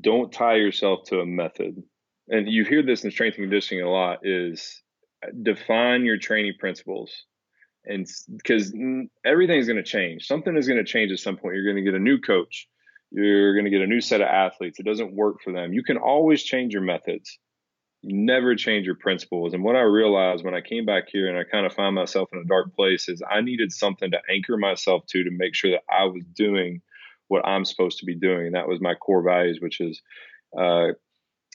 Don't 0.00 0.32
tie 0.32 0.54
yourself 0.54 1.00
to 1.06 1.18
a 1.18 1.26
method. 1.26 1.82
And 2.28 2.48
you 2.48 2.64
hear 2.64 2.84
this 2.84 3.02
in 3.02 3.10
strength 3.10 3.38
and 3.38 3.44
conditioning 3.44 3.84
a 3.84 3.90
lot 3.90 4.20
is 4.22 4.82
define 5.42 6.04
your 6.04 6.16
training 6.16 6.54
principles 6.60 7.24
and 7.86 8.06
because 8.36 8.74
everything's 9.24 9.66
going 9.66 9.76
to 9.76 9.82
change. 9.82 10.26
Something 10.26 10.56
is 10.56 10.66
going 10.66 10.78
to 10.78 10.84
change 10.84 11.12
at 11.12 11.18
some 11.18 11.36
point. 11.36 11.54
You're 11.54 11.64
going 11.64 11.82
to 11.82 11.90
get 11.90 11.94
a 11.94 12.02
new 12.02 12.18
coach. 12.18 12.68
You're 13.10 13.54
going 13.54 13.64
to 13.64 13.70
get 13.70 13.80
a 13.80 13.86
new 13.86 14.00
set 14.00 14.20
of 14.20 14.28
athletes. 14.28 14.78
It 14.78 14.86
doesn't 14.86 15.14
work 15.14 15.36
for 15.42 15.52
them. 15.52 15.72
You 15.72 15.82
can 15.82 15.96
always 15.96 16.42
change 16.42 16.72
your 16.72 16.82
methods. 16.82 17.38
You 18.02 18.16
never 18.16 18.54
change 18.54 18.86
your 18.86 18.94
principles. 18.94 19.52
And 19.52 19.62
what 19.62 19.76
i 19.76 19.80
realized 19.80 20.44
when 20.44 20.54
i 20.54 20.60
came 20.60 20.86
back 20.86 21.04
here 21.08 21.28
and 21.28 21.36
i 21.36 21.44
kind 21.44 21.66
of 21.66 21.74
found 21.74 21.94
myself 21.94 22.30
in 22.32 22.38
a 22.38 22.44
dark 22.44 22.74
place 22.74 23.08
is 23.08 23.22
i 23.30 23.42
needed 23.42 23.72
something 23.72 24.10
to 24.12 24.18
anchor 24.30 24.56
myself 24.56 25.04
to 25.08 25.24
to 25.24 25.30
make 25.30 25.54
sure 25.54 25.72
that 25.72 25.82
i 25.90 26.04
was 26.04 26.24
doing 26.34 26.80
what 27.28 27.46
i'm 27.46 27.64
supposed 27.64 27.98
to 27.98 28.06
be 28.06 28.14
doing. 28.14 28.46
And 28.46 28.54
that 28.54 28.68
was 28.68 28.80
my 28.80 28.94
core 28.94 29.22
values 29.22 29.58
which 29.60 29.80
is 29.80 30.00
uh, 30.58 30.88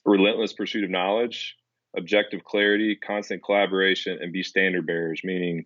relentless 0.06 0.54
pursuit 0.54 0.84
of 0.84 0.92
knowledge 0.92 1.56
objective 1.98 2.44
clarity 2.44 2.96
constant 2.96 3.44
collaboration 3.44 4.20
and 4.22 4.34
be 4.34 4.44
standard 4.44 4.86
bearers 4.86 5.22
meaning 5.24 5.66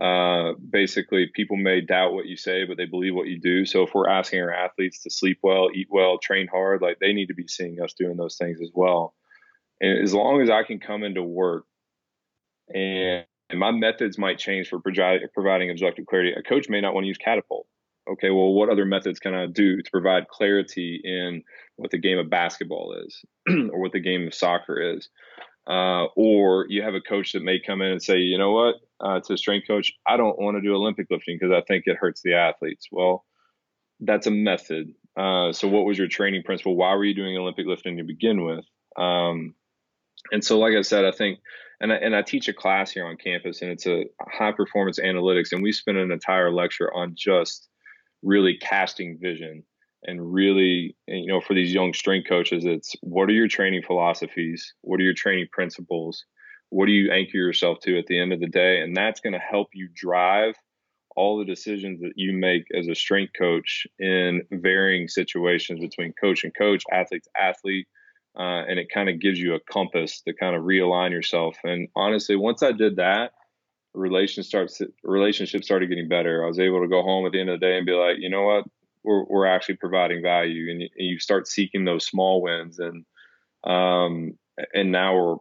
uh, 0.00 0.52
basically, 0.70 1.30
people 1.34 1.56
may 1.56 1.80
doubt 1.80 2.12
what 2.12 2.26
you 2.26 2.36
say, 2.36 2.64
but 2.64 2.76
they 2.76 2.84
believe 2.84 3.14
what 3.14 3.28
you 3.28 3.40
do. 3.40 3.64
So 3.64 3.82
if 3.82 3.94
we're 3.94 4.08
asking 4.08 4.42
our 4.42 4.52
athletes 4.52 5.02
to 5.02 5.10
sleep 5.10 5.38
well, 5.42 5.70
eat 5.74 5.88
well, 5.90 6.18
train 6.18 6.48
hard, 6.48 6.82
like 6.82 6.98
they 6.98 7.14
need 7.14 7.26
to 7.26 7.34
be 7.34 7.48
seeing 7.48 7.80
us 7.80 7.94
doing 7.94 8.16
those 8.16 8.36
things 8.36 8.60
as 8.60 8.70
well. 8.74 9.14
And 9.80 10.02
as 10.02 10.12
long 10.12 10.42
as 10.42 10.50
I 10.50 10.64
can 10.64 10.80
come 10.80 11.02
into 11.02 11.22
work 11.22 11.64
and, 12.68 13.24
and 13.48 13.58
my 13.58 13.70
methods 13.70 14.18
might 14.18 14.38
change 14.38 14.68
for 14.68 14.80
providing 14.80 15.70
objective 15.70 16.06
clarity, 16.06 16.32
a 16.32 16.42
coach 16.42 16.68
may 16.68 16.80
not 16.80 16.92
want 16.92 17.04
to 17.04 17.08
use 17.08 17.18
catapult. 17.18 17.66
Okay, 18.08 18.30
well, 18.30 18.52
what 18.52 18.68
other 18.68 18.84
methods 18.84 19.18
can 19.18 19.34
I 19.34 19.46
do 19.46 19.82
to 19.82 19.90
provide 19.90 20.28
clarity 20.28 21.00
in 21.02 21.42
what 21.76 21.90
the 21.90 21.98
game 21.98 22.18
of 22.18 22.30
basketball 22.30 22.94
is 23.04 23.24
or 23.48 23.80
what 23.80 23.92
the 23.92 24.00
game 24.00 24.26
of 24.26 24.34
soccer 24.34 24.78
is? 24.78 25.08
Uh, 25.68 26.04
or 26.14 26.66
you 26.68 26.82
have 26.82 26.94
a 26.94 27.00
coach 27.00 27.32
that 27.32 27.42
may 27.42 27.58
come 27.58 27.82
in 27.82 27.90
and 27.90 28.02
say, 28.02 28.18
you 28.18 28.38
know 28.38 28.52
what, 28.52 28.76
uh, 29.00 29.20
to 29.20 29.32
a 29.32 29.38
strength 29.38 29.66
coach, 29.66 29.92
I 30.06 30.16
don't 30.16 30.38
want 30.38 30.56
to 30.56 30.60
do 30.60 30.74
Olympic 30.74 31.08
lifting 31.10 31.38
because 31.40 31.52
I 31.52 31.60
think 31.66 31.84
it 31.86 31.96
hurts 31.96 32.22
the 32.22 32.34
athletes. 32.34 32.86
Well, 32.90 33.24
that's 34.00 34.26
a 34.26 34.30
method. 34.30 34.92
Uh, 35.16 35.52
so, 35.52 35.66
what 35.66 35.84
was 35.84 35.98
your 35.98 36.08
training 36.08 36.42
principle? 36.44 36.76
Why 36.76 36.94
were 36.94 37.04
you 37.04 37.14
doing 37.14 37.36
Olympic 37.36 37.66
lifting 37.66 37.96
to 37.96 38.04
begin 38.04 38.44
with? 38.44 38.64
Um, 38.96 39.54
and 40.30 40.44
so, 40.44 40.58
like 40.58 40.74
I 40.74 40.82
said, 40.82 41.04
I 41.04 41.10
think, 41.10 41.40
and 41.80 41.92
I, 41.92 41.96
and 41.96 42.14
I 42.14 42.22
teach 42.22 42.48
a 42.48 42.52
class 42.52 42.90
here 42.90 43.06
on 43.06 43.16
campus, 43.16 43.62
and 43.62 43.70
it's 43.70 43.86
a 43.86 44.04
high 44.20 44.52
performance 44.52 45.00
analytics, 45.00 45.52
and 45.52 45.62
we 45.62 45.72
spend 45.72 45.98
an 45.98 46.12
entire 46.12 46.52
lecture 46.52 46.92
on 46.92 47.14
just 47.16 47.68
really 48.22 48.56
casting 48.56 49.18
vision 49.18 49.64
and 50.06 50.32
really 50.32 50.96
you 51.06 51.26
know 51.26 51.40
for 51.40 51.54
these 51.54 51.72
young 51.72 51.92
strength 51.92 52.28
coaches 52.28 52.64
it's 52.64 52.94
what 53.02 53.28
are 53.28 53.32
your 53.32 53.48
training 53.48 53.82
philosophies? 53.82 54.74
What 54.82 55.00
are 55.00 55.04
your 55.04 55.14
training 55.14 55.48
principles? 55.52 56.24
What 56.70 56.86
do 56.86 56.92
you 56.92 57.12
anchor 57.12 57.36
yourself 57.36 57.78
to 57.80 57.98
at 57.98 58.06
the 58.06 58.18
end 58.18 58.32
of 58.32 58.40
the 58.40 58.48
day? 58.48 58.80
And 58.80 58.96
that's 58.96 59.20
going 59.20 59.34
to 59.34 59.38
help 59.38 59.68
you 59.72 59.88
drive 59.94 60.54
all 61.14 61.38
the 61.38 61.44
decisions 61.44 62.00
that 62.00 62.12
you 62.16 62.32
make 62.32 62.64
as 62.76 62.88
a 62.88 62.94
strength 62.94 63.32
coach 63.38 63.86
in 63.98 64.42
varying 64.50 65.08
situations 65.08 65.80
between 65.80 66.12
coach 66.20 66.44
and 66.44 66.52
coach 66.56 66.82
athlete 66.92 67.22
to 67.24 67.40
athlete 67.40 67.86
uh, 68.38 68.64
and 68.68 68.78
it 68.78 68.88
kind 68.92 69.08
of 69.08 69.18
gives 69.18 69.38
you 69.38 69.54
a 69.54 69.60
compass 69.60 70.20
to 70.20 70.34
kind 70.34 70.54
of 70.54 70.62
realign 70.62 71.10
yourself. 71.10 71.56
And 71.64 71.88
honestly 71.96 72.36
once 72.36 72.62
i 72.62 72.72
did 72.72 72.96
that 72.96 73.32
relationship 73.96 74.46
starts 74.46 74.82
relationships 75.02 75.66
started 75.66 75.88
getting 75.88 76.08
better. 76.08 76.44
I 76.44 76.48
was 76.48 76.58
able 76.58 76.82
to 76.82 76.88
go 76.88 77.02
home 77.02 77.26
at 77.26 77.32
the 77.32 77.40
end 77.40 77.50
of 77.50 77.58
the 77.58 77.66
day 77.66 77.76
and 77.76 77.86
be 77.86 77.92
like 77.92 78.16
you 78.18 78.30
know 78.30 78.42
what 78.42 78.64
we're, 79.06 79.24
we're 79.24 79.46
actually 79.46 79.76
providing 79.76 80.20
value 80.20 80.70
and 80.70 80.82
you, 80.82 80.88
and 80.98 81.08
you 81.08 81.18
start 81.18 81.46
seeking 81.46 81.84
those 81.84 82.04
small 82.04 82.42
wins 82.42 82.78
and 82.78 83.04
um, 83.64 84.36
and 84.74 84.92
now 84.92 85.14
we're 85.16 85.36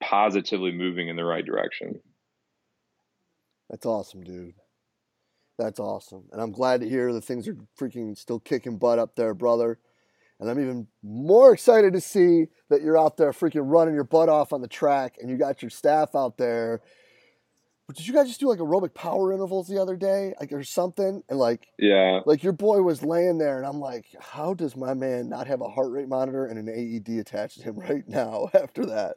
positively 0.00 0.72
moving 0.72 1.08
in 1.08 1.16
the 1.16 1.24
right 1.24 1.44
direction. 1.44 2.00
That's 3.68 3.86
awesome 3.86 4.22
dude. 4.22 4.54
That's 5.58 5.80
awesome. 5.80 6.24
And 6.32 6.40
i'm 6.40 6.52
glad 6.52 6.80
to 6.82 6.88
hear 6.88 7.12
that 7.12 7.24
things 7.24 7.48
are 7.48 7.56
freaking 7.78 8.16
still 8.16 8.40
kicking 8.40 8.78
butt 8.78 8.98
up 8.98 9.16
there 9.16 9.34
brother. 9.34 9.78
And 10.38 10.48
i'm 10.48 10.60
even 10.60 10.86
more 11.02 11.52
excited 11.52 11.94
to 11.94 12.00
see 12.00 12.46
that 12.68 12.82
you're 12.82 12.98
out 12.98 13.16
there 13.16 13.32
freaking 13.32 13.62
running 13.64 13.94
your 13.94 14.04
butt 14.04 14.28
off 14.28 14.52
on 14.52 14.60
the 14.60 14.68
track 14.68 15.16
and 15.20 15.30
you 15.30 15.36
got 15.36 15.62
your 15.62 15.70
staff 15.70 16.14
out 16.14 16.36
there 16.36 16.80
but 17.88 17.96
did 17.96 18.06
you 18.06 18.12
guys 18.12 18.28
just 18.28 18.38
do 18.38 18.48
like 18.48 18.58
aerobic 18.58 18.92
power 18.92 19.32
intervals 19.32 19.66
the 19.66 19.80
other 19.80 19.96
day, 19.96 20.34
like 20.38 20.52
or 20.52 20.62
something? 20.62 21.22
And 21.28 21.38
like, 21.38 21.68
yeah, 21.78 22.20
like 22.26 22.42
your 22.42 22.52
boy 22.52 22.82
was 22.82 23.02
laying 23.02 23.38
there, 23.38 23.56
and 23.56 23.66
I'm 23.66 23.80
like, 23.80 24.14
how 24.20 24.52
does 24.52 24.76
my 24.76 24.92
man 24.92 25.30
not 25.30 25.46
have 25.46 25.62
a 25.62 25.68
heart 25.68 25.90
rate 25.90 26.06
monitor 26.06 26.44
and 26.44 26.58
an 26.58 26.68
AED 26.68 27.18
attached 27.18 27.58
to 27.58 27.64
him 27.64 27.78
right 27.78 28.06
now 28.06 28.50
after 28.54 28.84
that? 28.86 29.16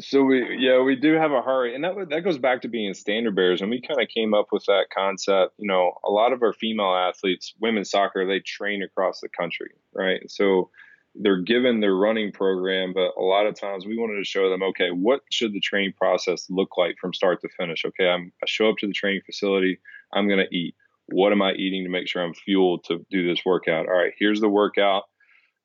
So 0.00 0.24
we, 0.24 0.56
yeah, 0.58 0.82
we 0.82 0.96
do 0.96 1.14
have 1.14 1.30
a 1.30 1.40
heart 1.40 1.66
rate, 1.66 1.76
and 1.76 1.84
that 1.84 2.08
that 2.10 2.24
goes 2.24 2.38
back 2.38 2.62
to 2.62 2.68
being 2.68 2.92
standard 2.92 3.36
bearers, 3.36 3.60
and 3.60 3.70
we 3.70 3.80
kind 3.80 4.02
of 4.02 4.08
came 4.08 4.34
up 4.34 4.48
with 4.50 4.64
that 4.66 4.86
concept. 4.92 5.54
You 5.58 5.68
know, 5.68 5.92
a 6.04 6.10
lot 6.10 6.32
of 6.32 6.42
our 6.42 6.52
female 6.52 6.96
athletes, 6.96 7.54
women's 7.60 7.90
soccer, 7.90 8.26
they 8.26 8.40
train 8.40 8.82
across 8.82 9.20
the 9.20 9.28
country, 9.28 9.70
right? 9.94 10.28
So 10.28 10.70
they're 11.14 11.42
given 11.42 11.80
their 11.80 11.94
running 11.94 12.32
program, 12.32 12.92
but 12.94 13.12
a 13.18 13.22
lot 13.22 13.46
of 13.46 13.58
times 13.58 13.84
we 13.84 13.98
wanted 13.98 14.18
to 14.18 14.24
show 14.24 14.48
them, 14.48 14.62
okay, 14.62 14.90
what 14.90 15.20
should 15.30 15.52
the 15.52 15.60
training 15.60 15.92
process 15.96 16.46
look 16.48 16.76
like 16.78 16.96
from 17.00 17.12
start 17.12 17.40
to 17.42 17.48
finish? 17.58 17.84
Okay, 17.84 18.08
I'm, 18.08 18.32
I 18.42 18.46
show 18.46 18.70
up 18.70 18.78
to 18.78 18.86
the 18.86 18.92
training 18.92 19.22
facility, 19.26 19.78
I'm 20.12 20.26
going 20.26 20.44
to 20.44 20.56
eat. 20.56 20.74
What 21.06 21.32
am 21.32 21.42
I 21.42 21.52
eating 21.52 21.84
to 21.84 21.90
make 21.90 22.08
sure 22.08 22.22
I'm 22.22 22.34
fueled 22.34 22.84
to 22.84 23.04
do 23.10 23.28
this 23.28 23.44
workout? 23.44 23.86
All 23.88 23.94
right, 23.94 24.12
here's 24.18 24.40
the 24.40 24.48
workout. 24.48 25.04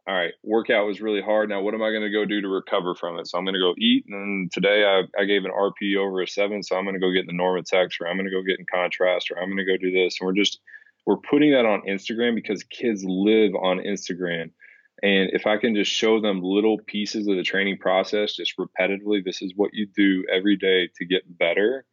All 0.08 0.16
right, 0.16 0.34
workout 0.44 0.88
was 0.88 1.02
really 1.02 1.22
hard. 1.22 1.50
Now, 1.50 1.62
what 1.62 1.74
am 1.74 1.84
I 1.84 1.92
going 1.92 2.04
to 2.04 2.10
go 2.10 2.26
do 2.26 2.42
to 2.42 2.48
recover 2.48 2.96
from 2.96 3.20
it? 3.20 3.28
So 3.28 3.38
I'm 3.38 3.44
going 3.44 3.56
to 3.56 3.60
go 3.60 3.76
eat. 3.78 4.06
And 4.08 4.52
today 4.52 4.86
I, 4.86 5.04
I 5.22 5.26
gave 5.26 5.44
an 5.44 5.52
RPE 5.52 5.98
over 5.98 6.22
a 6.22 6.28
seven. 6.28 6.64
So 6.64 6.78
I'm 6.78 6.86
going 6.86 6.94
to 6.94 7.00
go 7.02 7.12
get 7.12 7.30
in 7.30 7.36
the 7.36 7.44
Normatecs 7.44 8.00
or 8.00 8.08
I'm 8.08 8.16
going 8.16 8.28
to 8.28 8.32
go 8.32 8.42
get 8.42 8.60
in 8.60 8.66
contrast 8.74 9.32
or 9.32 9.38
I'm 9.38 9.50
going 9.50 9.58
to 9.58 9.66
go 9.66 9.76
do 9.76 9.92
this. 9.92 10.18
And 10.20 10.26
we're 10.26 10.34
just, 10.34 10.60
we're 11.06 11.18
putting 11.18 11.52
that 11.52 11.66
on 11.66 11.82
Instagram 11.82 12.36
because 12.36 12.64
kids 12.64 13.04
live 13.06 13.54
on 13.56 13.80
Instagram 13.80 14.52
and 15.04 15.30
if 15.32 15.46
I 15.46 15.58
can 15.58 15.76
just 15.76 15.92
show 15.92 16.20
them 16.20 16.42
little 16.42 16.80
pieces 16.88 17.28
of 17.28 17.36
the 17.36 17.44
training 17.44 17.78
process, 17.78 18.36
just 18.36 18.58
repetitively, 18.58 19.24
this 19.24 19.42
is 19.42 19.54
what 19.56 19.74
you 19.74 19.88
do 19.96 20.26
every 20.32 20.56
day 20.56 20.90
to 20.98 21.06
get 21.06 21.38
better, 21.38 21.86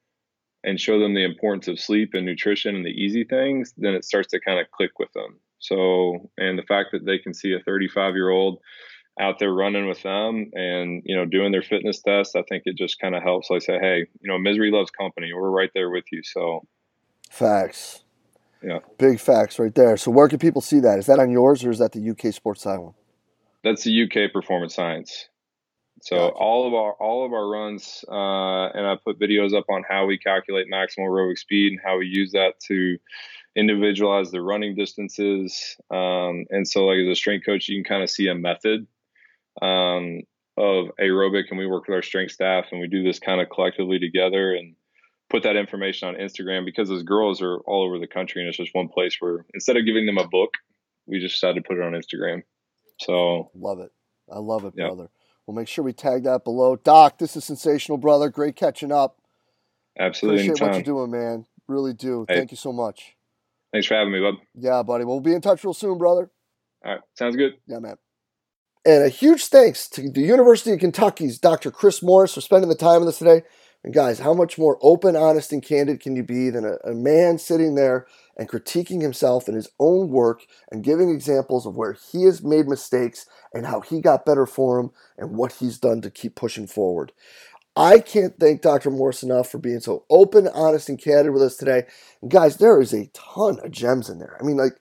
and 0.64 0.80
show 0.80 0.98
them 0.98 1.14
the 1.14 1.24
importance 1.24 1.68
of 1.68 1.78
sleep 1.78 2.14
and 2.14 2.24
nutrition 2.24 2.74
and 2.74 2.84
the 2.84 2.90
easy 2.90 3.24
things, 3.24 3.74
then 3.76 3.94
it 3.94 4.04
starts 4.04 4.28
to 4.28 4.40
kind 4.40 4.58
of 4.58 4.70
click 4.70 4.98
with 4.98 5.12
them. 5.12 5.38
So, 5.58 6.30
and 6.38 6.58
the 6.58 6.62
fact 6.62 6.90
that 6.92 7.04
they 7.04 7.18
can 7.18 7.34
see 7.34 7.52
a 7.52 7.60
35 7.60 8.14
year 8.14 8.30
old 8.30 8.58
out 9.20 9.38
there 9.38 9.52
running 9.52 9.86
with 9.86 10.02
them 10.02 10.50
and, 10.54 11.02
you 11.04 11.14
know, 11.16 11.24
doing 11.24 11.52
their 11.52 11.62
fitness 11.62 12.00
test, 12.00 12.34
I 12.34 12.42
think 12.48 12.64
it 12.66 12.76
just 12.76 12.98
kind 12.98 13.14
of 13.14 13.22
helps. 13.22 13.50
Like 13.50 13.62
say, 13.62 13.78
hey, 13.78 14.06
you 14.20 14.30
know, 14.30 14.38
misery 14.38 14.70
loves 14.70 14.90
company. 14.90 15.32
We're 15.32 15.50
right 15.50 15.70
there 15.74 15.90
with 15.90 16.04
you. 16.10 16.22
So, 16.22 16.66
facts. 17.30 18.03
Yeah. 18.64 18.78
Big 18.98 19.20
facts 19.20 19.58
right 19.58 19.74
there. 19.74 19.96
So 19.96 20.10
where 20.10 20.28
can 20.28 20.38
people 20.38 20.62
see 20.62 20.80
that? 20.80 20.98
Is 20.98 21.06
that 21.06 21.18
on 21.18 21.30
yours 21.30 21.62
or 21.64 21.70
is 21.70 21.78
that 21.78 21.92
the 21.92 22.10
UK 22.10 22.32
Sports 22.32 22.62
Sci 22.62 22.76
one? 22.76 22.94
That's 23.62 23.84
the 23.84 24.02
UK 24.04 24.32
Performance 24.32 24.74
Science. 24.74 25.28
So 26.02 26.16
gotcha. 26.16 26.34
all 26.34 26.66
of 26.66 26.74
our 26.74 26.92
all 26.94 27.24
of 27.24 27.32
our 27.32 27.48
runs, 27.48 28.04
uh, 28.08 28.68
and 28.74 28.86
I 28.86 28.96
put 29.02 29.18
videos 29.18 29.54
up 29.54 29.64
on 29.70 29.84
how 29.88 30.06
we 30.06 30.18
calculate 30.18 30.66
maximal 30.70 31.08
aerobic 31.08 31.38
speed 31.38 31.72
and 31.72 31.80
how 31.82 31.98
we 31.98 32.06
use 32.06 32.32
that 32.32 32.60
to 32.68 32.98
individualize 33.56 34.30
the 34.30 34.42
running 34.42 34.74
distances. 34.74 35.76
Um, 35.90 36.44
and 36.50 36.66
so, 36.68 36.86
like 36.86 36.98
as 36.98 37.08
a 37.08 37.14
strength 37.14 37.46
coach, 37.46 37.68
you 37.68 37.82
can 37.82 37.88
kind 37.88 38.02
of 38.02 38.10
see 38.10 38.28
a 38.28 38.34
method 38.34 38.86
um, 39.62 40.20
of 40.56 40.86
aerobic, 41.00 41.44
and 41.50 41.58
we 41.58 41.66
work 41.66 41.86
with 41.86 41.94
our 41.94 42.02
strength 42.02 42.32
staff, 42.32 42.66
and 42.70 42.80
we 42.80 42.88
do 42.88 43.02
this 43.02 43.18
kind 43.18 43.40
of 43.40 43.48
collectively 43.48 43.98
together. 43.98 44.52
And 44.54 44.74
put 45.34 45.42
that 45.42 45.56
information 45.56 46.08
on 46.08 46.14
Instagram 46.14 46.64
because 46.64 46.88
those 46.88 47.02
girls 47.02 47.42
are 47.42 47.58
all 47.66 47.84
over 47.84 47.98
the 47.98 48.06
country 48.06 48.40
and 48.40 48.48
it's 48.48 48.58
just 48.58 48.72
one 48.72 48.88
place 48.88 49.16
where 49.18 49.44
instead 49.52 49.76
of 49.76 49.84
giving 49.84 50.06
them 50.06 50.16
a 50.16 50.28
book, 50.28 50.50
we 51.06 51.18
just 51.18 51.34
decided 51.34 51.62
to 51.62 51.68
put 51.68 51.76
it 51.76 51.82
on 51.82 51.92
Instagram. 51.92 52.42
So 53.00 53.50
love 53.54 53.80
it. 53.80 53.90
I 54.32 54.38
love 54.38 54.64
it, 54.64 54.76
brother. 54.76 55.10
We'll 55.46 55.56
make 55.56 55.66
sure 55.66 55.84
we 55.84 55.92
tag 55.92 56.22
that 56.22 56.44
below. 56.44 56.76
Doc, 56.76 57.18
this 57.18 57.36
is 57.36 57.44
sensational, 57.44 57.98
brother. 57.98 58.30
Great 58.30 58.54
catching 58.54 58.92
up. 58.92 59.18
Absolutely. 59.98 60.46
Appreciate 60.46 60.62
anytime. 60.62 60.68
what 60.68 60.86
you're 60.86 61.06
doing, 61.06 61.10
man. 61.10 61.46
Really 61.66 61.92
do. 61.92 62.24
Hey, 62.28 62.36
Thank 62.36 62.52
you 62.52 62.56
so 62.56 62.72
much. 62.72 63.16
Thanks 63.72 63.88
for 63.88 63.94
having 63.94 64.12
me, 64.12 64.20
bud. 64.20 64.34
Yeah, 64.54 64.84
buddy. 64.84 65.04
We'll 65.04 65.20
be 65.20 65.34
in 65.34 65.40
touch 65.40 65.64
real 65.64 65.74
soon, 65.74 65.98
brother. 65.98 66.30
All 66.84 66.92
right. 66.92 67.00
Sounds 67.14 67.34
good. 67.34 67.54
Yeah, 67.66 67.80
man. 67.80 67.96
And 68.86 69.02
a 69.02 69.08
huge 69.08 69.46
thanks 69.46 69.88
to 69.90 70.10
the 70.10 70.20
University 70.20 70.72
of 70.72 70.78
Kentucky's 70.78 71.38
Dr. 71.38 71.70
Chris 71.72 72.02
Morris 72.02 72.34
for 72.34 72.40
spending 72.40 72.68
the 72.68 72.76
time 72.76 73.00
with 73.00 73.08
us 73.08 73.18
today. 73.18 73.42
And 73.84 73.92
guys, 73.92 74.20
how 74.20 74.32
much 74.32 74.56
more 74.56 74.78
open, 74.80 75.14
honest, 75.14 75.52
and 75.52 75.62
candid 75.62 76.00
can 76.00 76.16
you 76.16 76.22
be 76.22 76.48
than 76.48 76.64
a, 76.64 76.76
a 76.88 76.94
man 76.94 77.36
sitting 77.36 77.74
there 77.74 78.06
and 78.34 78.48
critiquing 78.48 79.02
himself 79.02 79.46
and 79.46 79.54
his 79.54 79.68
own 79.78 80.08
work 80.08 80.46
and 80.72 80.82
giving 80.82 81.10
examples 81.10 81.66
of 81.66 81.76
where 81.76 81.92
he 81.92 82.24
has 82.24 82.42
made 82.42 82.66
mistakes 82.66 83.26
and 83.52 83.66
how 83.66 83.82
he 83.82 84.00
got 84.00 84.24
better 84.24 84.46
for 84.46 84.80
him 84.80 84.90
and 85.18 85.36
what 85.36 85.52
he's 85.52 85.78
done 85.78 86.00
to 86.00 86.10
keep 86.10 86.34
pushing 86.34 86.66
forward. 86.66 87.12
I 87.76 87.98
can't 87.98 88.38
thank 88.40 88.62
Dr. 88.62 88.90
Morris 88.90 89.22
enough 89.22 89.50
for 89.50 89.58
being 89.58 89.80
so 89.80 90.04
open, 90.08 90.48
honest, 90.48 90.88
and 90.88 90.98
candid 90.98 91.34
with 91.34 91.42
us 91.42 91.56
today. 91.56 91.82
And 92.22 92.30
guys, 92.30 92.56
there 92.56 92.80
is 92.80 92.94
a 92.94 93.10
ton 93.12 93.60
of 93.62 93.70
gems 93.70 94.08
in 94.08 94.18
there. 94.18 94.38
I 94.40 94.44
mean, 94.44 94.56
like 94.56 94.78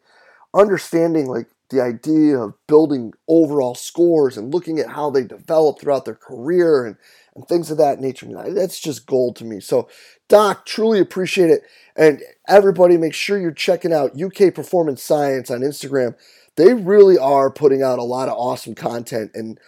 understanding 0.54 1.28
like 1.28 1.47
the 1.70 1.82
idea 1.82 2.38
of 2.38 2.54
building 2.68 3.14
overall 3.28 3.76
scores 3.76 4.38
and 4.38 4.54
looking 4.54 4.80
at 4.80 4.91
how 4.91 5.10
they 5.10 5.24
develop 5.24 5.80
throughout 5.80 6.06
their 6.06 6.16
career 6.16 6.86
and, 6.86 6.95
and 7.36 7.48
things 7.48 7.72
of 7.72 7.78
that 7.78 8.00
nature. 8.00 8.28
That's 8.50 8.80
just 8.80 9.06
gold 9.06 9.36
to 9.38 9.46
me. 9.46 9.60
So, 9.60 9.90
Doc, 10.30 10.66
truly 10.66 11.00
appreciate 11.00 11.50
it. 11.50 11.64
And 11.96 12.22
everybody, 12.48 12.98
make 12.98 13.14
sure 13.14 13.40
you're 13.40 13.52
checking 13.52 13.94
out 13.94 14.20
UK 14.22 14.54
Performance 14.54 15.02
Science 15.04 15.50
on 15.52 15.62
Instagram. 15.62 16.16
They 16.56 16.74
really 16.74 17.18
are 17.18 17.52
putting 17.52 17.82
out 17.82 18.00
a 18.00 18.04
lot 18.04 18.30
of 18.30 18.38
awesome 18.38 18.76
content 18.76 19.32
and 19.34 19.60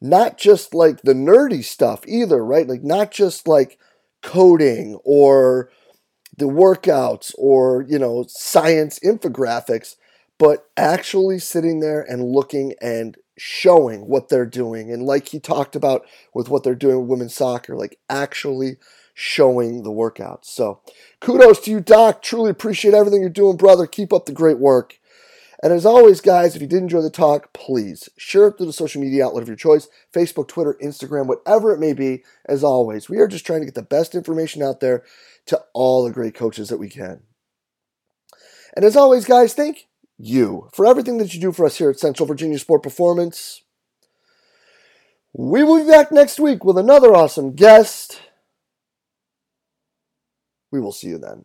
not 0.00 0.38
just 0.38 0.74
like 0.74 1.02
the 1.02 1.12
nerdy 1.12 1.62
stuff 1.62 2.00
either, 2.06 2.44
right? 2.44 2.66
Like, 2.66 2.82
not 2.82 3.10
just 3.10 3.46
like 3.46 3.78
coding 4.22 4.98
or 5.04 5.70
the 6.36 6.46
workouts 6.46 7.34
or, 7.36 7.84
you 7.88 7.98
know, 7.98 8.24
science 8.28 8.98
infographics 9.00 9.96
but 10.40 10.70
actually 10.74 11.38
sitting 11.38 11.80
there 11.80 12.00
and 12.00 12.24
looking 12.24 12.72
and 12.80 13.18
showing 13.42 14.02
what 14.02 14.28
they're 14.28 14.44
doing. 14.44 14.92
And 14.92 15.02
like 15.02 15.28
he 15.28 15.40
talked 15.40 15.74
about 15.74 16.04
with 16.34 16.50
what 16.50 16.62
they're 16.62 16.74
doing 16.74 17.00
with 17.00 17.08
women's 17.08 17.34
soccer, 17.34 17.74
like 17.74 17.98
actually 18.10 18.76
showing 19.14 19.82
the 19.82 19.90
workouts. 19.90 20.44
So 20.44 20.82
kudos 21.20 21.60
to 21.60 21.70
you, 21.70 21.80
Doc. 21.80 22.20
Truly 22.20 22.50
appreciate 22.50 22.92
everything 22.92 23.22
you're 23.22 23.30
doing, 23.30 23.56
brother. 23.56 23.86
Keep 23.86 24.12
up 24.12 24.26
the 24.26 24.32
great 24.32 24.58
work. 24.58 24.98
And 25.62 25.72
as 25.72 25.86
always, 25.86 26.20
guys, 26.20 26.54
if 26.54 26.60
you 26.60 26.68
did 26.68 26.82
enjoy 26.82 27.00
the 27.00 27.08
talk, 27.08 27.54
please 27.54 28.10
share 28.18 28.48
it 28.48 28.58
through 28.58 28.66
the 28.66 28.74
social 28.74 29.00
media 29.00 29.24
outlet 29.24 29.42
of 29.42 29.48
your 29.48 29.56
choice 29.56 29.88
Facebook, 30.14 30.48
Twitter, 30.48 30.76
Instagram, 30.82 31.26
whatever 31.26 31.72
it 31.72 31.80
may 31.80 31.94
be. 31.94 32.22
As 32.46 32.62
always, 32.62 33.08
we 33.08 33.18
are 33.18 33.28
just 33.28 33.46
trying 33.46 33.60
to 33.60 33.66
get 33.66 33.74
the 33.74 33.82
best 33.82 34.14
information 34.14 34.62
out 34.62 34.80
there 34.80 35.02
to 35.46 35.62
all 35.72 36.04
the 36.04 36.12
great 36.12 36.34
coaches 36.34 36.68
that 36.68 36.78
we 36.78 36.90
can. 36.90 37.22
And 38.76 38.84
as 38.84 38.96
always, 38.96 39.24
guys, 39.24 39.54
thank 39.54 39.86
you 40.20 40.68
for 40.72 40.86
everything 40.86 41.18
that 41.18 41.34
you 41.34 41.40
do 41.40 41.52
for 41.52 41.64
us 41.64 41.78
here 41.78 41.90
at 41.90 41.98
Central 41.98 42.26
Virginia 42.26 42.58
Sport 42.58 42.82
Performance. 42.82 43.62
We 45.32 45.62
will 45.62 45.84
be 45.84 45.90
back 45.90 46.10
next 46.10 46.40
week 46.40 46.64
with 46.64 46.76
another 46.76 47.14
awesome 47.14 47.54
guest. 47.54 48.20
We 50.72 50.80
will 50.80 50.92
see 50.92 51.08
you 51.08 51.18
then. 51.18 51.44